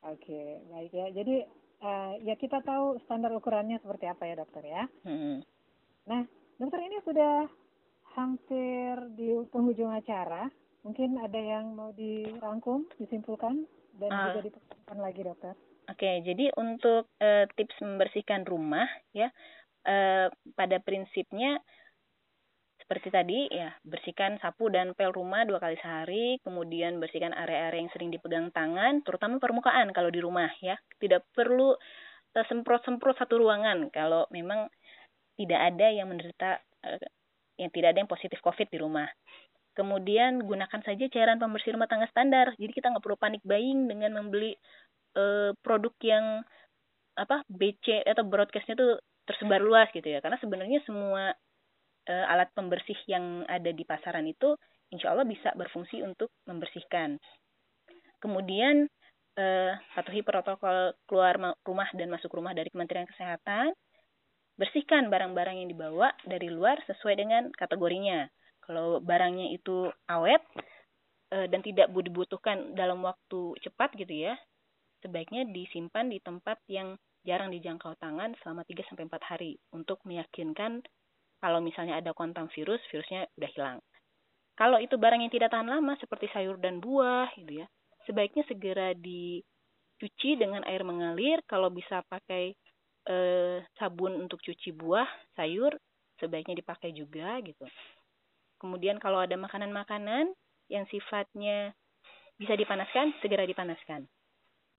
Oke, 0.09 0.64
baik 0.72 0.92
ya. 0.96 1.07
Jadi 1.12 1.44
uh, 1.84 2.14
ya 2.24 2.34
kita 2.40 2.64
tahu 2.64 2.96
standar 3.05 3.32
ukurannya 3.36 3.80
seperti 3.84 4.09
apa 4.09 4.22
ya 4.24 4.34
dokter 4.40 4.64
ya. 4.64 4.84
Hmm. 5.05 5.44
Nah, 6.09 6.24
dokter 6.57 6.80
ini 6.80 6.98
sudah 7.05 7.44
hampir 8.16 8.96
di 9.16 9.36
penghujung 9.53 9.92
acara. 9.92 10.48
Mungkin 10.80 11.20
ada 11.20 11.36
yang 11.36 11.76
mau 11.76 11.92
dirangkum, 11.92 12.88
disimpulkan, 12.96 13.68
dan 14.01 14.11
uh. 14.11 14.32
juga 14.32 14.48
diperhatikan 14.48 14.98
lagi 14.98 15.20
dokter. 15.20 15.55
Oke, 15.90 16.22
jadi 16.22 16.55
untuk 16.55 17.11
uh, 17.18 17.44
tips 17.59 17.76
membersihkan 17.82 18.46
rumah 18.46 18.86
ya, 19.11 19.28
uh, 19.84 20.30
pada 20.55 20.78
prinsipnya 20.80 21.61
seperti 22.91 23.14
tadi 23.14 23.47
ya 23.47 23.70
bersihkan 23.86 24.43
sapu 24.43 24.66
dan 24.66 24.99
pel 24.99 25.14
rumah 25.14 25.47
dua 25.47 25.62
kali 25.62 25.78
sehari 25.78 26.43
kemudian 26.43 26.99
bersihkan 26.99 27.30
area-area 27.30 27.86
yang 27.86 27.93
sering 27.95 28.11
dipegang 28.11 28.51
tangan 28.51 29.07
terutama 29.07 29.38
permukaan 29.38 29.95
kalau 29.95 30.11
di 30.11 30.18
rumah 30.18 30.51
ya. 30.59 30.74
Tidak 30.99 31.30
perlu 31.30 31.70
uh, 31.70 32.45
semprot-semprot 32.51 33.14
satu 33.14 33.38
ruangan 33.38 33.95
kalau 33.95 34.26
memang 34.34 34.66
tidak 35.38 35.70
ada 35.70 35.86
yang 35.86 36.11
menderita 36.11 36.59
uh, 36.82 36.99
yang 37.62 37.70
tidak 37.70 37.95
ada 37.95 38.03
yang 38.03 38.11
positif 38.11 38.43
covid 38.43 38.66
di 38.66 38.82
rumah. 38.82 39.07
Kemudian 39.78 40.43
gunakan 40.43 40.82
saja 40.82 41.07
cairan 41.07 41.38
pembersih 41.38 41.78
rumah 41.78 41.86
tangga 41.86 42.11
standar. 42.11 42.59
Jadi 42.59 42.74
kita 42.74 42.91
nggak 42.91 43.07
perlu 43.07 43.14
panik 43.14 43.47
buying 43.47 43.86
dengan 43.86 44.18
membeli 44.18 44.59
uh, 45.14 45.55
produk 45.62 45.95
yang 46.03 46.43
apa 47.14 47.47
BC 47.47 48.03
atau 48.03 48.26
broadcastnya 48.26 48.74
tuh 48.74 48.99
tersebar 49.30 49.62
luas 49.62 49.86
gitu 49.95 50.11
ya. 50.11 50.18
Karena 50.18 50.43
sebenarnya 50.43 50.82
semua 50.82 51.38
uh, 52.11 52.26
alat 52.26 52.50
pembersih 52.50 52.98
yang 53.06 53.46
ada 53.46 53.70
di 53.70 53.86
pasaran 53.86 54.26
itu 54.26 54.58
insya 54.90 55.14
Allah 55.14 55.22
bisa 55.22 55.54
berfungsi 55.54 56.02
untuk 56.02 56.34
membersihkan. 56.50 57.22
Kemudian 58.18 58.90
uh, 59.38 59.72
patuhi 59.94 60.26
protokol 60.26 60.98
keluar 61.06 61.38
rumah 61.62 61.88
dan 61.94 62.11
masuk 62.11 62.34
rumah 62.34 62.52
dari 62.52 62.68
Kementerian 62.74 63.06
Kesehatan. 63.06 63.70
Bersihkan 64.58 65.08
barang-barang 65.08 65.56
yang 65.64 65.68
dibawa 65.72 66.12
dari 66.26 66.52
luar 66.52 66.76
sesuai 66.84 67.16
dengan 67.16 67.48
kategorinya. 67.54 68.28
Kalau 68.61 69.00
barangnya 69.00 69.56
itu 69.56 69.88
awet 70.11 70.42
uh, 71.32 71.46
dan 71.48 71.64
tidak 71.64 71.88
dibutuhkan 71.88 72.76
dalam 72.76 73.00
waktu 73.00 73.56
cepat 73.64 73.96
gitu 73.96 74.28
ya, 74.28 74.36
sebaiknya 75.00 75.48
disimpan 75.48 76.12
di 76.12 76.20
tempat 76.20 76.61
yang 76.68 76.98
jarang 77.24 77.52
dijangkau 77.52 77.96
tangan 78.00 78.36
selama 78.44 78.64
3 78.68 78.84
sampai 78.88 79.08
4 79.08 79.30
hari 79.32 79.52
untuk 79.72 80.00
meyakinkan 80.04 80.84
kalau 81.41 81.64
misalnya 81.64 81.97
ada 81.99 82.12
kontak 82.12 82.53
virus, 82.53 82.80
virusnya 82.93 83.26
udah 83.41 83.51
hilang. 83.57 83.78
Kalau 84.61 84.76
itu 84.76 85.01
barang 85.01 85.24
yang 85.24 85.32
tidak 85.32 85.57
tahan 85.57 85.72
lama 85.72 85.97
seperti 85.97 86.28
sayur 86.36 86.61
dan 86.61 86.84
buah 86.84 87.32
gitu 87.41 87.64
ya, 87.64 87.66
sebaiknya 88.05 88.45
segera 88.45 88.93
dicuci 88.93 90.36
dengan 90.36 90.61
air 90.68 90.84
mengalir. 90.84 91.41
Kalau 91.49 91.72
bisa 91.72 92.05
pakai 92.05 92.53
eh, 93.09 93.59
sabun 93.80 94.20
untuk 94.20 94.45
cuci 94.45 94.76
buah, 94.76 95.09
sayur, 95.32 95.72
sebaiknya 96.20 96.61
dipakai 96.61 96.93
juga 96.93 97.41
gitu. 97.41 97.64
Kemudian 98.61 99.01
kalau 99.01 99.24
ada 99.24 99.41
makanan-makanan 99.41 100.28
yang 100.68 100.84
sifatnya 100.93 101.72
bisa 102.36 102.53
dipanaskan, 102.53 103.16
segera 103.24 103.49
dipanaskan 103.49 104.05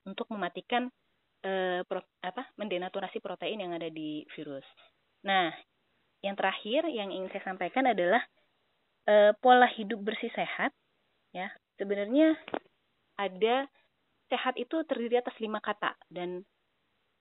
untuk 0.06 0.30
mematikan 0.30 0.94
eh, 1.42 1.82
pro, 1.90 2.06
apa 2.22 2.46
mendenaturasi 2.58 3.18
protein 3.18 3.66
yang 3.66 3.74
ada 3.74 3.90
di 3.90 4.22
virus. 4.38 4.66
Nah, 5.26 5.50
yang 6.22 6.38
terakhir 6.38 6.86
yang 6.90 7.10
ingin 7.10 7.30
saya 7.34 7.44
sampaikan 7.54 7.90
adalah 7.90 8.22
e, 9.10 9.34
pola 9.42 9.66
hidup 9.70 10.02
bersih 10.02 10.30
sehat 10.34 10.74
ya 11.34 11.50
sebenarnya 11.82 12.38
ada 13.18 13.66
sehat 14.30 14.56
itu 14.58 14.86
terdiri 14.86 15.20
atas 15.20 15.34
lima 15.42 15.58
kata 15.60 15.98
dan 16.14 16.46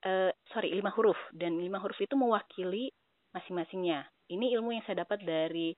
e, 0.05 0.32
sorry 0.53 0.72
lima 0.72 0.92
huruf 0.92 1.18
dan 1.32 1.57
lima 1.57 1.80
huruf 1.80 1.96
itu 2.01 2.12
mewakili 2.14 2.92
masing-masingnya. 3.34 4.07
Ini 4.30 4.55
ilmu 4.59 4.74
yang 4.74 4.84
saya 4.86 5.07
dapat 5.07 5.22
dari 5.22 5.74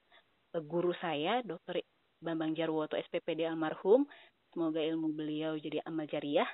uh, 0.57 0.63
guru 0.65 0.93
saya, 1.01 1.41
Dr. 1.45 1.81
Bambang 2.21 2.57
Jarwoto 2.57 2.97
SPPD 2.97 3.49
almarhum. 3.49 4.05
Semoga 4.53 4.81
ilmu 4.81 5.17
beliau 5.17 5.57
jadi 5.57 5.81
amal 5.89 6.05
jariah. 6.09 6.49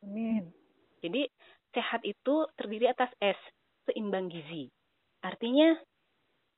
Amin. 0.00 0.48
Jadi 1.04 1.28
sehat 1.76 2.00
itu 2.08 2.48
terdiri 2.56 2.88
atas 2.88 3.12
S, 3.20 3.36
seimbang 3.84 4.32
gizi. 4.32 4.72
Artinya 5.20 5.76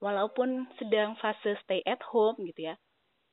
walaupun 0.00 0.68
sedang 0.76 1.16
fase 1.20 1.56
stay 1.64 1.80
at 1.84 2.00
home 2.12 2.36
gitu 2.44 2.72
ya, 2.72 2.74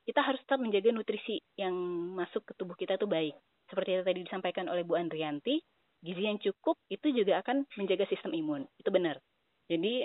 kita 0.04 0.20
harus 0.20 0.40
tetap 0.44 0.60
menjaga 0.60 0.92
nutrisi 0.92 1.40
yang 1.56 1.74
masuk 2.12 2.44
ke 2.44 2.52
tubuh 2.56 2.76
kita 2.76 3.00
itu 3.00 3.08
baik. 3.08 3.34
Seperti 3.72 3.96
yang 3.96 4.04
tadi 4.04 4.20
disampaikan 4.20 4.68
oleh 4.68 4.84
Bu 4.84 5.00
Andrianti, 5.00 5.56
gizi 6.04 6.22
yang 6.28 6.36
cukup 6.36 6.76
itu 6.92 7.08
juga 7.16 7.40
akan 7.40 7.64
menjaga 7.80 8.04
sistem 8.12 8.36
imun. 8.36 8.68
Itu 8.76 8.92
benar. 8.92 9.16
Jadi 9.64 10.04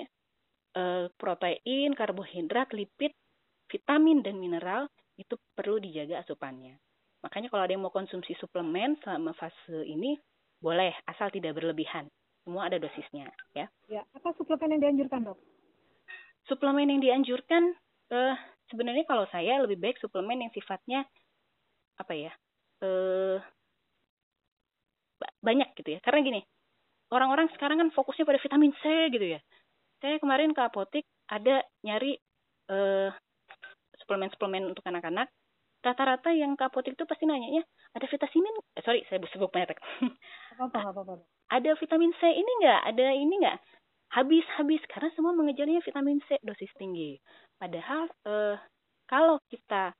eh, 0.76 1.04
protein, 1.20 1.92
karbohidrat, 1.92 2.72
lipid, 2.72 3.12
vitamin 3.68 4.24
dan 4.24 4.40
mineral 4.40 4.88
itu 5.20 5.36
perlu 5.52 5.76
dijaga 5.76 6.24
asupannya. 6.24 6.80
Makanya 7.20 7.52
kalau 7.52 7.68
ada 7.68 7.72
yang 7.76 7.84
mau 7.84 7.92
konsumsi 7.92 8.32
suplemen 8.40 8.96
selama 9.04 9.36
fase 9.36 9.84
ini 9.84 10.16
boleh 10.64 10.96
asal 11.04 11.28
tidak 11.28 11.60
berlebihan. 11.60 12.08
Semua 12.40 12.72
ada 12.72 12.80
dosisnya 12.80 13.28
ya. 13.52 13.68
Ya, 13.92 14.02
apa 14.16 14.32
suplemen 14.32 14.80
yang 14.80 14.80
dianjurkan, 14.88 15.28
Dok? 15.28 15.36
Suplemen 16.50 16.90
yang 16.90 17.00
dianjurkan 17.00 17.78
eh 18.10 18.34
sebenarnya 18.66 19.06
kalau 19.06 19.22
saya 19.30 19.62
lebih 19.62 19.78
baik 19.78 20.02
suplemen 20.02 20.42
yang 20.42 20.50
sifatnya 20.50 21.06
apa 21.94 22.12
ya? 22.18 22.32
eh 22.82 23.38
banyak 25.44 25.68
gitu 25.78 25.94
ya. 25.96 26.00
Karena 26.02 26.20
gini, 26.26 26.40
orang-orang 27.12 27.48
sekarang 27.54 27.78
kan 27.78 27.88
fokusnya 27.94 28.26
pada 28.26 28.40
vitamin 28.42 28.72
C 28.82 28.84
gitu 29.14 29.38
ya. 29.38 29.40
Saya 30.00 30.16
kemarin 30.18 30.56
ke 30.56 30.62
apotik 30.64 31.04
ada 31.30 31.62
nyari 31.86 32.18
eh 32.72 33.10
suplemen-suplemen 34.02 34.66
untuk 34.66 34.82
anak-anak. 34.88 35.30
Rata-rata 35.80 36.34
yang 36.34 36.58
ke 36.58 36.64
apotik 36.66 36.92
itu 36.98 37.08
pasti 37.08 37.24
nanya 37.24 37.60
ya, 37.60 37.62
ada 37.96 38.04
vitamin, 38.04 38.52
eh, 38.76 38.84
sorry 38.84 39.00
saya 39.08 39.16
sebut 39.32 39.48
merek. 39.54 39.80
Apa 40.60 40.92
apa 40.92 41.00
apa. 41.00 41.14
Ada 41.50 41.72
vitamin 41.78 42.12
C 42.20 42.22
ini 42.26 42.52
enggak? 42.60 42.80
Ada 42.84 43.06
ini 43.16 43.34
enggak? 43.40 43.58
Habis-habis 44.10 44.82
karena 44.90 45.10
semua 45.14 45.30
mengejarnya 45.38 45.82
vitamin 45.86 46.18
C 46.26 46.38
dosis 46.42 46.70
tinggi. 46.74 47.14
Padahal 47.54 48.10
eh, 48.26 48.56
kalau 49.06 49.38
kita 49.46 49.94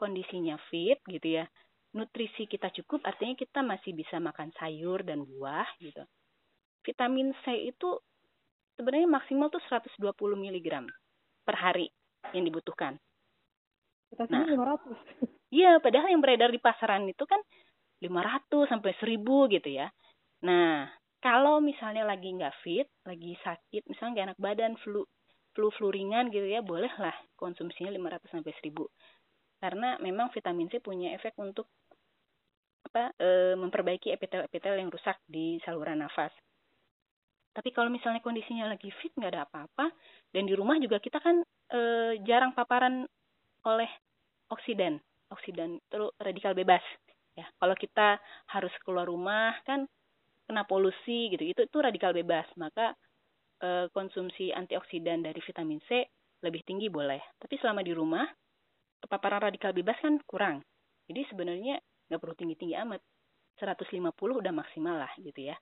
kondisinya 0.00 0.56
fit 0.72 0.96
gitu 1.04 1.40
ya, 1.40 1.44
nutrisi 1.92 2.48
kita 2.48 2.72
cukup 2.72 3.04
artinya 3.04 3.36
kita 3.36 3.60
masih 3.60 3.92
bisa 3.92 4.16
makan 4.16 4.48
sayur 4.56 5.04
dan 5.04 5.28
buah 5.28 5.68
gitu. 5.76 6.00
Vitamin 6.80 7.36
C 7.44 7.68
itu 7.68 8.00
sebenarnya 8.80 9.08
maksimal 9.12 9.52
tuh 9.52 9.60
120 9.68 10.16
mg 10.40 10.68
per 11.44 11.56
hari 11.60 11.92
yang 12.32 12.48
dibutuhkan. 12.48 12.96
Kita 14.08 14.24
Nah. 14.28 14.48
500. 14.48 14.96
Iya, 15.50 15.82
padahal 15.82 16.14
yang 16.14 16.22
beredar 16.22 16.54
di 16.54 16.62
pasaran 16.62 17.10
itu 17.10 17.26
kan 17.26 17.42
500 17.98 18.70
sampai 18.70 18.94
1000 19.02 19.50
gitu 19.50 19.66
ya. 19.66 19.90
Nah, 20.46 20.86
kalau 21.20 21.60
misalnya 21.60 22.08
lagi 22.08 22.32
nggak 22.32 22.56
fit, 22.64 22.88
lagi 23.04 23.36
sakit, 23.44 23.84
misalnya 23.86 24.12
nggak 24.12 24.26
enak 24.32 24.40
badan, 24.40 24.72
flu, 24.80 25.04
flu 25.52 25.68
flu 25.76 25.92
ringan 25.92 26.32
gitu 26.32 26.48
ya, 26.48 26.64
bolehlah 26.64 27.12
konsumsinya 27.36 27.92
500 27.92 28.32
sampai 28.32 28.52
1000. 28.56 28.88
Karena 29.60 30.00
memang 30.00 30.32
vitamin 30.32 30.72
C 30.72 30.80
punya 30.80 31.12
efek 31.12 31.36
untuk 31.36 31.68
apa 32.88 33.12
e, 33.20 33.54
memperbaiki 33.60 34.08
epitel-epitel 34.16 34.80
yang 34.80 34.88
rusak 34.88 35.20
di 35.28 35.60
saluran 35.60 36.00
nafas. 36.00 36.32
Tapi 37.52 37.68
kalau 37.76 37.92
misalnya 37.92 38.24
kondisinya 38.24 38.72
lagi 38.72 38.88
fit 38.88 39.12
nggak 39.12 39.36
ada 39.36 39.44
apa-apa 39.44 39.92
dan 40.32 40.48
di 40.48 40.56
rumah 40.56 40.80
juga 40.80 40.96
kita 40.96 41.20
kan 41.20 41.44
e, 41.68 41.80
jarang 42.24 42.56
paparan 42.56 43.04
oleh 43.68 43.90
oksidan, 44.48 44.96
oksidan 45.28 45.76
itu 45.76 46.08
radikal 46.16 46.56
bebas. 46.56 46.80
Ya, 47.36 47.46
kalau 47.60 47.76
kita 47.76 48.16
harus 48.48 48.72
keluar 48.80 49.06
rumah 49.06 49.54
kan 49.68 49.84
kena 50.50 50.66
polusi 50.66 51.30
gitu, 51.30 51.46
itu 51.46 51.60
itu 51.62 51.78
radikal 51.78 52.10
bebas. 52.10 52.50
Maka 52.58 52.90
e, 53.62 53.86
konsumsi 53.94 54.50
antioksidan 54.50 55.22
dari 55.22 55.38
vitamin 55.38 55.78
C 55.86 56.02
lebih 56.42 56.66
tinggi 56.66 56.90
boleh. 56.90 57.22
Tapi 57.38 57.54
selama 57.62 57.86
di 57.86 57.94
rumah 57.94 58.26
paparan 59.06 59.46
radikal 59.46 59.70
bebas 59.70 59.94
kan 60.02 60.18
kurang. 60.26 60.58
Jadi 61.06 61.22
sebenarnya 61.30 61.78
nggak 62.10 62.18
perlu 62.18 62.34
tinggi-tinggi 62.34 62.74
amat. 62.82 62.98
150 63.62 64.10
udah 64.18 64.50
maksimal 64.50 64.98
lah 64.98 65.12
gitu 65.22 65.46
ya. 65.52 65.56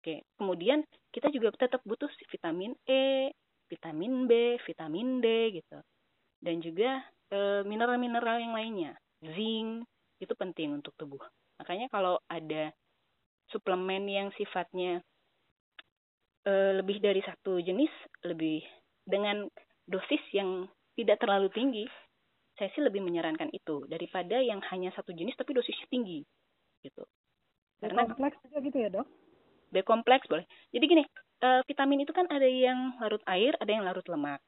Oke, 0.00 0.24
kemudian 0.36 0.82
kita 1.14 1.30
juga 1.30 1.54
tetap 1.54 1.80
butuh 1.86 2.10
vitamin 2.28 2.74
E, 2.84 3.30
vitamin 3.70 4.26
B, 4.26 4.58
vitamin 4.66 5.22
D 5.22 5.26
gitu. 5.62 5.78
Dan 6.42 6.60
juga 6.60 7.00
e, 7.30 7.62
mineral-mineral 7.64 8.42
yang 8.42 8.52
lainnya. 8.56 8.92
Zinc 9.22 9.86
itu 10.20 10.34
penting 10.36 10.76
untuk 10.80 10.92
tubuh. 10.96 11.20
Makanya 11.60 11.88
kalau 11.88 12.20
ada 12.28 12.72
suplemen 13.52 14.08
yang 14.08 14.28
sifatnya 14.36 15.00
e, 16.44 16.52
lebih 16.80 17.00
dari 17.00 17.20
satu 17.24 17.60
jenis, 17.60 17.90
lebih 18.24 18.60
dengan 19.04 19.48
dosis 19.84 20.22
yang 20.32 20.68
tidak 20.94 21.20
terlalu 21.20 21.50
tinggi, 21.52 21.84
saya 22.54 22.70
sih 22.72 22.82
lebih 22.84 23.02
menyarankan 23.02 23.50
itu 23.50 23.84
daripada 23.90 24.38
yang 24.38 24.62
hanya 24.70 24.94
satu 24.94 25.10
jenis 25.10 25.34
tapi 25.34 25.52
dosisnya 25.52 25.90
tinggi 25.90 26.22
gitu. 26.84 27.02
Karena 27.82 28.06
kompleks 28.06 28.38
juga 28.46 28.58
gitu 28.62 28.76
ya, 28.78 28.88
Dok? 28.92 29.06
B 29.74 29.82
kompleks 29.82 30.30
boleh. 30.30 30.46
Jadi 30.70 30.84
gini, 30.86 31.02
e, 31.42 31.48
vitamin 31.66 32.06
itu 32.06 32.12
kan 32.14 32.30
ada 32.30 32.46
yang 32.46 32.94
larut 33.02 33.20
air, 33.26 33.58
ada 33.58 33.70
yang 33.72 33.82
larut 33.82 34.06
lemak. 34.06 34.38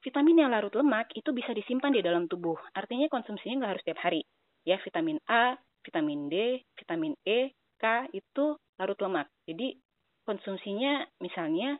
Vitamin 0.00 0.46
yang 0.46 0.50
larut 0.54 0.72
lemak 0.72 1.10
itu 1.12 1.28
bisa 1.34 1.50
disimpan 1.52 1.92
di 1.92 2.00
dalam 2.00 2.30
tubuh. 2.30 2.56
Artinya 2.72 3.10
konsumsinya 3.10 3.60
nggak 3.62 3.72
harus 3.76 3.84
tiap 3.84 4.00
hari. 4.00 4.22
Ya, 4.64 4.78
vitamin 4.80 5.18
A, 5.28 5.58
vitamin 5.84 6.30
D, 6.32 6.64
vitamin 6.78 7.12
E, 7.26 7.52
K 7.78 8.10
itu 8.12 8.58
larut 8.78 8.98
lemak. 8.98 9.30
Jadi 9.46 9.78
konsumsinya 10.26 11.06
misalnya 11.22 11.78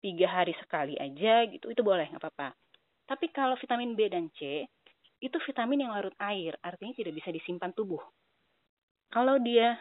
tiga 0.00 0.30
hari 0.30 0.54
sekali 0.62 0.94
aja 0.96 1.44
gitu, 1.50 1.68
itu 1.68 1.82
boleh 1.82 2.06
nggak 2.08 2.22
apa-apa. 2.22 2.54
Tapi 3.06 3.30
kalau 3.34 3.58
vitamin 3.58 3.94
B 3.98 4.06
dan 4.10 4.30
C, 4.34 4.66
itu 5.22 5.36
vitamin 5.46 5.86
yang 5.86 5.92
larut 5.94 6.14
air, 6.22 6.54
artinya 6.62 6.94
tidak 6.94 7.14
bisa 7.18 7.30
disimpan 7.34 7.74
tubuh. 7.74 8.02
Kalau 9.10 9.38
dia 9.38 9.78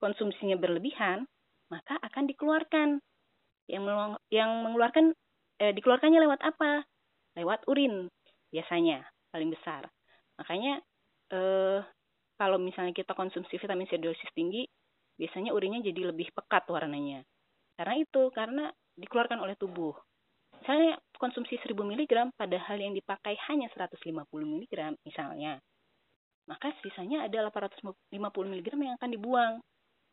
konsumsinya 0.00 0.56
berlebihan, 0.56 1.24
maka 1.72 1.96
akan 2.00 2.24
dikeluarkan. 2.28 2.88
Yang, 3.70 4.18
yang 4.34 4.66
mengeluarkan 4.66 5.14
eh, 5.62 5.72
dikeluarkannya 5.76 6.20
lewat 6.26 6.40
apa? 6.42 6.82
Lewat 7.38 7.62
urin 7.70 8.10
biasanya 8.50 9.06
paling 9.30 9.54
besar. 9.54 9.86
Makanya 10.42 10.82
eh, 11.30 11.80
kalau 12.40 12.56
misalnya 12.56 12.96
kita 12.96 13.12
konsumsi 13.12 13.60
vitamin 13.60 13.84
C 13.84 14.00
dosis 14.00 14.32
tinggi, 14.32 14.64
biasanya 15.20 15.52
urinnya 15.52 15.84
jadi 15.84 16.08
lebih 16.08 16.32
pekat 16.32 16.64
warnanya. 16.72 17.20
Karena 17.76 18.00
itu, 18.00 18.32
karena 18.32 18.72
dikeluarkan 18.96 19.44
oleh 19.44 19.60
tubuh. 19.60 19.92
Misalnya 20.60 20.96
konsumsi 21.20 21.60
1000 21.60 21.76
mg 21.76 22.32
padahal 22.36 22.76
yang 22.80 22.96
dipakai 22.96 23.36
hanya 23.52 23.68
150 23.76 24.24
mg 24.24 24.72
misalnya. 25.04 25.60
Maka 26.48 26.72
sisanya 26.80 27.28
ada 27.28 27.48
850 27.52 28.08
mg 28.32 28.68
yang 28.72 28.96
akan 28.96 29.10
dibuang. 29.12 29.54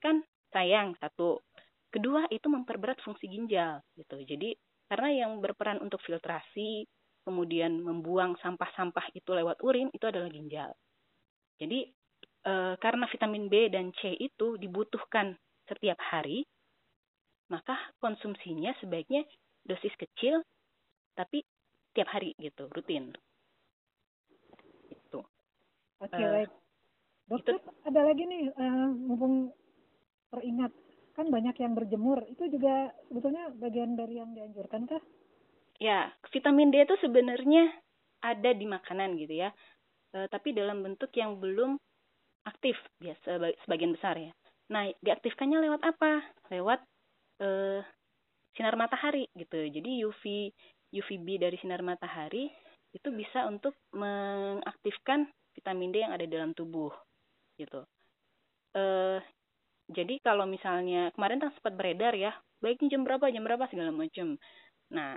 Kan 0.04 0.24
sayang 0.52 1.00
satu. 1.00 1.40
Kedua 1.88 2.28
itu 2.28 2.48
memperberat 2.52 3.00
fungsi 3.04 3.32
ginjal 3.32 3.80
gitu. 3.96 4.20
Jadi 4.24 4.52
karena 4.88 5.28
yang 5.28 5.40
berperan 5.44 5.84
untuk 5.84 6.00
filtrasi, 6.04 6.88
kemudian 7.28 7.84
membuang 7.84 8.40
sampah-sampah 8.40 9.12
itu 9.16 9.28
lewat 9.36 9.60
urin 9.64 9.92
itu 9.92 10.08
adalah 10.08 10.32
ginjal. 10.32 10.72
Jadi 11.60 11.92
e, 12.48 12.54
karena 12.80 13.06
vitamin 13.12 13.52
B 13.52 13.68
dan 13.68 13.92
C 14.00 14.16
itu 14.16 14.56
dibutuhkan 14.56 15.36
setiap 15.68 16.00
hari, 16.00 16.48
maka 17.52 17.76
konsumsinya 18.00 18.72
sebaiknya 18.80 19.28
dosis 19.68 19.92
kecil 20.00 20.40
tapi 21.20 21.44
tiap 21.92 22.08
hari 22.08 22.32
gitu 22.40 22.72
rutin. 22.72 23.12
Itu. 24.88 25.20
Oke 26.00 26.14
okay, 26.14 26.24
uh, 26.24 26.32
baik. 26.32 26.52
Dokter 27.28 27.60
itu, 27.60 27.70
ada 27.84 28.02
lagi 28.08 28.24
nih 28.24 28.44
uh, 28.56 28.88
mumpung 28.96 29.52
teringat 30.32 30.72
kan 31.18 31.28
banyak 31.34 31.58
yang 31.58 31.74
berjemur 31.74 32.22
itu 32.30 32.46
juga 32.48 32.94
sebetulnya 33.10 33.50
bagian 33.58 33.98
dari 33.98 34.22
yang 34.22 34.32
dianjurkan 34.38 34.86
kah? 34.86 35.02
Ya 35.82 36.14
vitamin 36.30 36.70
D 36.70 36.86
itu 36.86 36.96
sebenarnya 37.02 37.74
ada 38.22 38.54
di 38.54 38.66
makanan 38.70 39.18
gitu 39.18 39.44
ya. 39.44 39.50
Uh, 40.14 40.30
tapi 40.32 40.56
dalam 40.56 40.86
bentuk 40.86 41.12
yang 41.18 41.42
belum 41.42 41.76
aktif 42.48 42.80
biasa 43.04 43.44
sebagian 43.68 43.94
besar 43.94 44.16
ya 44.16 44.32
nah 44.72 44.88
diaktifkannya 45.04 45.64
lewat 45.64 45.82
apa 45.84 46.24
lewat 46.52 46.80
uh, 47.44 47.84
sinar 48.58 48.74
matahari 48.74 49.30
gitu. 49.38 49.70
Jadi 49.70 50.02
UV 50.02 50.24
UVB 50.98 51.28
dari 51.38 51.62
sinar 51.62 51.86
matahari 51.86 52.50
itu 52.96 53.14
bisa 53.14 53.46
untuk 53.46 53.78
mengaktifkan 53.94 55.30
vitamin 55.54 55.94
D 55.94 56.02
yang 56.02 56.14
ada 56.18 56.26
dalam 56.26 56.58
tubuh 56.58 56.90
gitu. 57.62 57.86
Eh 58.74 59.22
jadi 59.88 60.20
kalau 60.20 60.44
misalnya 60.44 61.14
kemarin 61.16 61.40
kan 61.40 61.54
sempat 61.56 61.80
beredar 61.80 62.12
ya, 62.12 62.36
baiknya 62.60 62.98
jam 62.98 63.08
berapa 63.08 63.32
jam 63.32 63.48
berapa 63.48 63.72
segala 63.72 63.96
macam. 63.96 64.36
Nah, 64.92 65.16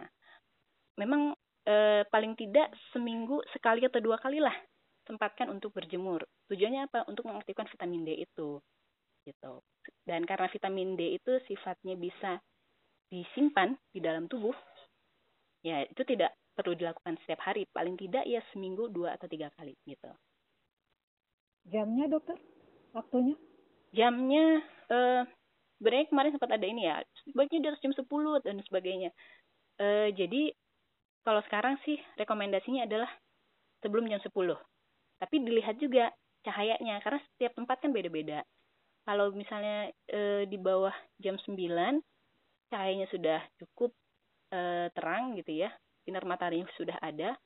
memang 0.94 1.34
eh, 1.66 2.06
paling 2.06 2.38
tidak 2.38 2.70
seminggu 2.94 3.42
sekali 3.50 3.82
atau 3.82 3.98
dua 3.98 4.14
kali 4.22 4.38
lah 4.38 4.54
sempatkan 5.10 5.50
untuk 5.50 5.74
berjemur. 5.74 6.22
Tujuannya 6.46 6.86
apa? 6.86 7.02
Untuk 7.10 7.26
mengaktifkan 7.26 7.66
vitamin 7.66 8.06
D 8.06 8.22
itu. 8.22 8.62
Gitu. 9.26 9.52
Dan 10.06 10.22
karena 10.22 10.46
vitamin 10.46 10.94
D 10.94 11.18
itu 11.18 11.42
sifatnya 11.50 11.98
bisa 11.98 12.38
disimpan 13.10 13.74
di 13.90 13.98
dalam 13.98 14.30
tubuh, 14.30 14.54
ya 15.66 15.82
itu 15.82 16.06
tidak 16.06 16.30
perlu 16.54 16.78
dilakukan 16.78 17.18
setiap 17.26 17.42
hari. 17.42 17.66
Paling 17.74 17.98
tidak 17.98 18.22
ya 18.22 18.38
seminggu 18.54 18.86
dua 18.86 19.18
atau 19.18 19.26
tiga 19.26 19.50
kali 19.58 19.74
gitu. 19.82 20.14
Jamnya 21.66 22.06
dokter? 22.06 22.38
Waktunya? 22.94 23.34
Jamnya, 23.90 24.62
eh, 24.88 25.22
sebenarnya 25.78 26.06
kemarin 26.08 26.32
sempat 26.38 26.50
ada 26.54 26.66
ini 26.66 26.86
ya, 26.86 27.02
sebaiknya 27.26 27.58
di 27.58 27.68
atas 27.74 27.82
jam 27.82 27.94
10 27.94 28.38
dan 28.46 28.62
sebagainya. 28.62 29.10
Eh, 29.82 30.08
jadi 30.14 30.54
kalau 31.26 31.42
sekarang 31.50 31.76
sih 31.84 31.98
rekomendasinya 32.16 32.86
adalah 32.86 33.10
sebelum 33.82 34.08
jam 34.08 34.22
10. 34.22 34.56
Tapi 35.20 35.44
dilihat 35.44 35.76
juga 35.76 36.08
cahayanya 36.40 37.04
karena 37.04 37.20
setiap 37.32 37.52
tempat 37.52 37.76
kan 37.84 37.92
beda-beda. 37.92 38.40
Kalau 39.04 39.32
misalnya 39.36 39.92
e, 40.08 40.48
di 40.48 40.56
bawah 40.56 40.92
jam 41.20 41.36
9 41.36 42.00
cahayanya 42.72 43.06
sudah 43.12 43.40
cukup 43.60 43.92
e, 44.48 44.88
terang 44.96 45.36
gitu 45.36 45.60
ya, 45.66 45.68
sinar 46.04 46.24
matahari 46.24 46.64
sudah 46.80 46.96
ada, 47.04 47.36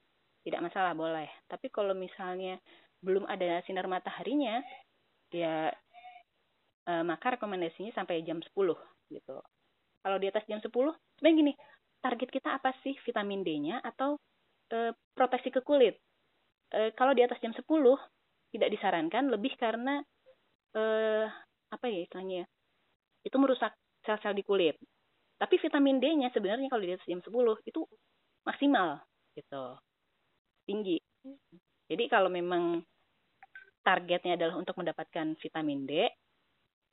tidak 0.47 0.61
masalah 0.63 0.95
boleh. 0.95 1.27
Tapi 1.51 1.67
kalau 1.75 1.97
misalnya 1.99 2.63
belum 3.03 3.27
ada 3.27 3.63
sinar 3.67 3.91
mataharinya, 3.91 4.63
ya 5.35 5.75
e, 6.87 6.93
maka 7.03 7.35
rekomendasinya 7.35 7.91
sampai 7.97 8.23
jam 8.23 8.39
10 8.39 8.55
gitu. 9.11 9.37
Kalau 10.05 10.17
di 10.21 10.29
atas 10.29 10.45
jam 10.47 10.61
10, 10.61 10.71
sebenarnya 11.17 11.39
gini, 11.41 11.53
target 12.05 12.29
kita 12.29 12.61
apa 12.61 12.77
sih 12.85 12.95
vitamin 13.03 13.41
D-nya 13.41 13.81
atau 13.81 14.21
e, 14.69 14.93
proteksi 15.17 15.49
ke 15.49 15.65
kulit? 15.65 15.97
E, 16.75 16.91
kalau 16.99 17.15
di 17.15 17.23
atas 17.23 17.39
jam 17.39 17.55
10 17.55 17.63
tidak 18.55 18.71
disarankan 18.71 19.31
lebih 19.31 19.55
karena 19.59 20.03
eh, 20.75 21.27
apa 21.71 21.87
ya 21.91 22.07
istilahnya 22.07 22.37
ya, 22.43 22.47
itu 23.27 23.37
merusak 23.39 23.75
sel-sel 24.07 24.35
di 24.35 24.47
kulit. 24.47 24.79
Tapi 25.35 25.59
vitamin 25.59 25.99
D-nya 25.99 26.31
sebenarnya 26.31 26.71
kalau 26.71 26.83
di 26.87 26.95
atas 26.95 27.07
jam 27.07 27.19
10 27.19 27.31
itu 27.67 27.81
maksimal 28.47 29.03
gitu. 29.35 29.65
Tinggi. 30.67 30.99
Jadi 31.91 32.05
kalau 32.07 32.31
memang 32.31 32.79
targetnya 33.83 34.39
adalah 34.39 34.55
untuk 34.57 34.79
mendapatkan 34.79 35.35
vitamin 35.43 35.83
D, 35.85 35.93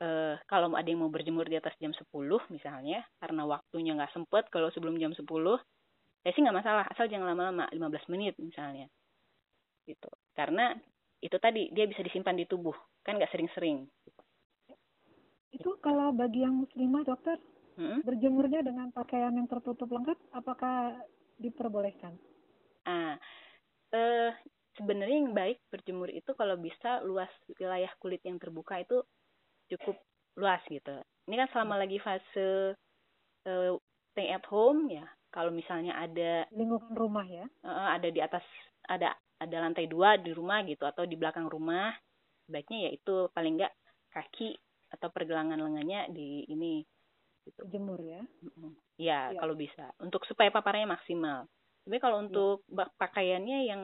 eh, 0.01 0.35
kalau 0.49 0.73
ada 0.73 0.87
yang 0.89 1.05
mau 1.05 1.13
berjemur 1.13 1.45
di 1.45 1.61
atas 1.61 1.77
jam 1.77 1.93
10 1.93 2.41
misalnya, 2.49 3.05
karena 3.21 3.45
waktunya 3.45 3.93
nggak 3.93 4.17
sempet 4.17 4.49
kalau 4.49 4.73
sebelum 4.73 4.97
jam 4.97 5.13
10, 5.13 5.61
ya 6.25 6.29
sih 6.33 6.41
nggak 6.41 6.57
masalah, 6.57 6.89
asal 6.89 7.05
jangan 7.05 7.37
lama-lama, 7.37 7.69
15 7.69 8.09
menit 8.09 8.33
misalnya 8.41 8.89
gitu. 9.85 10.09
Karena 10.33 10.73
itu 11.21 11.37
tadi 11.37 11.69
dia 11.71 11.85
bisa 11.85 12.01
disimpan 12.01 12.37
di 12.37 12.45
tubuh. 12.49 12.75
Kan 13.05 13.17
nggak 13.17 13.31
sering-sering. 13.33 13.85
Itu 15.51 15.77
kalau 15.83 16.15
bagi 16.15 16.41
yang 16.41 16.63
muslimah 16.63 17.03
dokter 17.03 17.37
hmm? 17.77 18.01
berjemurnya 18.07 18.65
dengan 18.65 18.89
pakaian 18.89 19.35
yang 19.35 19.45
tertutup 19.45 19.91
lengkap 19.91 20.17
apakah 20.33 20.95
diperbolehkan? 21.37 22.15
Ah 22.87 23.19
eh, 23.91 24.31
sebenarnya 24.79 25.17
yang 25.27 25.35
baik 25.35 25.59
berjemur 25.67 26.07
itu 26.09 26.31
kalau 26.33 26.55
bisa 26.55 27.03
luas 27.03 27.29
wilayah 27.59 27.91
kulit 27.99 28.23
yang 28.23 28.39
terbuka 28.39 28.79
itu 28.79 29.03
cukup 29.75 29.99
luas 30.39 30.63
gitu. 30.71 30.95
Ini 31.27 31.35
kan 31.43 31.47
selama 31.51 31.83
lagi 31.83 31.99
fase 31.99 32.75
uh, 33.47 33.71
stay 34.11 34.31
at 34.31 34.43
home 34.47 34.87
ya. 34.87 35.03
Kalau 35.31 35.51
misalnya 35.51 35.95
ada 35.95 36.47
lingkungan 36.51 36.95
rumah 36.95 37.27
ya. 37.27 37.47
Uh, 37.63 37.95
ada 37.95 38.07
di 38.11 38.19
atas 38.19 38.43
ada 38.87 39.15
ada 39.41 39.57
lantai 39.57 39.89
dua 39.89 40.21
di 40.21 40.29
rumah 40.31 40.61
gitu 40.69 40.85
atau 40.85 41.09
di 41.09 41.17
belakang 41.17 41.49
rumah 41.49 41.89
baiknya 42.45 42.87
ya 42.87 42.91
itu 42.93 43.15
paling 43.33 43.57
enggak 43.57 43.73
kaki 44.13 44.53
atau 44.91 45.07
pergelangan 45.09 45.57
lengannya 45.57 46.11
di 46.13 46.45
ini 46.51 46.83
gitu. 47.47 47.61
jemur 47.71 47.97
ya 48.03 48.21
ya, 48.99 49.33
ya 49.33 49.39
kalau 49.39 49.57
bisa 49.57 49.89
untuk 49.97 50.21
supaya 50.29 50.53
paparannya 50.53 50.93
maksimal 50.93 51.49
tapi 51.81 51.97
kalau 51.97 52.21
iya. 52.21 52.23
untuk 52.29 52.57
ya. 52.69 52.85
pakaiannya 52.99 53.59
yang 53.65 53.81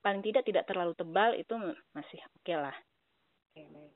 paling 0.00 0.24
tidak 0.24 0.48
tidak 0.48 0.64
terlalu 0.64 0.96
tebal 0.96 1.36
itu 1.36 1.52
masih 1.92 2.20
oke 2.24 2.40
okay 2.40 2.56
lah 2.56 2.76
oke, 3.52 3.62
baik. 3.68 3.94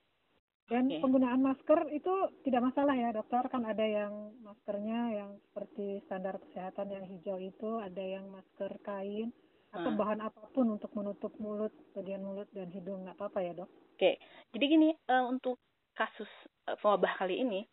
dan 0.68 0.85
okay. 0.91 1.01
penggunaan 1.01 1.41
masker 1.41 1.80
itu 1.97 2.14
tidak 2.45 2.62
masalah 2.68 2.93
ya 2.93 3.09
dokter 3.14 3.45
kan 3.49 3.64
ada 3.64 3.87
yang 3.87 4.12
maskernya 4.45 5.01
yang 5.16 5.30
seperti 5.49 6.05
standar 6.05 6.37
kesehatan 6.45 6.93
yang 6.93 7.05
hijau 7.09 7.41
itu 7.41 7.70
ada 7.80 8.05
yang 8.05 8.28
masker 8.28 8.76
kain 8.85 9.32
atau 9.75 9.91
hmm. 9.91 9.99
bahan 9.99 10.20
apa 10.22 10.41
pun 10.55 10.79
untuk 10.79 10.95
menutup 10.95 11.35
mulut, 11.43 11.75
bagian 11.99 12.22
mulut 12.22 12.47
dan 12.55 12.70
hidung 12.70 13.03
nggak 13.03 13.18
apa-apa 13.18 13.39
ya 13.43 13.53
dok? 13.59 13.70
Oke, 13.99 14.22
jadi 14.55 14.64
gini 14.70 14.95
uh, 15.11 15.27
untuk 15.27 15.59
kasus 15.99 16.31
uh, 16.70 16.79
wabah 16.79 17.18
kali 17.18 17.43
ini 17.43 17.66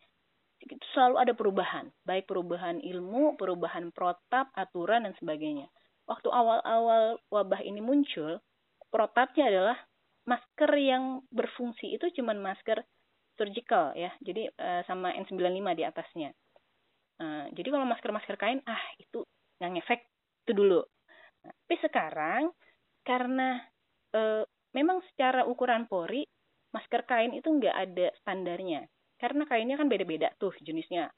itu 0.62 0.78
selalu 0.94 1.16
ada 1.18 1.32
perubahan, 1.34 1.90
baik 2.06 2.26
perubahan 2.26 2.78
ilmu, 2.82 3.34
perubahan 3.38 3.90
protap, 3.94 4.50
aturan 4.54 5.06
dan 5.06 5.14
sebagainya. 5.18 5.66
Waktu 6.06 6.30
awal-awal 6.30 7.18
wabah 7.30 7.62
ini 7.62 7.82
muncul, 7.82 8.42
protapnya 8.90 9.50
adalah 9.50 9.78
masker 10.26 10.70
yang 10.78 11.22
berfungsi 11.34 11.98
itu 11.98 12.10
cuma 12.18 12.34
masker 12.34 12.82
surgical 13.34 13.94
ya, 13.94 14.14
jadi 14.22 14.50
uh, 14.54 14.82
sama 14.86 15.14
N95 15.18 15.66
di 15.78 15.84
atasnya. 15.86 16.30
Uh, 17.18 17.46
jadi 17.54 17.68
kalau 17.74 17.86
masker-masker 17.86 18.38
kain, 18.38 18.62
ah 18.66 18.82
itu 18.98 19.22
nggak 19.58 19.70
ngefek 19.78 20.00
itu 20.42 20.52
dulu 20.58 20.82
tapi 21.42 21.74
sekarang 21.82 22.54
karena 23.02 23.58
e, 24.14 24.46
memang 24.74 25.02
secara 25.12 25.42
ukuran 25.44 25.90
pori 25.90 26.22
masker 26.72 27.04
kain 27.04 27.34
itu 27.36 27.48
nggak 27.50 27.76
ada 27.76 28.06
standarnya. 28.22 28.86
Karena 29.20 29.46
kainnya 29.46 29.78
kan 29.78 29.86
beda-beda 29.86 30.32
tuh 30.38 30.54
jenisnya. 30.62 31.10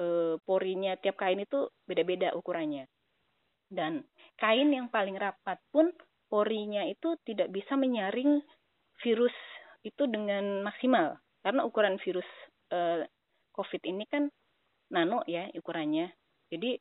E, 0.00 0.36
porinya 0.42 0.96
tiap 0.98 1.20
kain 1.20 1.40
itu 1.40 1.68
beda-beda 1.86 2.32
ukurannya. 2.36 2.88
Dan 3.70 4.02
kain 4.40 4.68
yang 4.74 4.90
paling 4.90 5.14
rapat 5.14 5.60
pun 5.70 5.94
porinya 6.26 6.82
itu 6.86 7.14
tidak 7.22 7.54
bisa 7.54 7.78
menyaring 7.78 8.42
virus 9.00 9.34
itu 9.86 10.04
dengan 10.10 10.66
maksimal. 10.66 11.16
Karena 11.40 11.64
ukuran 11.64 11.96
virus 12.02 12.26
e, 12.68 13.06
COVID 13.54 13.82
ini 13.86 14.04
kan 14.10 14.28
nano 14.90 15.22
ya 15.24 15.46
ukurannya. 15.54 16.10
Jadi 16.50 16.76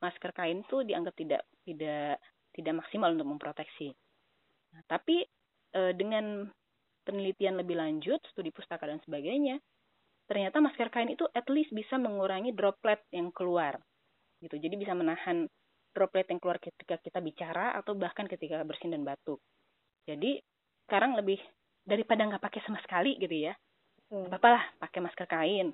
masker 0.00 0.32
kain 0.32 0.64
tuh 0.64 0.82
dianggap 0.82 1.12
tidak 1.12 1.44
tidak 1.70 2.18
tidak 2.54 2.74
maksimal 2.82 3.14
untuk 3.14 3.28
memproteksi. 3.30 3.94
Nah, 4.74 4.82
tapi 4.90 5.22
e, 5.70 5.80
dengan 5.94 6.46
penelitian 7.06 7.58
lebih 7.58 7.78
lanjut, 7.78 8.20
studi 8.30 8.50
pustaka 8.50 8.86
dan 8.86 8.98
sebagainya, 9.06 9.58
ternyata 10.26 10.62
masker 10.62 10.90
kain 10.90 11.10
itu 11.10 11.26
at 11.34 11.46
least 11.50 11.74
bisa 11.74 11.98
mengurangi 11.98 12.54
droplet 12.54 13.02
yang 13.14 13.30
keluar. 13.34 13.78
Gitu. 14.42 14.56
Jadi 14.58 14.74
bisa 14.78 14.94
menahan 14.94 15.46
droplet 15.90 16.26
yang 16.30 16.38
keluar 16.38 16.58
ketika 16.62 16.98
kita 17.02 17.18
bicara 17.18 17.74
atau 17.74 17.98
bahkan 17.98 18.30
ketika 18.30 18.62
bersin 18.62 18.94
dan 18.94 19.02
batuk. 19.02 19.42
Jadi 20.06 20.38
sekarang 20.86 21.18
lebih 21.18 21.38
daripada 21.82 22.26
nggak 22.26 22.42
pakai 22.42 22.60
sama 22.62 22.78
sekali 22.82 23.18
gitu 23.18 23.50
ya. 23.50 23.54
Hmm. 24.10 24.26
Apa-apalah 24.26 24.78
pakai 24.78 25.00
masker 25.02 25.26
kain. 25.26 25.68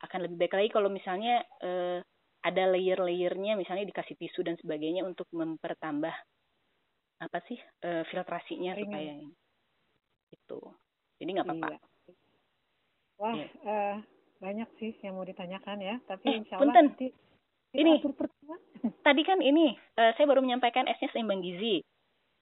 Akan 0.00 0.24
lebih 0.24 0.36
baik 0.40 0.56
lagi 0.56 0.70
kalau 0.72 0.88
misalnya 0.88 1.44
eh, 1.60 2.00
ada 2.40 2.72
layer-layernya 2.72 3.56
misalnya 3.56 3.84
dikasih 3.88 4.16
tisu 4.16 4.40
dan 4.44 4.56
sebagainya 4.56 5.04
untuk 5.04 5.28
mempertambah 5.32 6.12
apa 7.20 7.38
sih 7.44 7.60
uh, 7.84 8.02
filtrasinya 8.08 8.72
Ringin. 8.72 8.88
supaya 8.88 9.12
itu 10.32 10.60
jadi 11.20 11.30
nggak 11.36 11.46
apa-apa 11.46 11.68
iya. 11.68 11.78
wah 13.20 13.34
yeah. 13.36 13.36
Iya. 13.36 13.48
uh, 13.68 13.96
banyak 14.40 14.68
sih 14.80 14.92
yang 15.04 15.20
mau 15.20 15.26
ditanyakan 15.28 15.78
ya 15.84 15.96
tapi 16.08 16.24
eh, 16.32 16.40
insya 16.40 16.56
Allah 16.56 16.72
nanti 16.72 17.12
ini 17.76 18.00
tadi 19.06 19.22
kan 19.22 19.44
ini 19.44 19.76
uh, 20.00 20.16
saya 20.16 20.24
baru 20.24 20.40
menyampaikan 20.40 20.88
S-nya 20.88 21.12
seimbang 21.12 21.44
gizi 21.44 21.84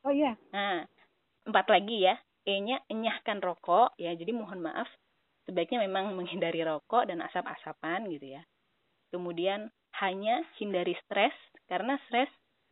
oh 0.06 0.14
iya 0.14 0.38
nah 0.54 0.86
empat 1.42 1.66
lagi 1.74 2.06
ya 2.06 2.14
E-nya 2.46 2.80
enyahkan 2.86 3.42
rokok 3.42 3.98
ya 3.98 4.14
jadi 4.14 4.30
mohon 4.30 4.62
maaf 4.62 4.86
sebaiknya 5.44 5.84
memang 5.84 6.14
menghindari 6.14 6.62
rokok 6.62 7.10
dan 7.10 7.18
asap-asapan 7.26 8.06
gitu 8.14 8.38
ya 8.38 8.42
kemudian 9.10 9.68
hanya 10.04 10.44
hindari 10.60 10.94
stres 11.04 11.34
karena 11.66 11.96
stres 12.08 12.28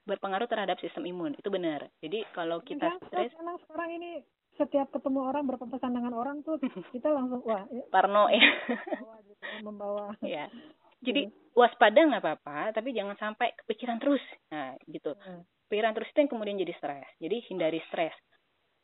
berpengaruh 0.06 0.46
terhadap 0.46 0.78
sistem 0.78 1.04
imun. 1.10 1.34
Itu 1.34 1.50
benar. 1.50 1.90
Jadi 1.98 2.22
kalau 2.30 2.62
kita 2.62 2.96
stres 3.10 3.34
sekarang 3.66 3.90
ini 3.98 4.22
setiap 4.56 4.88
ketemu 4.88 5.20
orang 5.28 5.44
berpapasan 5.44 5.92
dengan 5.92 6.16
orang 6.16 6.40
tuh 6.40 6.56
kita 6.94 7.12
langsung 7.12 7.44
wah 7.44 7.68
ya, 7.68 7.84
parno 7.92 8.30
ya. 8.32 8.40
Membawa, 8.40 9.16
gitu, 9.26 9.44
membawa. 9.60 10.06
Ya 10.24 10.46
jadi 11.06 11.28
waspada 11.52 12.00
nggak 12.00 12.24
apa-apa 12.24 12.72
tapi 12.72 12.96
jangan 12.96 13.18
sampai 13.20 13.52
kepikiran 13.64 14.00
terus. 14.00 14.22
Nah 14.48 14.74
gitu. 14.88 15.12
Hmm. 15.12 15.44
pikiran 15.66 15.98
terus 15.98 16.06
itu 16.14 16.18
yang 16.22 16.30
kemudian 16.30 16.56
jadi 16.62 16.74
stres. 16.78 17.08
Jadi 17.18 17.36
hindari 17.50 17.82
stres. 17.90 18.14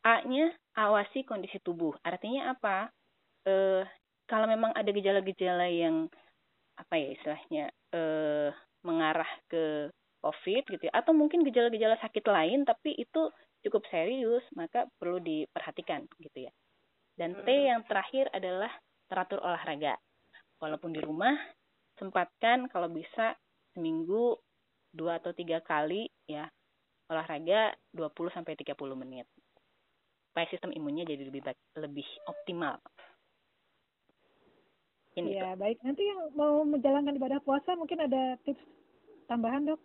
A-nya 0.03 0.51
awasi 0.75 1.23
kondisi 1.23 1.63
tubuh. 1.63 1.95
Artinya 2.03 2.51
apa? 2.51 2.91
Eh 3.47 3.87
kalau 4.27 4.51
memang 4.51 4.75
ada 4.75 4.91
gejala-gejala 4.91 5.71
yang 5.71 6.11
apa 6.75 6.93
ya 6.99 7.07
istilahnya 7.15 7.65
eh 7.93 8.49
mengarah 8.83 9.29
ke 9.47 9.87
COVID 10.23 10.63
gitu 10.75 10.83
ya, 10.87 10.93
atau 10.95 11.15
mungkin 11.15 11.43
gejala-gejala 11.47 11.99
sakit 11.99 12.23
lain 12.27 12.63
tapi 12.67 12.95
itu 12.95 13.31
cukup 13.63 13.83
serius, 13.87 14.43
maka 14.55 14.87
perlu 14.99 15.23
diperhatikan 15.23 16.03
gitu 16.19 16.47
ya. 16.47 16.51
Dan 17.15 17.37
T 17.43 17.47
hmm. 17.47 17.67
yang 17.69 17.81
terakhir 17.87 18.27
adalah 18.33 18.71
teratur 19.07 19.39
olahraga. 19.39 19.95
Walaupun 20.59 20.95
di 20.95 20.99
rumah, 21.03 21.35
sempatkan 21.99 22.67
kalau 22.71 22.89
bisa 22.89 23.35
seminggu 23.75 24.35
dua 24.93 25.17
atau 25.19 25.33
tiga 25.33 25.59
kali 25.61 26.05
ya 26.29 26.45
olahraga 27.09 27.73
20 27.93 28.33
sampai 28.33 28.57
30 28.57 28.73
menit. 28.97 29.27
Supaya 30.31 30.49
sistem 30.49 30.73
imunnya 30.73 31.05
jadi 31.05 31.29
lebih 31.29 31.45
baik, 31.45 31.59
lebih 31.77 32.07
optimal. 32.25 32.81
Ini 35.13 35.29
ya, 35.29 35.53
itu. 35.53 35.61
baik. 35.61 35.77
Nanti 35.85 36.03
yang 36.09 36.21
mau 36.33 36.65
menjalankan 36.65 37.13
ibadah 37.17 37.39
puasa 37.45 37.77
mungkin 37.77 38.01
ada 38.01 38.37
tips 38.45 38.61
tambahan, 39.29 39.69
Dok? 39.69 39.81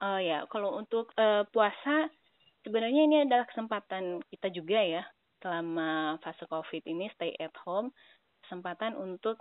Oh 0.00 0.20
ya, 0.20 0.48
kalau 0.48 0.80
untuk 0.80 1.12
uh, 1.16 1.44
puasa 1.52 2.08
sebenarnya 2.64 3.02
ini 3.04 3.16
adalah 3.28 3.44
kesempatan 3.48 4.24
kita 4.32 4.48
juga 4.52 4.80
ya 4.80 5.04
selama 5.40 6.20
fase 6.20 6.44
COVID 6.44 6.84
ini 6.84 7.08
stay 7.16 7.32
at 7.40 7.52
home, 7.64 7.92
kesempatan 8.44 8.96
untuk 8.96 9.40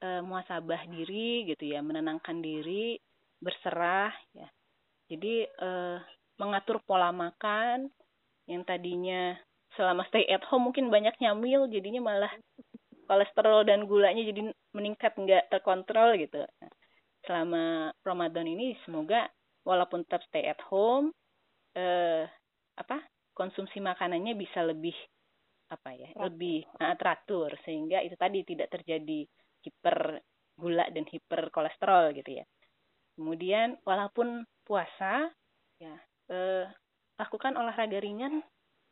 uh, 0.00 0.24
muasabah 0.24 0.88
diri 0.88 1.44
gitu 1.48 1.72
ya, 1.72 1.84
menenangkan 1.84 2.40
diri, 2.40 2.96
berserah 3.40 4.12
ya. 4.32 4.48
Jadi 5.08 5.44
uh, 5.60 6.00
mengatur 6.40 6.80
pola 6.88 7.12
makan 7.12 7.92
yang 8.48 8.64
tadinya 8.64 9.36
selama 9.76 10.04
stay 10.08 10.24
at 10.32 10.44
home 10.48 10.70
mungkin 10.70 10.88
banyak 10.88 11.16
nyamil 11.20 11.68
jadinya 11.68 12.00
malah 12.00 12.32
kolesterol 13.04 13.68
dan 13.68 13.86
gulanya 13.88 14.24
jadi 14.24 14.50
meningkat 14.74 15.14
nggak 15.14 15.52
terkontrol 15.52 16.16
gitu. 16.18 16.44
selama 17.24 17.88
Ramadan 18.04 18.44
ini 18.44 18.76
semoga 18.84 19.24
walaupun 19.64 20.04
tetap 20.04 20.20
stay 20.28 20.44
at 20.44 20.60
home 20.68 21.08
eh 21.72 22.28
apa 22.76 23.00
konsumsi 23.32 23.80
makanannya 23.80 24.36
bisa 24.36 24.60
lebih 24.60 24.94
apa 25.72 25.90
ya 25.96 26.12
teratur. 26.12 26.22
lebih 26.28 26.58
uh, 26.78 26.94
teratur 27.00 27.50
sehingga 27.64 28.04
itu 28.04 28.14
tadi 28.20 28.44
tidak 28.44 28.68
terjadi 28.68 29.24
hiper 29.64 30.20
gula 30.54 30.86
dan 30.92 31.08
hiper 31.08 31.50
kolesterol 31.50 32.14
gitu 32.14 32.44
ya 32.44 32.44
kemudian 33.18 33.78
walaupun 33.82 34.44
puasa 34.62 35.30
ya 35.78 35.94
eh, 36.30 36.66
lakukan 37.18 37.54
olahraga 37.58 37.98
ringan 37.98 38.42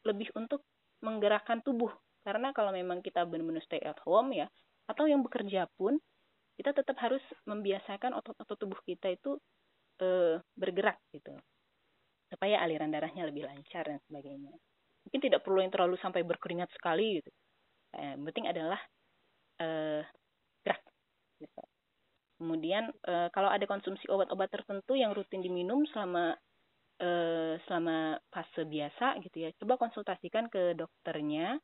lebih 0.03 0.31
untuk 0.35 0.67
menggerakkan 1.03 1.63
tubuh 1.63 1.91
karena 2.23 2.55
kalau 2.55 2.71
memang 2.71 3.03
kita 3.03 3.27
benar-benar 3.27 3.63
stay 3.67 3.83
at 3.83 3.99
home 4.07 4.35
ya 4.35 4.47
atau 4.91 5.07
yang 5.07 5.23
bekerja 5.23 5.67
pun 5.79 5.99
kita 6.59 6.77
tetap 6.77 6.97
harus 7.01 7.23
membiasakan 7.49 8.13
otot-otot 8.19 8.59
tubuh 8.61 8.81
kita 8.85 9.11
itu 9.11 9.41
e, 9.99 10.39
bergerak 10.55 11.01
gitu. 11.11 11.33
Supaya 12.29 12.61
aliran 12.61 12.93
darahnya 12.93 13.29
lebih 13.29 13.49
lancar 13.49 13.89
dan 13.89 13.99
sebagainya. 14.07 14.53
Mungkin 15.09 15.21
tidak 15.21 15.43
perlu 15.43 15.65
yang 15.65 15.73
terlalu 15.73 15.97
sampai 15.99 16.23
berkeringat 16.23 16.71
sekali 16.77 17.19
gitu. 17.19 17.31
Eh, 17.97 18.15
yang 18.17 18.25
penting 18.25 18.47
adalah 18.49 18.81
e, 19.61 19.69
gerak 20.65 20.83
gitu. 21.43 21.63
kemudian 22.41 22.91
e, 23.05 23.15
kalau 23.31 23.51
ada 23.51 23.67
konsumsi 23.69 24.07
obat-obat 24.11 24.51
tertentu 24.51 24.99
yang 24.99 25.15
rutin 25.15 25.43
diminum 25.45 25.87
selama 25.91 26.35
e, 26.99 27.09
selama 27.67 28.19
fase 28.31 28.63
biasa 28.67 29.21
gitu 29.23 29.37
ya 29.47 29.51
coba 29.63 29.79
konsultasikan 29.79 30.51
ke 30.51 30.75
dokternya 30.75 31.59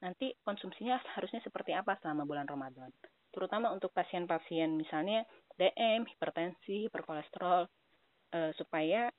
nanti 0.00 0.32
konsumsinya 0.44 1.00
harusnya 1.16 1.40
seperti 1.44 1.76
apa 1.76 1.96
selama 2.00 2.24
bulan 2.24 2.48
Ramadan 2.48 2.90
terutama 3.30 3.70
untuk 3.70 3.94
pasien-pasien 3.94 4.74
misalnya 4.74 5.22
DM, 5.54 6.08
hipertensi, 6.08 6.90
hiperkolesterol, 6.90 7.68
e, 8.34 8.38
supaya 8.58 9.12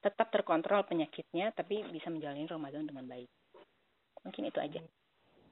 tetap 0.00 0.32
terkontrol 0.32 0.84
penyakitnya, 0.88 1.52
tapi 1.52 1.84
bisa 1.92 2.08
menjalani 2.08 2.48
Ramadan 2.48 2.88
dengan 2.88 3.04
baik. 3.08 3.28
Mungkin 4.24 4.48
itu 4.48 4.58
aja. 4.60 4.80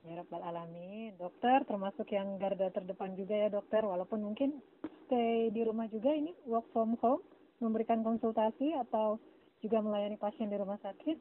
Ya 0.06 0.12
Rabbal 0.14 0.42
Alamin. 0.42 1.16
Dokter 1.20 1.64
termasuk 1.68 2.08
yang 2.12 2.40
garda 2.40 2.72
terdepan 2.72 3.12
juga 3.16 3.34
ya 3.36 3.48
dokter, 3.52 3.84
walaupun 3.84 4.24
mungkin 4.24 4.58
stay 5.06 5.52
di 5.52 5.62
rumah 5.64 5.88
juga 5.88 6.12
ini 6.12 6.32
work 6.48 6.68
from 6.72 6.96
home, 7.00 7.24
memberikan 7.60 8.00
konsultasi 8.04 8.72
atau 8.88 9.20
juga 9.60 9.82
melayani 9.84 10.16
pasien 10.16 10.48
di 10.48 10.56
rumah 10.56 10.80
sakit? 10.80 11.18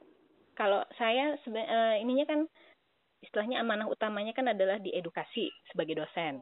Kalau 0.57 0.81
saya 0.97 1.37
uh, 1.37 1.95
ininya 2.01 2.25
kan 2.25 2.39
istilahnya 3.21 3.61
amanah 3.61 3.89
utamanya 3.89 4.33
kan 4.33 4.51
adalah 4.51 4.77
di 4.77 4.93
edukasi 4.93 5.49
sebagai 5.69 5.97
dosen. 5.97 6.41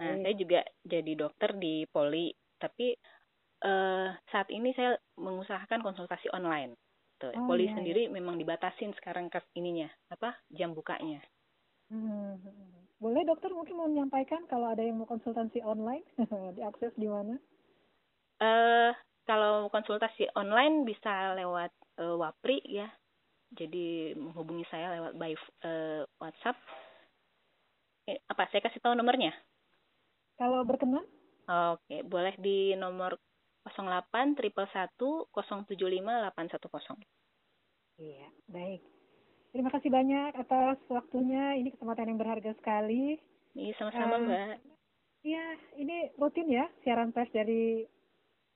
Nah, 0.00 0.16
hmm. 0.16 0.22
saya 0.24 0.34
juga 0.36 0.60
jadi 0.80 1.12
dokter 1.12 1.50
di 1.60 1.84
Poli, 1.88 2.32
tapi 2.56 2.96
uh, 3.64 4.08
saat 4.32 4.48
ini 4.48 4.72
saya 4.72 4.96
mengusahakan 5.20 5.84
konsultasi 5.84 6.32
online. 6.32 6.76
Tuh, 7.20 7.36
oh, 7.36 7.44
Poli 7.52 7.68
iya, 7.68 7.76
sendiri 7.76 8.08
iya. 8.08 8.12
memang 8.12 8.40
dibatasin 8.40 8.96
sekarang 8.96 9.28
kas 9.28 9.44
ininya, 9.52 9.92
apa 10.08 10.40
jam 10.48 10.72
bukanya. 10.72 11.20
Hmm. 11.92 12.40
Boleh 12.96 13.24
dokter 13.28 13.52
mungkin 13.52 13.76
mau 13.76 13.88
menyampaikan 13.88 14.44
kalau 14.48 14.72
ada 14.72 14.80
yang 14.80 14.96
mau 15.00 15.08
konsultasi 15.08 15.60
online, 15.60 16.04
diakses 16.56 16.96
di 16.96 17.08
mana? 17.08 17.36
Uh, 18.40 18.96
kalau 19.28 19.68
konsultasi 19.68 20.32
online 20.32 20.88
bisa 20.88 21.36
lewat 21.36 21.72
uh, 22.00 22.16
Wapri 22.16 22.64
ya. 22.64 22.88
Jadi 23.50 24.14
menghubungi 24.14 24.62
saya 24.70 24.94
lewat 24.98 25.12
by 25.18 25.32
uh, 25.66 26.02
WhatsApp. 26.22 26.56
Eh, 28.06 28.18
apa 28.30 28.46
saya 28.50 28.62
kasih 28.62 28.78
tahu 28.78 28.94
nomornya? 28.94 29.34
Kalau 30.38 30.62
berkenan? 30.62 31.04
Oke, 31.50 32.06
boleh 32.06 32.38
di 32.38 32.78
nomor 32.78 33.18
08 33.66 34.38
triple 34.38 34.70
1 34.70 34.94
075 34.96 35.66
810. 35.66 37.02
Iya, 38.00 38.28
baik. 38.48 38.82
Terima 39.50 39.70
kasih 39.74 39.90
banyak 39.90 40.32
atas 40.38 40.78
waktunya. 40.86 41.58
Ini 41.58 41.74
kesempatan 41.74 42.14
yang 42.14 42.20
berharga 42.22 42.54
sekali. 42.54 43.18
Iya, 43.58 43.74
sama-sama, 43.76 44.16
uh, 44.16 44.22
Mbak. 44.24 44.56
Iya, 45.20 45.44
ini 45.76 45.96
rutin 46.16 46.48
ya 46.48 46.64
siaran 46.80 47.12
pers 47.12 47.28
dari 47.34 47.84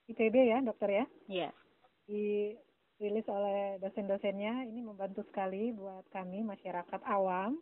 IPB 0.09 0.35
ya, 0.49 0.59
dokter 0.65 1.03
ya? 1.03 1.05
Iya. 1.29 1.51
Dirilis 3.05 3.29
oleh 3.29 3.77
dosen-dosennya. 3.85 4.65
Ini 4.65 4.81
membantu 4.81 5.29
sekali 5.29 5.77
buat 5.77 6.09
kami 6.09 6.41
masyarakat 6.41 7.05
awam 7.05 7.61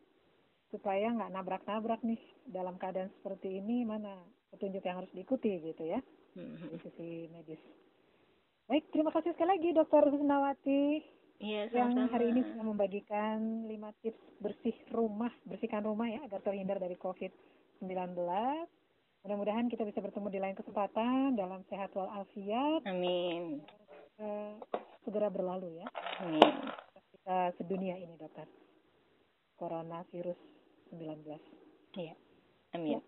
supaya 0.71 1.11
nggak 1.11 1.35
nabrak-nabrak 1.35 1.99
nih 2.07 2.23
dalam 2.47 2.79
keadaan 2.79 3.11
seperti 3.19 3.59
ini 3.59 3.83
mana 3.83 4.23
petunjuk 4.55 4.87
yang 4.87 5.03
harus 5.03 5.11
diikuti 5.11 5.59
gitu 5.67 5.83
ya 5.83 5.99
mm-hmm. 6.39 6.71
di 6.71 6.79
sisi 6.87 7.11
medis. 7.35 7.59
Baik, 8.71 8.87
terima 8.95 9.11
kasih 9.11 9.35
sekali 9.35 9.59
lagi 9.59 9.69
Dokter 9.75 10.07
Husnawati 10.15 11.03
iya, 11.43 11.67
yang 11.75 12.07
hari 12.07 12.31
ini 12.31 12.47
sudah 12.47 12.63
membagikan 12.63 13.67
lima 13.67 13.91
tips 13.99 14.23
bersih 14.39 14.79
rumah, 14.95 15.35
bersihkan 15.43 15.83
rumah 15.83 16.07
ya 16.07 16.23
agar 16.23 16.39
terhindar 16.47 16.79
dari 16.79 16.95
COVID-19. 17.03 18.15
Mudah-mudahan 19.27 19.67
kita 19.67 19.83
bisa 19.83 19.99
bertemu 19.99 20.31
di 20.31 20.39
lain 20.39 20.55
kesempatan 20.55 21.35
dalam 21.35 21.67
sehat 21.67 21.91
walafiat. 21.99 22.87
Amin. 22.87 23.59
Uh, 24.23 24.55
segera 25.03 25.29
berlalu 25.29 25.83
ya. 25.83 25.87
Amin. 26.23 26.43
Kita 27.13 27.55
sedunia 27.59 27.99
ini 27.99 28.15
dokter. 28.19 28.47
Coronavirus 29.59 30.39
19. 30.95 31.39
Iya. 31.99 32.15
Amin. 32.75 32.99
Ya. 32.99 33.01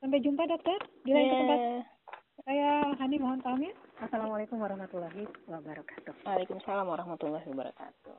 Sampai 0.00 0.22
jumpa 0.22 0.46
dokter 0.48 0.78
di 1.04 1.10
lain 1.12 1.26
yeah. 1.26 1.32
kesempatan. 1.34 1.72
Saya 2.44 2.70
Hani 3.00 3.16
mohon 3.16 3.40
pamit. 3.40 3.74
Assalamualaikum 3.96 4.60
warahmatullahi 4.60 5.24
wabarakatuh. 5.48 6.14
Waalaikumsalam 6.20 6.84
warahmatullahi 6.84 7.48
wabarakatuh. 7.48 8.14